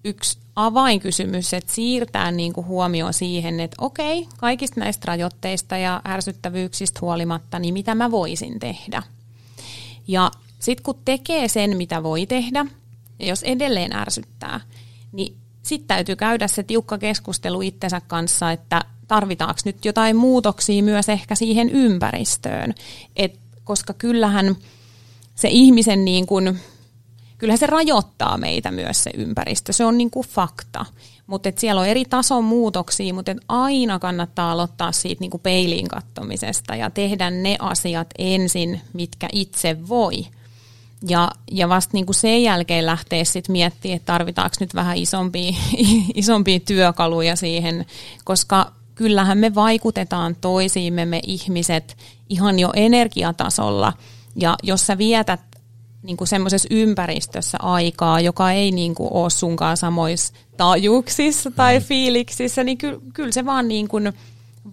yksi 0.05 0.39
avainkysymys, 0.57 1.55
että 1.55 1.73
siirtää 1.73 2.31
niin 2.31 2.53
kuin 2.53 2.67
huomioon 2.67 3.15
siihen, 3.15 3.61
että 3.61 3.77
okei, 3.81 4.27
kaikista 4.39 4.81
näistä 4.81 5.05
rajoitteista 5.07 5.77
ja 5.77 6.03
ärsyttävyyksistä 6.09 6.99
huolimatta, 7.03 7.59
niin 7.59 7.75
mitä 7.75 7.95
mä 7.95 8.11
voisin 8.11 8.59
tehdä. 8.59 9.03
Ja 10.09 10.31
sitten 10.59 10.85
kun 10.85 11.03
tekee 11.05 11.49
sen, 11.49 11.77
mitä 11.77 12.03
voi 12.03 12.27
tehdä, 12.27 12.67
ja 13.19 13.27
jos 13.27 13.43
edelleen 13.43 13.97
ärsyttää, 13.97 14.61
niin 15.13 15.37
sitten 15.63 15.89
täytyy 15.89 16.17
käydä 16.17 16.49
se 16.49 16.63
tiukka 16.63 16.99
keskustelu 16.99 17.61
itsensä 17.61 18.01
kanssa, 18.01 18.53
että 18.53 18.85
tarvitaanko 19.09 19.61
nyt 19.65 19.85
jotain 19.85 20.17
muutoksia 20.17 20.83
myös 20.83 21.09
ehkä 21.09 21.35
siihen 21.35 21.71
ympäristöön. 21.71 22.75
Et, 23.17 23.41
koska 23.65 23.93
kyllähän 23.93 24.57
se 25.35 25.49
ihmisen 25.49 26.05
niin 26.05 26.27
kuin 26.27 26.61
kyllähän 27.39 27.59
se 27.59 27.67
rajoittaa 27.67 28.39
meitä 28.39 28.71
myös 28.71 29.05
se 29.05 29.11
ympäristö, 29.15 29.73
se 29.73 29.85
on 29.85 29.99
niin 29.99 30.11
kuin 30.11 30.27
fakta. 30.27 30.87
Mutta 31.27 31.53
siellä 31.57 31.81
on 31.81 31.87
eri 31.87 32.05
tason 32.05 32.45
muutoksia, 32.45 33.15
mutta 33.15 33.35
aina 33.49 33.99
kannattaa 33.99 34.53
aloittaa 34.53 34.93
siitä 34.93 35.21
niin 35.21 35.31
kuin 35.31 35.41
peiliin 35.41 35.89
kattomisesta 35.89 36.77
ja 36.77 36.91
tehdä 36.91 37.31
ne 37.31 37.57
asiat 37.59 38.07
ensin, 38.19 38.81
mitkä 38.93 39.29
itse 39.33 39.89
voi. 39.89 40.27
Ja, 41.09 41.31
ja 41.51 41.69
vasta 41.69 41.91
niin 41.93 42.07
kuin 42.07 42.15
sen 42.15 42.43
jälkeen 42.43 42.87
lähteä 42.87 43.25
sitten 43.25 43.53
miettimään, 43.53 43.97
että 43.97 44.13
tarvitaanko 44.13 44.57
nyt 44.61 44.75
vähän 44.75 44.97
isompia, 44.97 45.53
isompia 46.15 46.61
työkaluja 46.61 47.37
siihen, 47.37 47.87
koska 48.25 48.73
kyllähän 48.95 49.39
me 49.39 49.55
vaikutetaan 49.55 50.37
toisiimme 50.41 51.05
me 51.05 51.21
ihmiset 51.27 51.97
ihan 52.29 52.59
jo 52.59 52.71
energiatasolla. 52.77 53.93
Ja 54.37 54.57
jos 54.63 54.87
sä 54.87 54.99
vietät 54.99 55.41
niin 56.03 56.17
kuin 56.17 56.29
semmoisessa 56.29 56.69
ympäristössä 56.71 57.59
aikaa, 57.63 58.21
joka 58.21 58.53
ei 58.53 58.71
niin 58.71 58.95
kuin 58.95 59.13
ole 59.13 59.31
sunkaan 59.31 59.77
samoissa 59.77 60.35
taajuuksissa 60.57 61.51
tai 61.51 61.81
fiiliksissä, 61.81 62.65
niin 62.65 62.79
ky- 62.79 63.01
kyllä 63.15 63.33
se 63.33 63.45
vaan 63.45 63.69
niin 63.69 63.89
kuin 63.89 64.13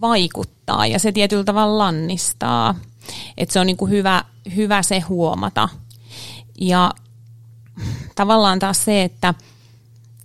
vaikuttaa 0.00 0.86
ja 0.86 0.98
se 0.98 1.12
tietyllä 1.12 1.44
tavalla 1.44 1.78
lannistaa. 1.78 2.74
Että 3.36 3.52
se 3.52 3.60
on 3.60 3.66
niin 3.66 3.76
kuin 3.76 3.90
hyvä, 3.90 4.24
hyvä 4.56 4.82
se 4.82 5.00
huomata. 5.00 5.68
Ja 6.60 6.90
tavallaan 8.14 8.58
taas 8.58 8.84
se, 8.84 9.02
että 9.02 9.34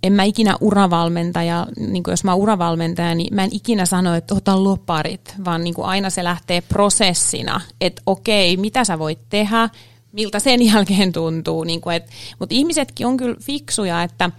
en 0.02 0.12
mä 0.12 0.22
ikinä 0.22 0.56
uravalmentaja, 0.60 1.66
niin 1.76 2.02
jos 2.06 2.24
mä 2.24 2.34
uravalmentaja, 2.34 3.14
niin 3.14 3.34
mä 3.34 3.44
en 3.44 3.50
ikinä 3.52 3.86
sano, 3.86 4.14
että 4.14 4.34
ota 4.34 4.64
loparit, 4.64 5.34
vaan 5.44 5.64
niin 5.64 5.74
aina 5.82 6.10
se 6.10 6.24
lähtee 6.24 6.60
prosessina, 6.60 7.60
että 7.80 8.02
okei, 8.06 8.56
mitä 8.56 8.84
sä 8.84 8.98
voit 8.98 9.18
tehdä, 9.28 9.68
miltä 10.12 10.38
sen 10.38 10.62
jälkeen 10.66 11.12
tuntuu. 11.12 11.64
Niin 11.64 11.80
kuin, 11.80 11.96
et, 11.96 12.10
mutta 12.38 12.54
ihmisetkin 12.54 13.06
on 13.06 13.16
kyllä 13.16 13.36
fiksuja, 13.40 14.02
että 14.02 14.30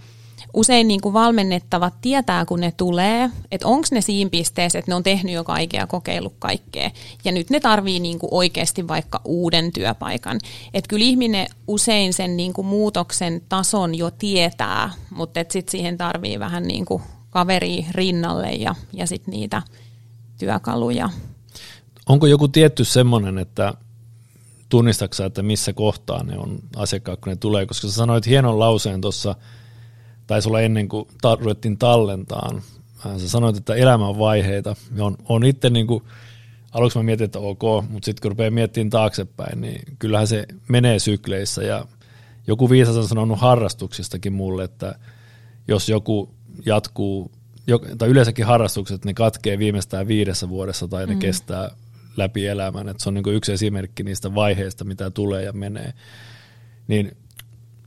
usein 0.56 0.88
niin 0.88 1.00
kuin 1.00 1.12
valmennettavat 1.12 1.94
tietää, 2.00 2.44
kun 2.44 2.60
ne 2.60 2.72
tulee, 2.76 3.30
että 3.50 3.66
onko 3.66 3.88
ne 3.90 4.00
siinä 4.00 4.30
pisteessä, 4.30 4.78
että 4.78 4.90
ne 4.90 4.94
on 4.94 5.02
tehnyt 5.02 5.34
jo 5.34 5.44
kaikkea 5.44 5.80
ja 5.80 5.86
kokeillut 5.86 6.34
kaikkea. 6.38 6.90
Ja 7.24 7.32
nyt 7.32 7.50
ne 7.50 7.60
tarvii 7.60 8.00
niin 8.00 8.18
kuin 8.18 8.34
oikeasti 8.34 8.88
vaikka 8.88 9.20
uuden 9.24 9.72
työpaikan. 9.72 10.40
Että 10.74 10.88
kyllä 10.88 11.04
ihminen 11.04 11.46
usein 11.66 12.12
sen 12.12 12.36
niin 12.36 12.52
kuin 12.52 12.66
muutoksen 12.66 13.42
tason 13.48 13.94
jo 13.94 14.10
tietää, 14.10 14.90
mutta 15.10 15.40
sitten 15.40 15.70
siihen 15.70 15.98
tarvii 15.98 16.38
vähän 16.38 16.62
niin 16.62 16.84
kuin 16.84 17.02
kaveri 17.30 17.86
rinnalle 17.90 18.50
ja, 18.50 18.74
ja 18.92 19.06
sitten 19.06 19.32
niitä 19.32 19.62
työkaluja. 20.38 21.10
Onko 22.08 22.26
joku 22.26 22.48
tietty 22.48 22.84
semmoinen, 22.84 23.38
että 23.38 23.74
tunnistatko 24.68 25.24
että 25.24 25.42
missä 25.42 25.72
kohtaa 25.72 26.24
ne 26.24 26.38
on 26.38 26.58
asiakkaat, 26.76 27.20
kun 27.20 27.30
ne 27.30 27.36
tulee, 27.36 27.66
koska 27.66 27.88
sä 27.88 27.94
sanoit 27.94 28.26
hienon 28.26 28.58
lauseen 28.58 29.00
tuossa, 29.00 29.34
taisi 30.26 30.48
olla 30.48 30.60
ennen 30.60 30.88
kuin 30.88 31.08
ta- 31.22 31.36
ruvettiin 31.40 31.78
tallentaan, 31.78 32.62
sä 33.18 33.28
sanoit, 33.28 33.56
että 33.56 33.74
elämä 33.74 34.08
on 34.08 34.18
vaiheita, 34.18 34.76
ja 34.96 35.04
on, 35.04 35.16
on 35.28 35.44
itse 35.44 35.70
niin 35.70 35.86
kuin, 35.86 36.04
aluksi 36.72 36.98
mä 36.98 37.02
mietin, 37.02 37.24
että 37.24 37.38
ok, 37.38 37.62
mutta 37.88 38.06
sitten 38.06 38.22
kun 38.22 38.30
rupeaa 38.30 38.50
miettimään 38.50 38.90
taaksepäin, 38.90 39.60
niin 39.60 39.82
kyllähän 39.98 40.26
se 40.26 40.46
menee 40.68 40.98
sykleissä, 40.98 41.62
ja 41.62 41.84
joku 42.46 42.70
viisas 42.70 42.96
on 42.96 43.08
sanonut 43.08 43.40
harrastuksistakin 43.40 44.32
mulle, 44.32 44.64
että 44.64 44.98
jos 45.68 45.88
joku 45.88 46.34
jatkuu, 46.66 47.30
tai 47.98 48.08
yleensäkin 48.08 48.46
harrastukset, 48.46 49.04
ne 49.04 49.14
katkee 49.14 49.58
viimeistään 49.58 50.08
viidessä 50.08 50.48
vuodessa 50.48 50.88
tai 50.88 51.06
ne 51.06 51.14
mm. 51.14 51.18
kestää 51.18 51.70
läpi 52.16 52.46
elämän. 52.46 52.88
Et 52.88 53.00
se 53.00 53.08
on 53.08 53.14
niin 53.14 53.34
yksi 53.34 53.52
esimerkki 53.52 54.02
niistä 54.02 54.34
vaiheista, 54.34 54.84
mitä 54.84 55.10
tulee 55.10 55.42
ja 55.42 55.52
menee. 55.52 55.92
Niin 56.88 57.16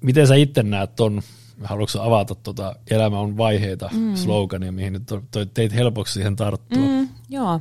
miten 0.01 0.27
sä 0.27 0.35
itse 0.35 0.63
näet 0.63 0.95
ton, 0.95 1.21
haluatko 1.63 2.01
avata 2.01 2.35
tuota 2.35 2.75
elämä 2.91 3.19
on 3.19 3.37
vaiheita 3.37 3.89
mm. 3.93 4.15
slogania, 4.15 4.71
mihin 4.71 4.93
nyt 4.93 5.03
toi, 5.31 5.45
teit 5.45 5.73
helpoksi 5.73 6.13
siihen 6.13 6.35
tarttua? 6.35 6.83
Mm, 6.83 7.09
joo. 7.29 7.59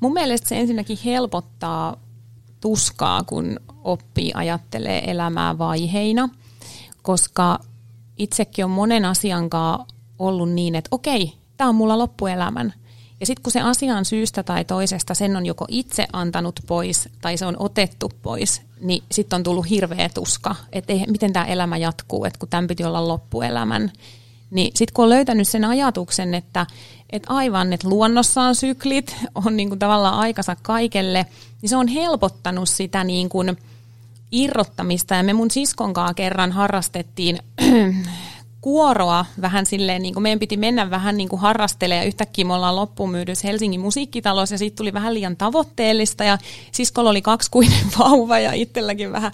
Mun 0.00 0.12
mielestä 0.12 0.48
se 0.48 0.60
ensinnäkin 0.60 0.98
helpottaa 1.04 1.96
tuskaa, 2.60 3.22
kun 3.22 3.60
oppii 3.84 4.32
ajattelee 4.34 5.10
elämää 5.10 5.58
vaiheina, 5.58 6.28
koska 7.02 7.58
itsekin 8.16 8.64
on 8.64 8.70
monen 8.70 9.04
asian 9.04 9.50
ollut 10.18 10.52
niin, 10.52 10.74
että 10.74 10.88
okei, 10.90 11.32
tämä 11.56 11.70
on 11.70 11.76
mulla 11.76 11.98
loppuelämän– 11.98 12.74
ja 13.20 13.26
sitten 13.26 13.42
kun 13.42 13.52
se 13.52 13.60
asia 13.60 13.96
on 13.96 14.04
syystä 14.04 14.42
tai 14.42 14.64
toisesta, 14.64 15.14
sen 15.14 15.36
on 15.36 15.46
joko 15.46 15.64
itse 15.68 16.06
antanut 16.12 16.60
pois 16.66 17.08
tai 17.20 17.36
se 17.36 17.46
on 17.46 17.56
otettu 17.58 18.12
pois, 18.22 18.62
niin 18.80 19.02
sitten 19.12 19.36
on 19.36 19.42
tullut 19.42 19.70
hirveä 19.70 20.08
tuska, 20.14 20.54
että 20.72 20.92
miten 21.08 21.32
tämä 21.32 21.44
elämä 21.44 21.76
jatkuu, 21.76 22.24
että 22.24 22.38
kun 22.38 22.48
tämän 22.48 22.66
piti 22.66 22.84
olla 22.84 23.08
loppuelämän. 23.08 23.92
Niin 24.50 24.70
sitten 24.74 24.94
kun 24.94 25.04
on 25.04 25.08
löytänyt 25.08 25.48
sen 25.48 25.64
ajatuksen, 25.64 26.34
että, 26.34 26.66
että 27.10 27.34
aivan, 27.34 27.72
että 27.72 27.88
luonnossa 27.88 28.42
on 28.42 28.54
syklit, 28.54 29.16
on 29.46 29.56
niin 29.56 29.68
kuin 29.68 29.78
tavallaan 29.78 30.18
aikansa 30.18 30.56
kaikelle, 30.62 31.26
niin 31.62 31.70
se 31.70 31.76
on 31.76 31.88
helpottanut 31.88 32.68
sitä 32.68 33.04
niin 33.04 33.28
kuin 33.28 33.56
irrottamista. 34.32 35.14
Ja 35.14 35.22
me 35.22 35.32
mun 35.32 35.50
siskonkaan 35.50 36.14
kerran 36.14 36.52
harrastettiin 36.52 37.38
kuoroa 38.64 39.26
vähän 39.40 39.66
silleen, 39.66 40.02
niin 40.02 40.14
kuin 40.14 40.22
meidän 40.22 40.38
piti 40.38 40.56
mennä 40.56 40.90
vähän 40.90 41.16
niin 41.16 41.28
kuin 41.28 41.40
harrastelemaan 41.40 42.02
ja 42.02 42.06
yhtäkkiä 42.06 42.44
me 42.44 42.54
ollaan 42.54 42.76
loppuun 42.76 43.10
myydys 43.10 43.44
Helsingin 43.44 43.80
musiikkitalossa 43.80 44.54
ja 44.54 44.58
siitä 44.58 44.76
tuli 44.76 44.92
vähän 44.92 45.14
liian 45.14 45.36
tavoitteellista 45.36 46.24
ja 46.24 46.38
siskolla 46.72 47.10
oli 47.10 47.22
kaksikuinen 47.22 47.86
vauva 47.98 48.38
ja 48.38 48.52
itselläkin 48.52 49.12
vähän 49.12 49.32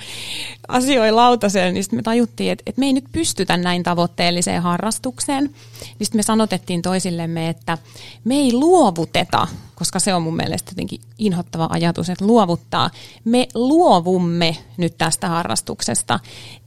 asioita 0.68 1.16
lautaseen, 1.16 1.74
niin 1.74 1.85
sitten 1.85 1.99
me 1.99 2.03
tajuttiin, 2.03 2.53
että, 2.53 2.62
että 2.66 2.81
me 2.81 2.87
ei 2.87 2.93
nyt 2.93 3.05
pystytä 3.12 3.57
näin 3.57 3.83
tavoitteelliseen 3.83 4.62
harrastukseen. 4.62 5.45
Niin 5.45 6.07
sitten 6.07 6.18
me 6.18 6.22
sanotettiin 6.22 6.83
toisillemme, 6.83 7.49
että 7.49 7.78
me 8.24 8.35
ei 8.35 8.53
luovuteta, 8.53 9.47
koska 9.74 9.99
se 9.99 10.14
on 10.14 10.22
mun 10.22 10.37
mielestä 10.37 10.70
jotenkin 10.70 11.01
inhottava 11.18 11.68
ajatus, 11.70 12.11
että 12.11 12.26
luovuttaa. 12.26 12.91
Me 13.24 13.49
luovumme 13.55 14.57
nyt 14.76 14.99
tästä 14.99 15.28
harrastuksesta. 15.28 16.20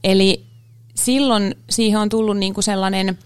Eli 0.04 0.53
silloin 0.94 1.54
siihen 1.70 2.00
on 2.00 2.08
tullut 2.08 2.36
niin 2.36 2.54
kuin 2.54 2.64
sellainen 2.64 3.18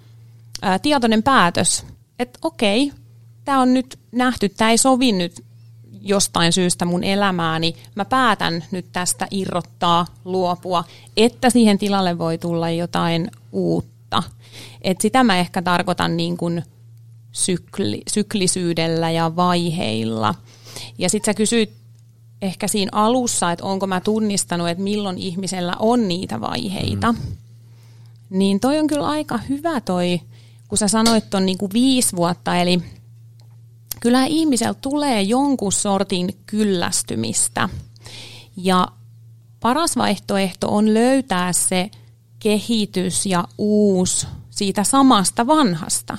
ää, 0.62 0.78
tietoinen 0.78 1.22
päätös, 1.22 1.84
että 2.18 2.38
okei, 2.42 2.92
tämä 3.44 3.60
on 3.60 3.74
nyt 3.74 3.98
nähty, 4.12 4.48
tämä 4.48 4.70
ei 4.70 4.78
sovi 4.78 5.12
nyt 5.12 5.44
jostain 6.00 6.52
syystä 6.52 6.84
mun 6.84 7.04
elämääni, 7.04 7.76
mä 7.94 8.04
päätän 8.04 8.64
nyt 8.70 8.86
tästä 8.92 9.26
irrottaa, 9.30 10.06
luopua, 10.24 10.84
että 11.16 11.50
siihen 11.50 11.78
tilalle 11.78 12.18
voi 12.18 12.38
tulla 12.38 12.70
jotain 12.70 13.30
uutta. 13.52 14.22
Et 14.82 15.00
sitä 15.00 15.24
mä 15.24 15.38
ehkä 15.38 15.62
tarkoitan 15.62 16.16
niin 16.16 16.36
kuin 16.36 16.62
sykli, 17.32 18.02
syklisyydellä 18.08 19.10
ja 19.10 19.36
vaiheilla. 19.36 20.34
Ja 20.98 21.10
sitten 21.10 21.32
sä 21.32 21.36
kysyit 21.36 21.72
ehkä 22.42 22.68
siinä 22.68 22.88
alussa, 22.92 23.52
että 23.52 23.64
onko 23.64 23.86
mä 23.86 24.00
tunnistanut, 24.00 24.68
että 24.68 24.84
milloin 24.84 25.18
ihmisellä 25.18 25.74
on 25.78 26.08
niitä 26.08 26.40
vaiheita. 26.40 27.12
Mm. 27.12 27.18
Niin 28.30 28.60
toi 28.60 28.78
on 28.78 28.86
kyllä 28.86 29.06
aika 29.06 29.38
hyvä 29.38 29.80
toi, 29.80 30.20
kun 30.68 30.78
sä 30.78 30.88
sanoit 30.88 31.30
ton 31.30 31.46
niin 31.46 31.58
kuin 31.58 31.72
viisi 31.72 32.16
vuotta, 32.16 32.56
eli 32.56 32.82
kyllä 34.00 34.24
ihmiseltä 34.24 34.80
tulee 34.80 35.22
jonkun 35.22 35.72
sortin 35.72 36.36
kyllästymistä. 36.46 37.68
Ja 38.56 38.88
paras 39.60 39.96
vaihtoehto 39.96 40.74
on 40.74 40.94
löytää 40.94 41.52
se 41.52 41.90
kehitys 42.38 43.26
ja 43.26 43.44
uusi 43.58 44.26
siitä 44.50 44.84
samasta 44.84 45.46
vanhasta 45.46 46.18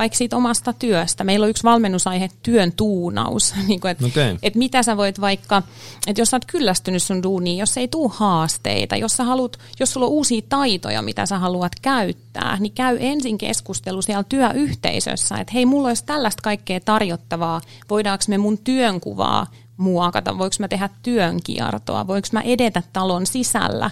vaikka 0.00 0.16
siitä 0.16 0.36
omasta 0.36 0.72
työstä. 0.72 1.24
Meillä 1.24 1.44
on 1.44 1.50
yksi 1.50 1.62
valmennusaihe, 1.62 2.30
työn 2.42 2.72
tuunaus. 2.72 3.54
niin 3.68 3.86
että 3.86 4.06
okay. 4.06 4.36
et 4.42 4.54
mitä 4.54 4.82
sä 4.82 4.96
voit 4.96 5.20
vaikka, 5.20 5.62
että 6.06 6.20
jos 6.20 6.30
sä 6.30 6.36
oot 6.36 6.44
kyllästynyt 6.44 7.02
sun 7.02 7.22
duuniin, 7.22 7.58
jos 7.58 7.76
ei 7.76 7.88
tuu 7.88 8.08
haasteita, 8.08 8.96
jos, 8.96 9.16
sä 9.16 9.24
haluat, 9.24 9.58
jos 9.80 9.92
sulla 9.92 10.06
on 10.06 10.12
uusia 10.12 10.42
taitoja, 10.48 11.02
mitä 11.02 11.26
sä 11.26 11.38
haluat 11.38 11.72
käyttää, 11.82 12.56
niin 12.60 12.72
käy 12.72 12.96
ensin 13.00 13.38
keskustelu 13.38 14.02
siellä 14.02 14.24
työyhteisössä, 14.28 15.36
että 15.36 15.52
hei, 15.52 15.66
mulla 15.66 15.88
olisi 15.88 16.04
tällaista 16.04 16.42
kaikkea 16.42 16.80
tarjottavaa, 16.80 17.60
voidaanko 17.90 18.24
me 18.28 18.38
mun 18.38 18.58
työnkuvaa 18.58 19.46
muokata, 19.76 20.38
voiko 20.38 20.56
mä 20.58 20.68
tehdä 20.68 20.88
työnkiertoa, 21.02 22.06
voiko 22.06 22.28
mä 22.32 22.40
edetä 22.40 22.82
talon 22.92 23.26
sisällä, 23.26 23.90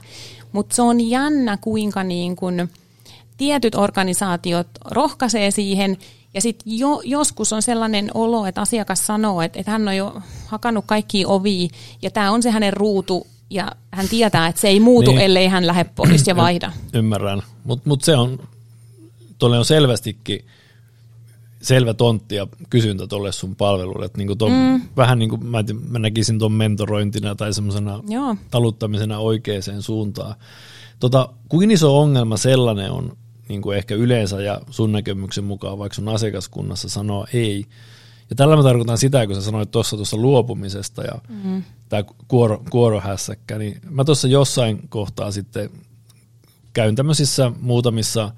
mutta 0.53 0.77
se 0.77 0.83
on 0.83 1.01
jännä, 1.01 1.59
kuinka 1.61 2.05
niin 2.05 2.37
kun, 2.37 2.69
tietyt 3.39 3.74
organisaatiot 3.74 4.66
rohkaisee 4.91 5.51
siihen, 5.51 5.97
ja 6.34 6.41
sitten 6.41 6.78
jo, 6.78 7.01
joskus 7.05 7.53
on 7.53 7.62
sellainen 7.62 8.11
olo, 8.14 8.47
että 8.47 8.61
asiakas 8.61 9.07
sanoo, 9.07 9.43
että, 9.43 9.59
että 9.59 9.72
hän 9.72 9.89
on 9.89 9.97
jo 9.97 10.22
hakannut 10.47 10.84
kaikki 10.86 11.26
ovi, 11.26 11.68
ja 12.03 12.11
tämä 12.11 12.30
on 12.30 12.43
se 12.43 12.51
hänen 12.51 12.72
ruutu, 12.72 13.26
ja 13.51 13.72
hän 13.91 14.09
tietää, 14.09 14.47
että 14.47 14.61
se 14.61 14.68
ei 14.68 14.80
muutu, 14.80 15.11
niin. 15.11 15.20
ellei 15.20 15.49
hän 15.49 15.66
lähde 15.66 15.84
pois 15.84 16.26
ja 16.26 16.36
vaihda. 16.36 16.72
Ymmärrän, 16.95 17.43
mutta 17.64 17.89
mut 17.89 18.03
se 18.03 18.16
on, 18.16 18.39
tuolle 19.39 19.59
on 19.59 19.64
selvästikin 19.64 20.45
selvä 21.62 21.95
tontti 21.95 22.34
ja 22.34 22.47
kysyntä 22.70 23.07
tuolle 23.07 23.32
sun 23.32 23.57
palvelulle. 23.57 24.05
Että 24.05 24.18
niinku 24.18 24.36
ton, 24.36 24.53
mm. 24.53 24.82
Vähän 24.97 25.18
niin 25.18 25.30
kuin 25.30 25.47
mä, 25.47 25.64
mä 25.89 25.99
näkisin 25.99 26.39
tuon 26.39 26.53
mentorointina 26.53 27.34
tai 27.34 27.55
semmoisena 27.55 28.01
taluttamisena 28.51 29.18
oikeaan 29.18 29.62
suuntaan. 29.80 30.34
Tota, 31.01 31.28
kuinka 31.49 31.74
iso 31.74 31.99
ongelma 31.99 32.36
sellainen 32.36 32.91
on 32.91 33.16
niin 33.49 33.62
kuin 33.62 33.78
ehkä 33.78 33.94
yleensä 33.94 34.42
ja 34.42 34.61
sun 34.70 34.92
näkemyksen 34.92 35.44
mukaan 35.44 35.78
vaikka 35.78 35.94
sun 35.94 36.09
asiakaskunnassa 36.09 36.88
sanoa 36.88 37.26
ei. 37.32 37.64
Ja 38.30 38.36
tällä 38.36 38.57
mä 38.57 38.62
tarkoitan 38.62 38.99
sitä, 38.99 39.26
kun 39.26 39.34
sä 39.34 39.42
sanoit 39.42 39.70
tuossa 39.70 39.96
tuossa 39.96 40.16
luopumisesta 40.16 41.03
ja 41.03 41.18
mm. 41.44 41.62
tämä 41.88 42.05
kuoro, 42.28 42.62
kuorohässäkkä, 42.70 43.59
niin 43.59 43.80
mä 43.90 44.05
tuossa 44.05 44.28
jossain 44.28 44.88
kohtaa 44.88 45.30
sitten 45.30 45.70
käyn 46.72 46.94
tämmöisissä 46.94 47.53
muutamissa 47.61 48.32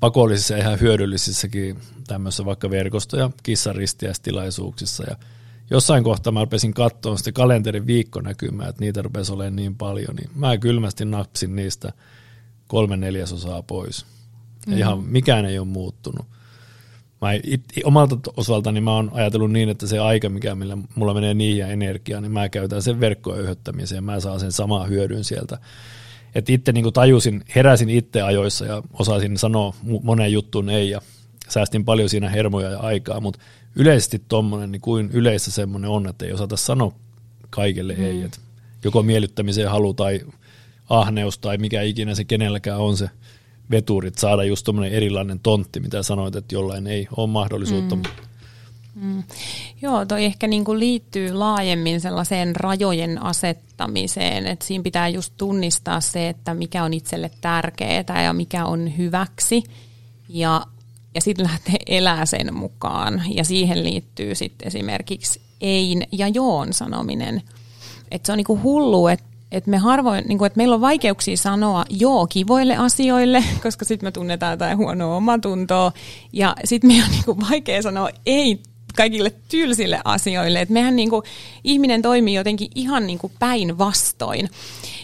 pakollisissa 0.00 0.54
ja 0.54 0.60
ihan 0.60 0.80
hyödyllisissäkin 0.80 1.78
tämmöisissä 2.06 2.44
vaikka 2.44 2.70
verkosto- 2.70 3.16
ja 3.16 3.30
kissaristiästilaisuuksissa 3.42 5.04
ja 5.10 5.16
jossain 5.70 6.04
kohtaa 6.04 6.32
mä 6.32 6.40
rupesin 6.40 6.74
katsoa 6.74 7.16
sitten 7.16 7.34
kalenterin 7.34 7.86
viikkonäkymää, 7.86 8.68
että 8.68 8.80
niitä 8.80 9.02
rupesi 9.02 9.32
olemaan 9.32 9.56
niin 9.56 9.76
paljon, 9.76 10.16
niin 10.16 10.30
mä 10.34 10.58
kylmästi 10.58 11.04
napsin 11.04 11.56
niistä 11.56 11.92
kolme 12.66 12.96
neljäsosaa 12.96 13.62
pois. 13.62 14.06
Mm. 14.66 14.78
ihan 14.78 15.04
mikään 15.04 15.44
ei 15.44 15.58
ole 15.58 15.66
muuttunut. 15.66 16.26
Mä 17.22 17.32
it, 17.42 17.64
omalta 17.84 18.16
osaltani 18.36 18.80
mä 18.80 18.92
oon 18.92 19.10
ajatellut 19.14 19.52
niin, 19.52 19.68
että 19.68 19.86
se 19.86 19.98
aika, 19.98 20.28
mikä 20.28 20.54
millä 20.54 20.78
mulla 20.94 21.14
menee 21.14 21.34
niihin 21.34 21.58
ja 21.58 21.66
energiaa, 21.66 22.20
niin 22.20 22.32
mä 22.32 22.48
käytän 22.48 22.82
sen 22.82 23.00
verkkoöyhöttämiseen, 23.00 24.04
mä 24.04 24.20
saan 24.20 24.40
sen 24.40 24.52
samaa 24.52 24.86
hyödyn 24.86 25.24
sieltä. 25.24 25.58
Että 26.34 26.52
itse 26.52 26.72
niin 26.72 26.92
tajusin, 26.92 27.44
heräsin 27.54 27.90
itse 27.90 28.22
ajoissa 28.22 28.64
ja 28.64 28.82
osasin 28.92 29.38
sanoa 29.38 29.74
moneen 30.02 30.32
juttuun 30.32 30.70
ei 30.70 30.90
ja 30.90 31.00
säästin 31.48 31.84
paljon 31.84 32.08
siinä 32.08 32.28
hermoja 32.28 32.70
ja 32.70 32.78
aikaa, 32.78 33.20
mutta 33.20 33.40
yleisesti 33.76 34.22
tuommoinen, 34.28 34.72
niin 34.72 34.80
kuin 34.80 35.10
yleistä 35.12 35.50
semmoinen 35.50 35.90
on, 35.90 36.08
että 36.08 36.24
ei 36.24 36.32
osata 36.32 36.56
sanoa 36.56 36.92
kaikille 37.50 37.94
mm. 37.94 38.04
ei, 38.04 38.22
että 38.22 38.38
joko 38.84 39.02
miellyttämiseen 39.02 39.70
halu 39.70 39.94
tai 39.94 40.20
ahneus 40.88 41.38
tai 41.38 41.58
mikä 41.58 41.82
ikinä 41.82 42.14
se 42.14 42.24
kenelläkään 42.24 42.80
on 42.80 42.96
se 42.96 43.10
veturit, 43.70 44.18
saada 44.18 44.44
just 44.44 44.64
tuommoinen 44.64 44.92
erilainen 44.92 45.40
tontti, 45.40 45.80
mitä 45.80 46.02
sanoit, 46.02 46.36
että 46.36 46.54
jollain 46.54 46.86
ei 46.86 47.08
ole 47.16 47.26
mahdollisuutta. 47.26 47.96
Mm. 47.96 48.02
Mm. 48.94 49.22
Joo, 49.82 50.04
toi 50.04 50.24
ehkä 50.24 50.46
niin 50.46 50.64
kuin 50.64 50.78
liittyy 50.78 51.32
laajemmin 51.32 52.00
sellaiseen 52.00 52.56
rajojen 52.56 53.22
asettamiseen, 53.22 54.46
että 54.46 54.64
siinä 54.64 54.82
pitää 54.82 55.08
just 55.08 55.34
tunnistaa 55.36 56.00
se, 56.00 56.28
että 56.28 56.54
mikä 56.54 56.84
on 56.84 56.94
itselle 56.94 57.30
tärkeää 57.40 58.22
ja 58.24 58.32
mikä 58.32 58.66
on 58.66 58.96
hyväksi 58.98 59.62
ja, 60.28 60.66
ja 61.14 61.20
sitten 61.20 61.46
lähtee 61.46 61.76
elää 61.86 62.26
sen 62.26 62.54
mukaan 62.54 63.22
ja 63.28 63.44
siihen 63.44 63.84
liittyy 63.84 64.34
sitten 64.34 64.68
esimerkiksi 64.68 65.40
ein 65.60 66.02
ja 66.12 66.28
joon 66.28 66.72
sanominen. 66.72 67.42
Että 68.10 68.26
se 68.26 68.32
on 68.32 68.36
niin 68.36 68.44
kuin 68.44 68.62
hullu, 68.62 69.08
että 69.08 69.26
että 69.52 69.70
me 69.70 69.78
harvoin, 69.78 70.24
niin 70.28 70.38
kuin, 70.38 70.46
että 70.46 70.56
meillä 70.56 70.74
on 70.74 70.80
vaikeuksia 70.80 71.36
sanoa 71.36 71.84
joo 71.90 72.26
kivoille 72.26 72.76
asioille, 72.76 73.44
koska 73.62 73.84
sitten 73.84 74.06
me 74.06 74.12
tunnetaan 74.12 74.52
jotain 74.52 74.76
huonoa 74.76 75.16
omatuntoa, 75.16 75.92
ja 76.32 76.56
sitten 76.64 76.88
meidän 76.88 77.04
on 77.04 77.10
niin 77.10 77.24
kuin, 77.24 77.40
vaikea 77.50 77.82
sanoa 77.82 78.10
ei 78.26 78.60
kaikille 78.96 79.32
tylsille 79.48 80.00
asioille. 80.04 80.60
Et 80.60 80.70
mehän 80.70 80.96
niin 80.96 81.10
kuin, 81.10 81.22
ihminen 81.64 82.02
toimii 82.02 82.34
jotenkin 82.34 82.68
ihan 82.74 83.06
niin 83.06 83.18
päinvastoin. 83.38 84.50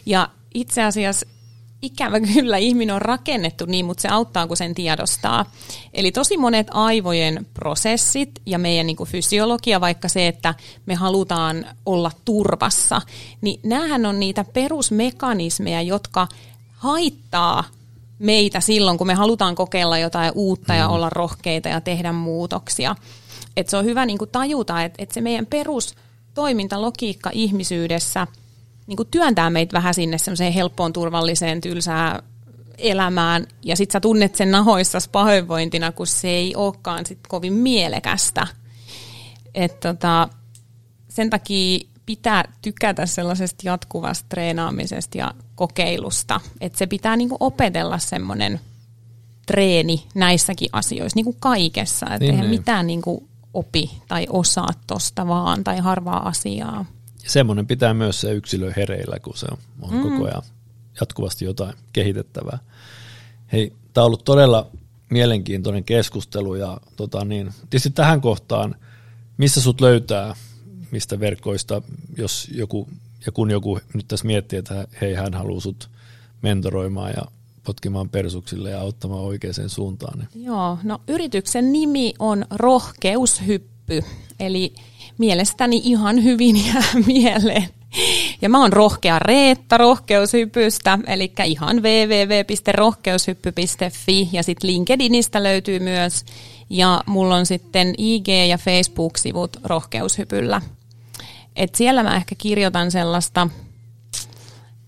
Ja 0.06 0.28
itse 0.54 0.82
asiassa 0.82 1.26
ikävä 1.82 2.20
kyllä 2.20 2.56
ihminen 2.56 2.94
on 2.94 3.02
rakennettu 3.02 3.64
niin, 3.66 3.84
mutta 3.84 4.02
se 4.02 4.08
auttaa, 4.08 4.46
kun 4.46 4.56
sen 4.56 4.74
tiedostaa. 4.74 5.50
Eli 5.94 6.12
tosi 6.12 6.36
monet 6.36 6.66
aivojen 6.70 7.46
prosessit 7.54 8.30
ja 8.46 8.58
meidän 8.58 8.86
niin 8.86 8.96
fysiologia, 9.06 9.80
vaikka 9.80 10.08
se, 10.08 10.26
että 10.26 10.54
me 10.86 10.94
halutaan 10.94 11.66
olla 11.86 12.10
turvassa, 12.24 13.00
niin 13.40 13.60
näähän 13.62 14.06
on 14.06 14.20
niitä 14.20 14.44
perusmekanismeja, 14.44 15.82
jotka 15.82 16.28
haittaa 16.72 17.64
meitä 18.18 18.60
silloin, 18.60 18.98
kun 18.98 19.06
me 19.06 19.14
halutaan 19.14 19.54
kokeilla 19.54 19.98
jotain 19.98 20.32
uutta 20.34 20.74
ja 20.74 20.88
mm. 20.88 20.94
olla 20.94 21.10
rohkeita 21.10 21.68
ja 21.68 21.80
tehdä 21.80 22.12
muutoksia. 22.12 22.96
Et 23.56 23.68
se 23.68 23.76
on 23.76 23.84
hyvä 23.84 24.06
niin 24.06 24.18
tajuta, 24.32 24.82
että, 24.82 25.02
että 25.02 25.14
se 25.14 25.20
meidän 25.20 25.46
perustoimintalogiikka 25.46 27.30
ihmisyydessä– 27.32 28.26
niin 28.86 28.96
kuin 28.96 29.08
työntää 29.10 29.50
meitä 29.50 29.72
vähän 29.72 29.94
sinne 29.94 30.18
semmoiseen 30.18 30.52
helppoon, 30.52 30.92
turvalliseen, 30.92 31.60
tylsään 31.60 32.22
elämään. 32.78 33.46
Ja 33.62 33.76
sit 33.76 33.90
sä 33.90 34.00
tunnet 34.00 34.34
sen 34.34 34.50
nahoissa 34.50 34.98
pahoinvointina, 35.12 35.92
kun 35.92 36.06
se 36.06 36.28
ei 36.28 36.56
olekaan 36.56 37.06
sit 37.06 37.18
kovin 37.28 37.52
mielekästä. 37.52 38.46
Et 39.54 39.80
tota, 39.80 40.28
sen 41.08 41.30
takia 41.30 41.80
pitää 42.06 42.44
tykätä 42.62 43.06
sellaisesta 43.06 43.62
jatkuvasta 43.64 44.26
treenaamisesta 44.28 45.18
ja 45.18 45.34
kokeilusta. 45.54 46.40
Että 46.60 46.78
se 46.78 46.86
pitää 46.86 47.16
niinku 47.16 47.36
opetella 47.40 47.98
semmoinen 47.98 48.60
treeni 49.46 50.06
näissäkin 50.14 50.68
asioissa, 50.72 51.16
niin 51.16 51.24
kuin 51.24 51.36
kaikessa. 51.40 52.06
Että 52.06 52.18
niin, 52.18 52.30
eihän 52.30 52.50
niin. 52.50 52.60
mitään 52.60 52.86
niinku 52.86 53.28
opi 53.54 53.90
tai 54.08 54.26
osaa 54.30 54.68
tosta 54.86 55.26
vaan 55.26 55.64
tai 55.64 55.78
harvaa 55.78 56.28
asiaa. 56.28 56.84
Ja 57.24 57.30
semmoinen 57.30 57.66
pitää 57.66 57.94
myös 57.94 58.20
se 58.20 58.32
yksilö 58.32 58.72
hereillä, 58.76 59.16
kun 59.18 59.36
se 59.36 59.46
on, 59.50 59.58
on 59.82 59.94
mm. 59.94 60.02
koko 60.02 60.24
ajan 60.24 60.42
jatkuvasti 61.00 61.44
jotain 61.44 61.74
kehitettävää. 61.92 62.58
Hei, 63.52 63.72
tämä 63.92 64.02
on 64.02 64.06
ollut 64.06 64.24
todella 64.24 64.70
mielenkiintoinen 65.10 65.84
keskustelu 65.84 66.54
ja 66.54 66.80
tota 66.96 67.24
niin, 67.24 67.52
tietysti 67.70 67.90
tähän 67.90 68.20
kohtaan, 68.20 68.74
missä 69.36 69.60
sut 69.60 69.80
löytää, 69.80 70.34
mistä 70.90 71.20
verkoista, 71.20 71.82
jos 72.16 72.48
joku, 72.54 72.88
ja 73.26 73.32
kun 73.32 73.50
joku 73.50 73.80
nyt 73.94 74.08
tässä 74.08 74.26
miettii, 74.26 74.58
että 74.58 74.86
hei, 75.00 75.14
hän 75.14 75.34
haluaa 75.34 75.60
sut 75.60 75.90
mentoroimaan 76.42 77.12
ja 77.16 77.22
potkimaan 77.64 78.08
persuksille 78.08 78.70
ja 78.70 78.80
auttamaan 78.80 79.20
oikeaan 79.20 79.68
suuntaan. 79.68 80.18
Niin. 80.18 80.44
Joo, 80.44 80.78
no 80.82 81.00
yrityksen 81.08 81.72
nimi 81.72 82.14
on 82.18 82.46
Rohkeushyppy, 82.50 83.71
eli 84.40 84.74
mielestäni 85.18 85.80
ihan 85.84 86.24
hyvin 86.24 86.66
jää 86.66 86.84
mieleen. 87.06 87.68
Ja 88.42 88.48
mä 88.48 88.60
oon 88.60 88.72
rohkea 88.72 89.18
Reetta 89.18 89.76
rohkeushypystä, 89.76 90.98
eli 91.06 91.32
ihan 91.44 91.82
www.rohkeushyppy.fi 91.82 94.28
ja 94.32 94.42
sitten 94.42 94.70
LinkedInistä 94.70 95.42
löytyy 95.42 95.78
myös. 95.78 96.24
Ja 96.70 97.02
mulla 97.06 97.36
on 97.36 97.46
sitten 97.46 97.94
IG- 97.98 98.46
ja 98.48 98.58
Facebook-sivut 98.58 99.56
rohkeushypyllä. 99.64 100.62
Et 101.56 101.74
siellä 101.74 102.02
mä 102.02 102.16
ehkä 102.16 102.34
kirjoitan 102.38 102.90
sellaista 102.90 103.48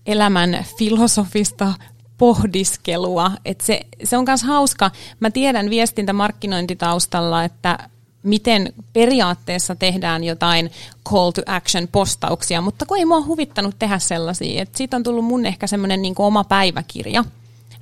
elämän 0.05 0.65
filosofista 0.77 1.73
pohdiskelua. 2.17 3.31
Et 3.45 3.61
se, 3.61 3.81
se 4.03 4.17
on 4.17 4.25
myös 4.27 4.43
hauska. 4.43 4.91
Mä 5.19 5.31
tiedän 5.31 5.69
viestintämarkkinointitaustalla, 5.69 7.43
että 7.43 7.89
miten 8.25 8.73
periaatteessa 8.93 9.75
tehdään 9.75 10.23
jotain 10.23 10.71
call 11.09 11.31
to 11.31 11.41
action 11.45 11.87
postauksia, 11.87 12.61
mutta 12.61 12.85
kun 12.85 12.97
ei 12.97 13.05
mua 13.05 13.25
huvittanut 13.25 13.75
tehdä 13.79 13.99
sellaisia, 13.99 14.61
että 14.61 14.77
siitä 14.77 14.97
on 14.97 15.03
tullut 15.03 15.25
mun 15.25 15.45
ehkä 15.45 15.67
semmoinen 15.67 16.01
niin 16.01 16.15
oma 16.17 16.43
päiväkirja 16.43 17.23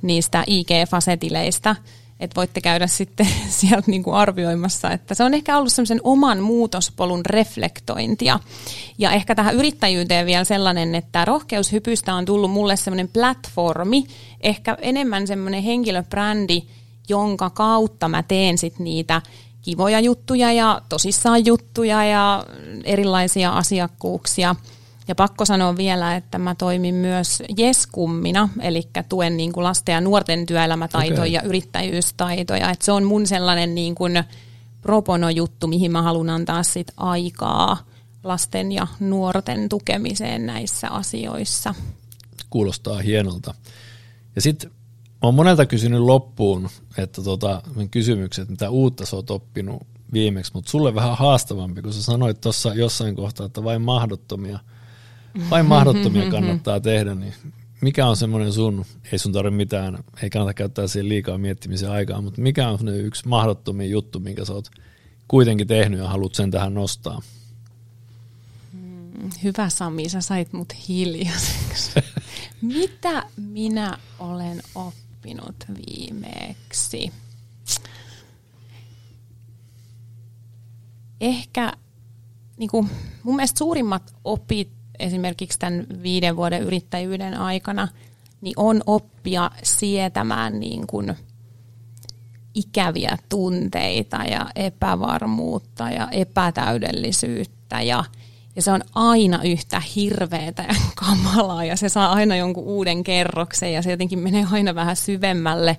niistä 0.01 0.43
IG-fasetileistä, 0.47 1.75
että 2.19 2.35
voitte 2.35 2.61
käydä 2.61 2.87
sitten 2.87 3.27
sieltä 3.49 3.91
niin 3.91 4.03
kuin 4.03 4.15
arvioimassa, 4.15 4.91
että 4.91 5.13
se 5.13 5.23
on 5.23 5.33
ehkä 5.33 5.57
ollut 5.57 5.73
semmoisen 5.73 6.01
oman 6.03 6.39
muutospolun 6.39 7.25
reflektointia. 7.25 8.39
Ja 8.97 9.11
ehkä 9.11 9.35
tähän 9.35 9.55
yrittäjyyteen 9.55 10.25
vielä 10.25 10.43
sellainen, 10.43 10.95
että 10.95 11.25
rohkeushypystä 11.25 12.13
on 12.13 12.25
tullut 12.25 12.51
mulle 12.51 12.75
semmoinen 12.75 13.07
platformi, 13.07 14.05
ehkä 14.41 14.77
enemmän 14.81 15.27
semmoinen 15.27 15.63
henkilöbrändi, 15.63 16.63
jonka 17.09 17.49
kautta 17.49 18.07
mä 18.07 18.23
teen 18.23 18.57
sitten 18.57 18.83
niitä 18.83 19.21
kivoja 19.63 19.99
juttuja 19.99 20.51
ja 20.51 20.81
tosissaan 20.89 21.45
juttuja 21.45 22.05
ja 22.05 22.45
erilaisia 22.83 23.51
asiakkuuksia. 23.51 24.55
Ja 25.07 25.15
pakko 25.15 25.45
sanoa 25.45 25.77
vielä, 25.77 26.15
että 26.15 26.37
mä 26.37 26.55
toimin 26.55 26.95
myös 26.95 27.43
Jeskummina, 27.57 28.49
eli 28.59 28.83
tuen 29.09 29.37
niin 29.37 29.53
kuin 29.53 29.63
lasten 29.63 29.93
ja 29.93 30.01
nuorten 30.01 30.45
työelämätaitoja 30.45 31.21
okay. 31.21 31.27
ja 31.27 31.41
yrittäjyystaitoja. 31.41 32.71
Et 32.71 32.81
se 32.81 32.91
on 32.91 33.03
mun 33.03 33.27
sellainen 33.27 33.75
niin 33.75 33.95
kuin 33.95 34.23
propono-juttu, 34.81 35.67
mihin 35.67 35.91
mä 35.91 36.01
haluan 36.01 36.29
antaa 36.29 36.63
sit 36.63 36.87
aikaa 36.97 37.77
lasten 38.23 38.71
ja 38.71 38.87
nuorten 38.99 39.69
tukemiseen 39.69 40.45
näissä 40.45 40.89
asioissa. 40.89 41.75
Kuulostaa 42.49 42.99
hienolta. 42.99 43.53
Ja 44.35 44.41
sitten 44.41 44.71
olen 45.21 45.35
monelta 45.35 45.65
kysynyt 45.65 45.99
loppuun, 45.99 46.69
että 46.97 47.23
tota, 47.23 47.61
kysymykset, 47.91 48.49
mitä 48.49 48.69
uutta 48.69 49.05
sä 49.05 49.15
oot 49.15 49.31
oppinut 49.31 49.87
viimeksi, 50.13 50.51
mutta 50.53 50.71
sulle 50.71 50.95
vähän 50.95 51.17
haastavampi, 51.17 51.81
kun 51.81 51.93
sä 51.93 52.03
sanoit 52.03 52.41
tuossa 52.41 52.73
jossain 52.73 53.15
kohtaa, 53.15 53.45
että 53.45 53.63
vain 53.63 53.81
mahdottomia, 53.81 54.59
vain 55.49 55.65
mahdottomia 55.65 56.31
kannattaa 56.31 56.79
tehdä, 56.79 57.15
niin 57.15 57.33
mikä 57.81 58.07
on 58.07 58.17
semmoinen 58.17 58.53
sun, 58.53 58.85
ei 59.11 59.19
sun 59.19 59.31
tarvitse 59.31 59.57
mitään, 59.57 60.03
ei 60.23 60.29
kannata 60.29 60.53
käyttää 60.53 60.87
siihen 60.87 61.09
liikaa 61.09 61.37
miettimisen 61.37 61.91
aikaa, 61.91 62.21
mutta 62.21 62.41
mikä 62.41 62.69
on 62.69 62.87
yksi 62.87 63.27
mahdottomia 63.27 63.87
juttu, 63.87 64.19
minkä 64.19 64.45
sä 64.45 64.53
oot 64.53 64.69
kuitenkin 65.27 65.67
tehnyt 65.67 65.99
ja 65.99 66.07
haluat 66.07 66.35
sen 66.35 66.51
tähän 66.51 66.73
nostaa? 66.73 67.21
Mm, 68.73 69.29
hyvä 69.43 69.69
Sami, 69.69 70.09
sä 70.09 70.21
sait 70.21 70.53
mut 70.53 70.73
hiljaiseksi. 70.87 71.91
Mitä 72.61 73.23
minä 73.37 73.97
olen 74.19 74.61
oppinut? 74.75 75.02
Oppinut 75.23 75.65
viimeksi? 75.87 77.11
Ehkä 81.21 81.73
niin 82.57 82.69
kuin, 82.69 82.89
mun 83.23 83.35
mielestä 83.35 83.57
suurimmat 83.57 84.15
opit 84.23 84.71
esimerkiksi 84.99 85.59
tämän 85.59 85.85
viiden 86.03 86.35
vuoden 86.35 86.61
yrittäjyyden 86.61 87.33
aikana 87.33 87.87
niin 88.41 88.53
on 88.57 88.81
oppia 88.87 89.51
sietämään 89.63 90.59
niin 90.59 90.87
kuin 90.87 91.15
ikäviä 92.55 93.17
tunteita 93.29 94.17
ja 94.17 94.49
epävarmuutta 94.55 95.89
ja 95.89 96.07
epätäydellisyyttä 96.11 97.81
ja, 97.81 98.03
ja 98.55 98.61
se 98.61 98.71
on 98.71 98.81
aina 98.95 99.43
yhtä 99.43 99.81
hirveätä 99.95 100.65
ja 100.67 100.75
kamalaa 100.95 101.65
ja 101.65 101.77
se 101.77 101.89
saa 101.89 102.11
aina 102.11 102.35
jonkun 102.35 102.63
uuden 102.63 103.03
kerroksen 103.03 103.73
ja 103.73 103.81
se 103.81 103.91
jotenkin 103.91 104.19
menee 104.19 104.47
aina 104.51 104.75
vähän 104.75 104.95
syvemmälle. 104.95 105.77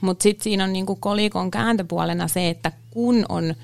Mutta 0.00 0.22
sitten 0.22 0.44
siinä 0.44 0.64
on 0.64 0.72
niinku 0.72 0.96
kolikon 0.96 1.50
kääntöpuolena 1.50 2.28
se, 2.28 2.48
että 2.48 2.72
kun 2.90 3.26
on 3.28 3.54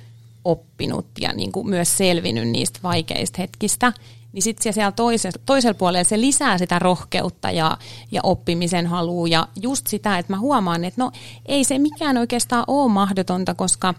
oppinut 0.44 1.06
ja 1.20 1.32
niinku 1.32 1.64
myös 1.64 1.96
selvinnyt 1.96 2.48
niistä 2.48 2.80
vaikeista 2.82 3.42
hetkistä, 3.42 3.92
niin 4.32 4.42
sitten 4.42 4.72
siellä 4.72 4.92
toisella, 4.92 5.40
toisella 5.46 5.74
puolella 5.74 6.04
se 6.04 6.20
lisää 6.20 6.58
sitä 6.58 6.78
rohkeutta 6.78 7.50
ja, 7.50 7.78
ja 8.10 8.20
oppimisen 8.22 8.86
halua 8.86 9.28
ja 9.28 9.48
just 9.62 9.86
sitä, 9.86 10.18
että 10.18 10.32
mä 10.32 10.38
huomaan, 10.38 10.84
että 10.84 11.02
no 11.02 11.12
ei 11.46 11.64
se 11.64 11.78
mikään 11.78 12.16
oikeastaan 12.16 12.64
ole 12.66 12.92
mahdotonta, 12.92 13.54
koska 13.54 13.94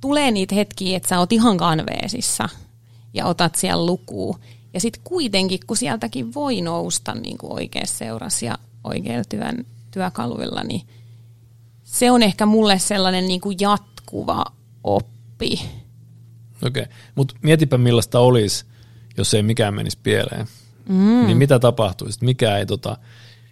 tulee 0.00 0.30
niitä 0.30 0.54
hetkiä, 0.54 0.96
että 0.96 1.08
sä 1.08 1.18
oot 1.18 1.32
ihan 1.32 1.56
kanveesissa 1.56 2.48
ja 3.14 3.26
otat 3.26 3.54
siellä 3.54 3.86
lukuu. 3.86 4.36
Ja 4.74 4.80
sitten 4.80 5.02
kuitenkin, 5.04 5.58
kun 5.66 5.76
sieltäkin 5.76 6.34
voi 6.34 6.60
nousta 6.60 7.14
niin 7.14 7.38
kuin 7.38 7.52
oikeassa 7.52 7.98
seurassa 7.98 8.46
ja 8.46 8.58
oikeilla 8.84 9.24
työn, 9.28 9.66
työkaluilla, 9.90 10.62
niin 10.62 10.82
se 11.84 12.10
on 12.10 12.22
ehkä 12.22 12.46
mulle 12.46 12.78
sellainen 12.78 13.28
niin 13.28 13.40
kuin 13.40 13.56
jatkuva 13.60 14.44
oppi. 14.84 15.52
Okei, 16.62 16.82
okay. 16.82 16.94
mutta 17.14 17.34
mietipä 17.42 17.78
millaista 17.78 18.18
olisi, 18.18 18.64
jos 19.16 19.34
ei 19.34 19.42
mikään 19.42 19.74
menisi 19.74 19.98
pieleen. 20.02 20.46
Mm. 20.88 21.26
Niin 21.26 21.36
mitä 21.36 21.58
tapahtuisi? 21.58 22.24
Mikä 22.24 22.58
ei, 22.58 22.66
tota, 22.66 22.96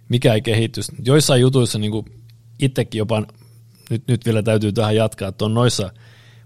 mikä 0.09 0.33
ei 0.33 0.41
kehittyisi? 0.41 0.91
Joissain 1.05 1.41
jutuissa 1.41 1.79
niin 1.79 2.05
itsekin 2.59 2.99
jopa, 2.99 3.23
nyt, 3.89 4.03
nyt 4.07 4.25
vielä 4.25 4.43
täytyy 4.43 4.71
tähän 4.71 4.95
jatkaa, 4.95 5.29
että 5.29 5.45
on 5.45 5.53
noissa 5.53 5.91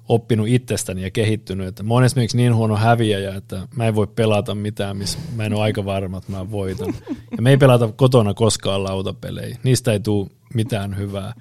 oppinut 0.09 0.47
itsestäni 0.47 1.03
ja 1.03 1.11
kehittynyt. 1.11 1.67
Että 1.67 1.83
mä 1.83 1.93
oon 1.93 2.03
esimerkiksi 2.03 2.37
niin 2.37 2.55
huono 2.55 2.75
häviäjä, 2.75 3.35
että 3.35 3.67
mä 3.75 3.85
en 3.87 3.95
voi 3.95 4.07
pelata 4.07 4.55
mitään, 4.55 4.97
missä 4.97 5.17
mä 5.35 5.45
en 5.45 5.53
ole 5.53 5.61
aika 5.61 5.85
varma, 5.85 6.17
että 6.17 6.31
mä 6.31 6.51
voitan. 6.51 6.93
Ja 7.37 7.41
me 7.41 7.49
ei 7.49 7.57
pelata 7.57 7.91
kotona 7.95 8.33
koskaan 8.33 8.83
lautapelejä. 8.83 9.57
Niistä 9.63 9.91
ei 9.91 9.99
tule 9.99 10.29
mitään 10.53 10.97
hyvää. 10.97 11.33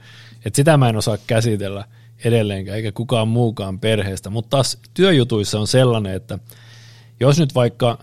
Et 0.45 0.55
sitä 0.55 0.77
mä 0.77 0.89
en 0.89 0.97
osaa 0.97 1.19
käsitellä 1.27 1.85
edelleenkään, 2.25 2.77
eikä 2.77 2.93
kukaan 2.93 3.29
muukaan 3.29 3.81
perheestä. 3.81 4.31
Mutta 4.31 4.51
taas 4.51 4.79
työjutuissa 4.95 5.61
on 5.61 5.67
sellainen, 5.67 6.15
että– 6.15 6.39
jos 7.21 7.39
nyt 7.39 7.55
vaikka 7.55 7.99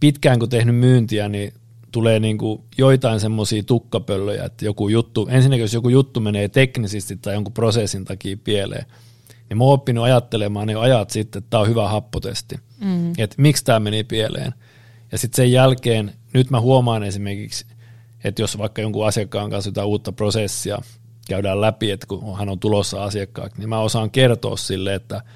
pitkään 0.00 0.38
kun 0.38 0.48
tehnyt 0.48 0.76
myyntiä, 0.76 1.28
niin 1.28 1.52
tulee 1.92 2.20
niin 2.20 2.38
kuin 2.38 2.62
joitain 2.78 3.20
semmoisia 3.20 3.62
tukkapöllöjä, 3.62 4.44
että 4.44 4.64
joku 4.64 4.88
juttu, 4.88 5.28
ensinnäkin 5.30 5.62
jos 5.62 5.74
joku 5.74 5.88
juttu 5.88 6.20
menee 6.20 6.48
teknisesti 6.48 7.16
tai 7.16 7.34
jonkun 7.34 7.52
prosessin 7.52 8.04
takia 8.04 8.36
pieleen, 8.44 8.86
niin 9.50 9.58
mä 9.58 9.64
oon 9.64 9.74
oppinut 9.74 10.04
ajattelemaan 10.04 10.66
ne 10.66 10.74
ajat 10.74 11.10
sitten, 11.10 11.38
että 11.38 11.50
tämä 11.50 11.60
on 11.60 11.68
hyvä 11.68 11.88
happotesti, 11.88 12.56
mm. 12.84 13.12
että 13.18 13.36
miksi 13.38 13.64
tämä 13.64 13.80
meni 13.80 14.04
pieleen. 14.04 14.54
Ja 15.12 15.18
sitten 15.18 15.36
sen 15.36 15.52
jälkeen, 15.52 16.12
nyt 16.34 16.50
mä 16.50 16.60
huomaan 16.60 17.02
esimerkiksi, 17.02 17.66
että 18.24 18.42
jos 18.42 18.58
vaikka 18.58 18.82
jonkun 18.82 19.06
asiakkaan 19.06 19.50
kanssa 19.50 19.68
jotain 19.68 19.88
uutta 19.88 20.12
prosessia 20.12 20.78
käydään 21.28 21.60
läpi, 21.60 21.90
että 21.90 22.06
kun 22.06 22.38
hän 22.38 22.48
on 22.48 22.60
tulossa 22.60 23.04
asiakkaaksi, 23.04 23.58
niin 23.58 23.68
mä 23.68 23.80
osaan 23.80 24.10
kertoa 24.10 24.56
sille, 24.56 24.94
että– 24.94 25.22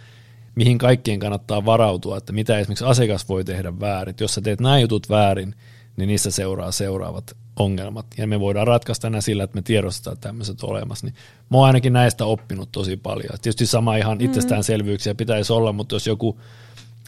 mihin 0.54 0.78
kaikkien 0.78 1.18
kannattaa 1.18 1.64
varautua, 1.64 2.16
että 2.16 2.32
mitä 2.32 2.58
esimerkiksi 2.58 2.84
asiakas 2.84 3.28
voi 3.28 3.44
tehdä 3.44 3.80
väärin. 3.80 4.14
Jos 4.20 4.34
sä 4.34 4.40
teet 4.40 4.60
nämä 4.60 4.78
jutut 4.78 5.10
väärin, 5.10 5.54
niin 5.96 6.06
niissä 6.06 6.30
seuraa 6.30 6.72
seuraavat 6.72 7.36
ongelmat. 7.56 8.06
Ja 8.18 8.26
me 8.26 8.40
voidaan 8.40 8.66
ratkaista 8.66 9.10
nämä 9.10 9.20
sillä, 9.20 9.44
että 9.44 9.54
me 9.54 9.62
tiedostetaan 9.62 10.18
tämmöiset 10.18 10.62
olemassa. 10.62 11.06
Niin 11.06 11.14
mä 11.50 11.58
oon 11.58 11.66
ainakin 11.66 11.92
näistä 11.92 12.24
oppinut 12.24 12.72
tosi 12.72 12.96
paljon. 12.96 13.28
Tietysti 13.42 13.66
sama 13.66 13.96
ihan 13.96 14.18
mm. 14.18 14.24
itsestäänselvyyksiä 14.24 15.14
pitäisi 15.14 15.52
olla, 15.52 15.72
mutta 15.72 15.94
jos 15.94 16.06
joku 16.06 16.40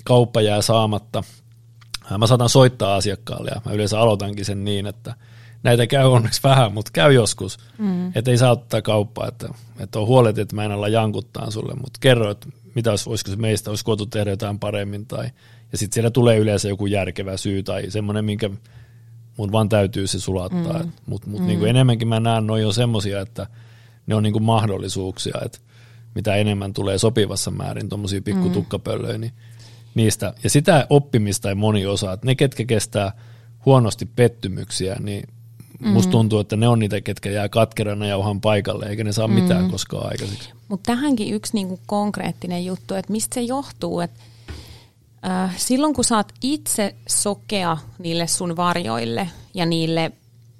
kauppa 0.04 0.40
jää 0.40 0.62
saamatta, 0.62 1.22
mä 2.18 2.26
saatan 2.26 2.48
soittaa 2.48 2.96
asiakkaalle 2.96 3.50
ja 3.54 3.60
mä 3.64 3.72
yleensä 3.72 4.00
aloitankin 4.00 4.44
sen 4.44 4.64
niin, 4.64 4.86
että 4.86 5.14
näitä 5.62 5.86
käy 5.86 6.04
onneksi 6.04 6.40
vähän, 6.42 6.72
mutta 6.72 6.90
käy 6.94 7.12
joskus. 7.12 7.58
Mm. 7.78 8.12
Että 8.14 8.30
ei 8.30 8.38
saa 8.38 8.52
ottaa 8.52 8.82
kauppaa, 8.82 9.28
että, 9.28 9.48
että 9.80 9.98
on 9.98 10.06
huolet, 10.06 10.38
että 10.38 10.56
mä 10.56 10.64
en 10.64 10.72
alla 10.72 10.88
jankuttaa 10.88 11.50
sulle, 11.50 11.74
mutta 11.74 11.98
kerro, 12.00 12.30
että 12.30 12.48
mitä 12.74 12.90
olisi, 12.90 13.10
olisiko 13.10 13.30
se 13.30 13.36
meistä, 13.36 13.70
olisi 13.70 13.84
koettu 13.84 14.06
tehdä 14.06 14.30
jotain 14.30 14.58
paremmin. 14.58 15.06
Tai, 15.06 15.30
ja 15.72 15.78
sitten 15.78 15.94
siellä 15.94 16.10
tulee 16.10 16.38
yleensä 16.38 16.68
joku 16.68 16.86
järkevä 16.86 17.36
syy 17.36 17.62
tai 17.62 17.90
semmoinen, 17.90 18.24
minkä 18.24 18.50
mun 19.36 19.52
vaan 19.52 19.68
täytyy 19.68 20.06
se 20.06 20.20
sulattaa. 20.20 20.82
Mm. 20.82 20.92
Mutta 21.06 21.30
mut 21.30 21.40
mm. 21.40 21.46
niin 21.46 21.66
enemmänkin 21.66 22.08
mä 22.08 22.20
näen, 22.20 22.46
noin 22.46 22.66
on 22.66 22.74
semmoisia, 22.74 23.20
että 23.20 23.46
ne 24.06 24.14
on 24.14 24.22
niin 24.22 24.42
mahdollisuuksia, 24.42 25.38
että 25.44 25.58
mitä 26.14 26.36
enemmän 26.36 26.72
tulee 26.72 26.98
sopivassa 26.98 27.50
määrin 27.50 27.88
tuommoisia 27.88 28.22
pikkutukkapöllöjä, 28.22 29.18
niin 29.18 29.32
niistä. 29.94 30.34
Ja 30.44 30.50
sitä 30.50 30.86
oppimista 30.90 31.48
ei 31.48 31.54
moni 31.54 31.86
osaa, 31.86 32.12
että 32.12 32.26
ne, 32.26 32.34
ketkä 32.34 32.64
kestää 32.64 33.12
huonosti 33.66 34.06
pettymyksiä, 34.16 34.96
niin 35.00 35.24
Mm. 35.80 35.88
Musta 35.88 36.10
tuntuu, 36.10 36.38
että 36.38 36.56
ne 36.56 36.68
on 36.68 36.78
niitä, 36.78 37.00
ketkä 37.00 37.30
jää 37.30 37.48
katkerana 37.48 38.06
ja 38.06 38.18
uhan 38.18 38.40
paikalle, 38.40 38.86
eikä 38.86 39.04
ne 39.04 39.12
saa 39.12 39.28
mitään 39.28 39.64
mm. 39.64 39.70
koskaan 39.70 40.10
aikaiseksi. 40.10 40.50
Mutta 40.68 40.86
tähänkin 40.92 41.34
yksi 41.34 41.54
niinku 41.54 41.80
konkreettinen 41.86 42.64
juttu, 42.64 42.94
että 42.94 43.12
mistä 43.12 43.34
se 43.34 43.40
johtuu, 43.40 44.00
että 44.00 44.20
äh, 45.26 45.56
silloin 45.56 45.94
kun 45.94 46.04
oot 46.16 46.32
itse 46.42 46.94
sokea 47.08 47.76
niille 47.98 48.26
sun 48.26 48.56
varjoille 48.56 49.28
ja 49.54 49.66
niille 49.66 50.12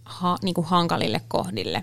ha, 0.04 0.38
niinku 0.42 0.62
hankalille 0.62 1.20
kohdille, 1.28 1.82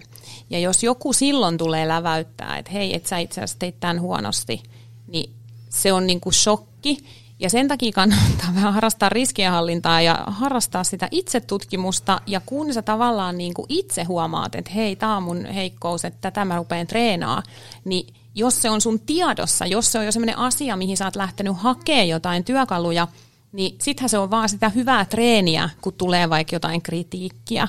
ja 0.49 0.59
jos 0.59 0.84
joku 0.84 1.13
silloin 1.13 1.57
tulee 1.57 1.88
läväyttää, 1.88 2.57
että 2.57 2.71
hei, 2.71 2.95
et 2.95 3.05
sä 3.05 3.17
itse 3.17 3.41
asiassa 3.41 3.59
teit 3.59 3.79
tämän 3.79 4.01
huonosti, 4.01 4.63
niin 5.07 5.34
se 5.69 5.93
on 5.93 6.07
niinku 6.07 6.31
shokki, 6.31 6.97
ja 7.39 7.49
sen 7.49 7.67
takia 7.67 7.91
kannattaa 7.91 8.55
vähän 8.55 8.73
harrastaa 8.73 9.09
riskienhallintaa 9.09 10.01
ja 10.01 10.23
harrastaa 10.27 10.84
sitä 10.84 11.07
itsetutkimusta. 11.11 12.21
Ja 12.27 12.41
kun 12.45 12.73
sä 12.73 12.81
tavallaan 12.81 13.38
niin 13.38 13.53
kuin 13.53 13.65
itse 13.69 14.03
huomaat, 14.03 14.55
että 14.55 14.71
hei, 14.71 14.95
tämä 14.95 15.17
on 15.17 15.23
mun 15.23 15.45
heikkous, 15.45 16.05
että 16.05 16.19
tätä 16.21 16.45
mä 16.45 16.57
rupean 16.57 16.88
treenaa, 16.88 17.43
niin 17.86 18.13
jos 18.36 18.61
se 18.61 18.69
on 18.69 18.81
sun 18.81 18.99
tiedossa, 18.99 19.65
jos 19.65 19.91
se 19.91 19.99
on 19.99 20.05
jo 20.05 20.11
sellainen 20.11 20.38
asia, 20.38 20.75
mihin 20.75 20.97
sä 20.97 21.05
oot 21.05 21.15
lähtenyt 21.15 21.57
hakemaan 21.57 22.07
jotain 22.07 22.43
työkaluja, 22.43 23.07
niin 23.51 23.75
sittenhän 23.81 24.09
se 24.09 24.17
on 24.17 24.31
vaan 24.31 24.49
sitä 24.49 24.69
hyvää 24.69 25.05
treeniä, 25.05 25.69
kun 25.81 25.93
tulee 25.93 26.29
vaikka 26.29 26.55
jotain 26.55 26.81
kritiikkiä. 26.81 27.67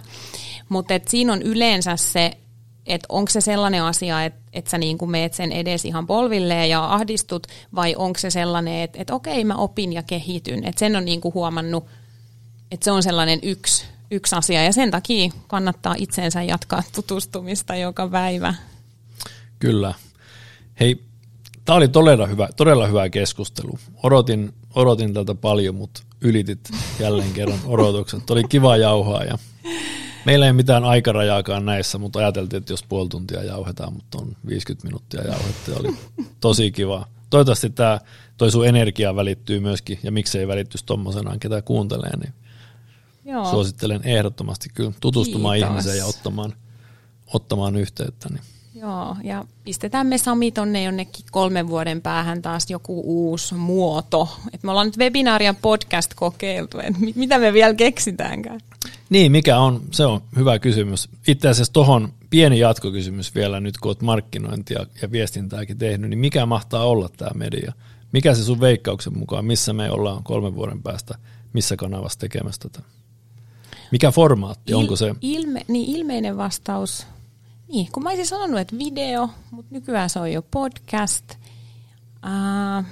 Mutta 0.69 0.95
siinä 1.09 1.33
on 1.33 1.43
yleensä 1.43 1.97
se 1.97 2.39
että 2.87 3.07
onko 3.09 3.31
se 3.31 3.41
sellainen 3.41 3.83
asia, 3.83 4.25
että 4.25 4.41
et 4.53 4.67
sä 4.67 4.79
niin 4.79 4.99
meet 5.07 5.35
sen 5.35 5.53
edes 5.53 5.85
ihan 5.85 6.07
polvilleen 6.07 6.71
ja 6.71 6.95
ahdistut, 6.95 7.47
vai 7.75 7.95
onko 7.99 8.19
se 8.19 8.31
sellainen, 8.31 8.83
että 8.83 8.99
et 9.03 9.11
okei 9.11 9.45
mä 9.45 9.55
opin 9.55 9.93
ja 9.93 10.03
kehityn. 10.03 10.65
Että 10.65 10.79
sen 10.79 10.97
on 10.97 11.05
niin 11.05 11.21
kuin 11.21 11.35
huomannut, 11.35 11.87
että 12.71 12.85
se 12.85 12.91
on 12.91 13.03
sellainen 13.03 13.39
yksi, 13.43 13.85
yksi 14.11 14.37
asia 14.37 14.65
ja 14.65 14.73
sen 14.73 14.91
takia 14.91 15.33
kannattaa 15.47 15.95
itseensä 15.99 16.43
jatkaa 16.43 16.83
tutustumista 16.95 17.77
joka 17.77 18.09
päivä. 18.09 18.55
Kyllä. 19.59 19.95
Hei, 20.81 21.05
tämä 21.64 21.77
oli 21.77 21.89
todella 21.89 22.27
hyvä, 22.27 22.49
todella 22.57 22.87
hyvä 22.87 23.09
keskustelu. 23.09 23.79
Odotin, 24.03 24.55
odotin 24.75 25.14
tältä 25.14 25.35
paljon, 25.35 25.75
mutta 25.75 26.03
ylitit 26.20 26.70
jälleen 27.01 27.33
kerran 27.33 27.59
odotukset. 27.66 28.31
Oli 28.31 28.45
kiva 28.45 28.77
jauhaa 28.77 29.25
ja 29.25 29.39
Meillä 30.25 30.47
ei 30.47 30.53
mitään 30.53 30.85
aikarajaakaan 30.85 31.66
näissä, 31.66 31.99
mutta 31.99 32.18
ajateltiin, 32.18 32.59
että 32.59 32.72
jos 32.72 32.83
puoli 32.83 33.09
tuntia 33.09 33.43
jauhetaan, 33.43 33.93
mutta 33.93 34.18
on 34.18 34.37
50 34.47 34.87
minuuttia 34.87 35.22
jauhettu 35.22 35.72
oli 35.81 35.97
tosi 36.41 36.72
kiva. 36.72 37.07
Toivottavasti 37.31 37.70
tämä 37.70 38.01
toi 38.37 38.51
sun 38.51 38.66
energia 38.66 39.16
välittyy 39.16 39.61
myöskin, 39.61 39.99
ja 40.03 40.12
miksei 40.12 40.49
välittyisi 40.49 40.87
tuommoisenaan, 40.87 41.39
ketä 41.39 41.62
kuuntelee, 41.62 42.16
niin 42.16 42.35
Joo. 43.25 43.51
suosittelen 43.51 44.01
ehdottomasti 44.05 44.68
kyllä 44.75 44.93
tutustumaan 45.01 45.55
Kiitos. 45.55 45.70
ihmiseen 45.70 45.99
ja 45.99 46.07
ottamaan, 46.07 46.53
ottamaan 47.35 47.77
yhteyttä. 47.77 48.29
Niin. 48.29 48.43
Joo, 48.75 49.16
ja 49.25 49.45
pistetään 49.64 50.07
me 50.07 50.18
Sami 50.18 50.53
tonne 50.53 50.83
jonnekin 50.83 51.25
kolmen 51.31 51.68
vuoden 51.68 52.03
päähän 52.03 52.43
taas 52.43 52.70
joku 52.70 53.03
uusi 53.05 53.55
muoto. 53.55 54.29
Et 54.53 54.62
me 54.62 54.70
ollaan 54.70 54.87
nyt 54.87 54.99
webinaaria 54.99 55.55
podcast 55.55 56.14
kokeiltu, 56.14 56.79
että 56.79 57.01
mitä 57.14 57.39
me 57.39 57.53
vielä 57.53 57.75
keksitäänkään. 57.75 58.61
Niin, 59.11 59.33
mikä 59.33 59.59
on, 59.59 59.81
se 59.91 60.07
on 60.07 60.22
hyvä 60.37 60.59
kysymys. 60.59 61.09
Itse 61.29 61.49
asiassa 61.49 61.72
tuohon 61.72 62.12
pieni 62.31 62.59
jatkokysymys 62.59 63.35
vielä 63.35 63.61
nyt, 63.61 63.79
kun 63.79 63.89
olet 63.89 64.03
markkinointia 64.03 64.87
ja 65.03 65.12
viestintääkin 65.12 65.79
tehnyt, 65.79 66.11
niin 66.11 66.18
mikä 66.18 66.47
mahtaa 66.47 66.85
olla 66.85 67.09
tämä 67.16 67.31
media? 67.35 67.72
Mikä 68.12 68.35
se 68.35 68.45
sun 68.45 68.61
veikkauksen 68.61 69.18
mukaan, 69.18 69.45
missä 69.45 69.72
me 69.72 69.91
ollaan 69.91 70.25
kolmen 70.25 70.55
vuoden 70.55 70.83
päästä, 70.83 71.14
missä 71.53 71.77
kanavassa 71.77 72.18
tekemässä 72.18 72.61
tätä? 72.62 72.87
Mikä 73.91 74.11
formaatti, 74.11 74.72
Il, 74.72 74.79
onko 74.79 74.97
se? 74.97 75.14
Ilme, 75.20 75.62
niin 75.68 75.97
ilmeinen 75.97 76.37
vastaus, 76.37 77.07
niin 77.69 77.89
kun 77.93 78.03
mä 78.03 78.09
olisin 78.09 78.27
sanonut, 78.27 78.61
että 78.61 78.79
video, 78.79 79.31
mutta 79.51 79.75
nykyään 79.75 80.11
se 80.11 80.19
on 80.19 80.33
jo 80.33 80.43
podcast. 80.43 81.25
Uh, 82.27 82.85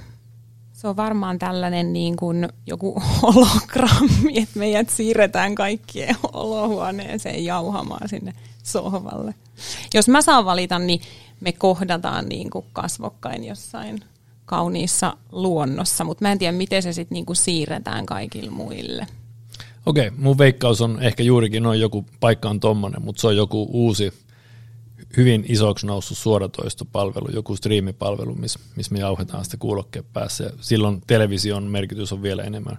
se 0.73 0.87
on 0.87 0.95
varmaan 0.95 1.39
tällainen 1.39 1.93
niin 1.93 2.15
kuin 2.15 2.49
joku 2.67 3.01
hologrammi, 3.21 4.37
että 4.37 4.59
meidät 4.59 4.89
siirretään 4.89 5.55
kaikkien 5.55 6.15
olohuoneeseen 6.33 7.45
jauhamaan 7.45 8.09
sinne 8.09 8.33
sohvalle. 8.63 9.33
Jos 9.93 10.07
mä 10.07 10.21
saan 10.21 10.45
valita, 10.45 10.79
niin 10.79 11.01
me 11.41 11.51
kohdataan 11.51 12.25
niin 12.29 12.49
kuin 12.49 12.65
kasvokkain 12.73 13.43
jossain 13.43 13.99
kauniissa 14.45 15.17
luonnossa, 15.31 16.03
mutta 16.03 16.25
mä 16.25 16.31
en 16.31 16.39
tiedä, 16.39 16.57
miten 16.57 16.83
se 16.83 16.93
sitten 16.93 17.15
niinku 17.15 17.35
siirretään 17.35 18.05
kaikille 18.05 18.51
muille. 18.51 19.07
Okei, 19.85 20.11
mun 20.11 20.37
veikkaus 20.37 20.81
on 20.81 21.01
ehkä 21.01 21.23
juurikin 21.23 21.63
noin 21.63 21.79
joku 21.79 22.05
paikka 22.19 22.49
on 22.49 22.59
tommonen, 22.59 23.01
mutta 23.01 23.21
se 23.21 23.27
on 23.27 23.37
joku 23.37 23.67
uusi, 23.71 24.13
hyvin 25.17 25.45
isoksi 25.47 25.87
noussut 25.87 26.17
suoratoistopalvelu, 26.17 27.27
joku 27.33 27.55
striimipalvelu, 27.55 28.35
missä 28.35 28.59
miss 28.75 28.91
me 28.91 28.99
jauhetaan 28.99 29.45
sitä 29.45 29.57
kuulokkeen 29.57 30.05
päässä. 30.13 30.43
Ja 30.43 30.49
silloin 30.61 31.01
television 31.07 31.63
merkitys 31.63 32.13
on 32.13 32.21
vielä 32.21 32.43
enemmän 32.43 32.77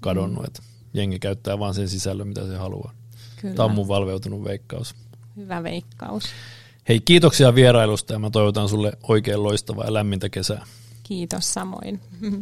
kadonnut, 0.00 0.38
mm. 0.38 0.46
että 0.46 0.62
jengi 0.94 1.18
käyttää 1.18 1.58
vain 1.58 1.74
sen 1.74 1.88
sisällön, 1.88 2.28
mitä 2.28 2.46
se 2.46 2.56
haluaa. 2.56 2.92
Kyllä. 3.40 3.54
Tämä 3.54 3.64
on 3.64 3.74
mun 3.74 3.88
valveutunut 3.88 4.44
veikkaus. 4.44 4.94
Hyvä 5.36 5.62
veikkaus. 5.62 6.24
Hei, 6.88 7.00
kiitoksia 7.00 7.54
vierailusta 7.54 8.12
ja 8.12 8.18
mä 8.18 8.30
toivotan 8.30 8.68
sulle 8.68 8.92
oikein 9.02 9.42
loistavaa 9.42 9.84
ja 9.84 9.94
lämmintä 9.94 10.28
kesää. 10.28 10.66
Kiitos 11.02 11.54
samoin. 11.54 12.00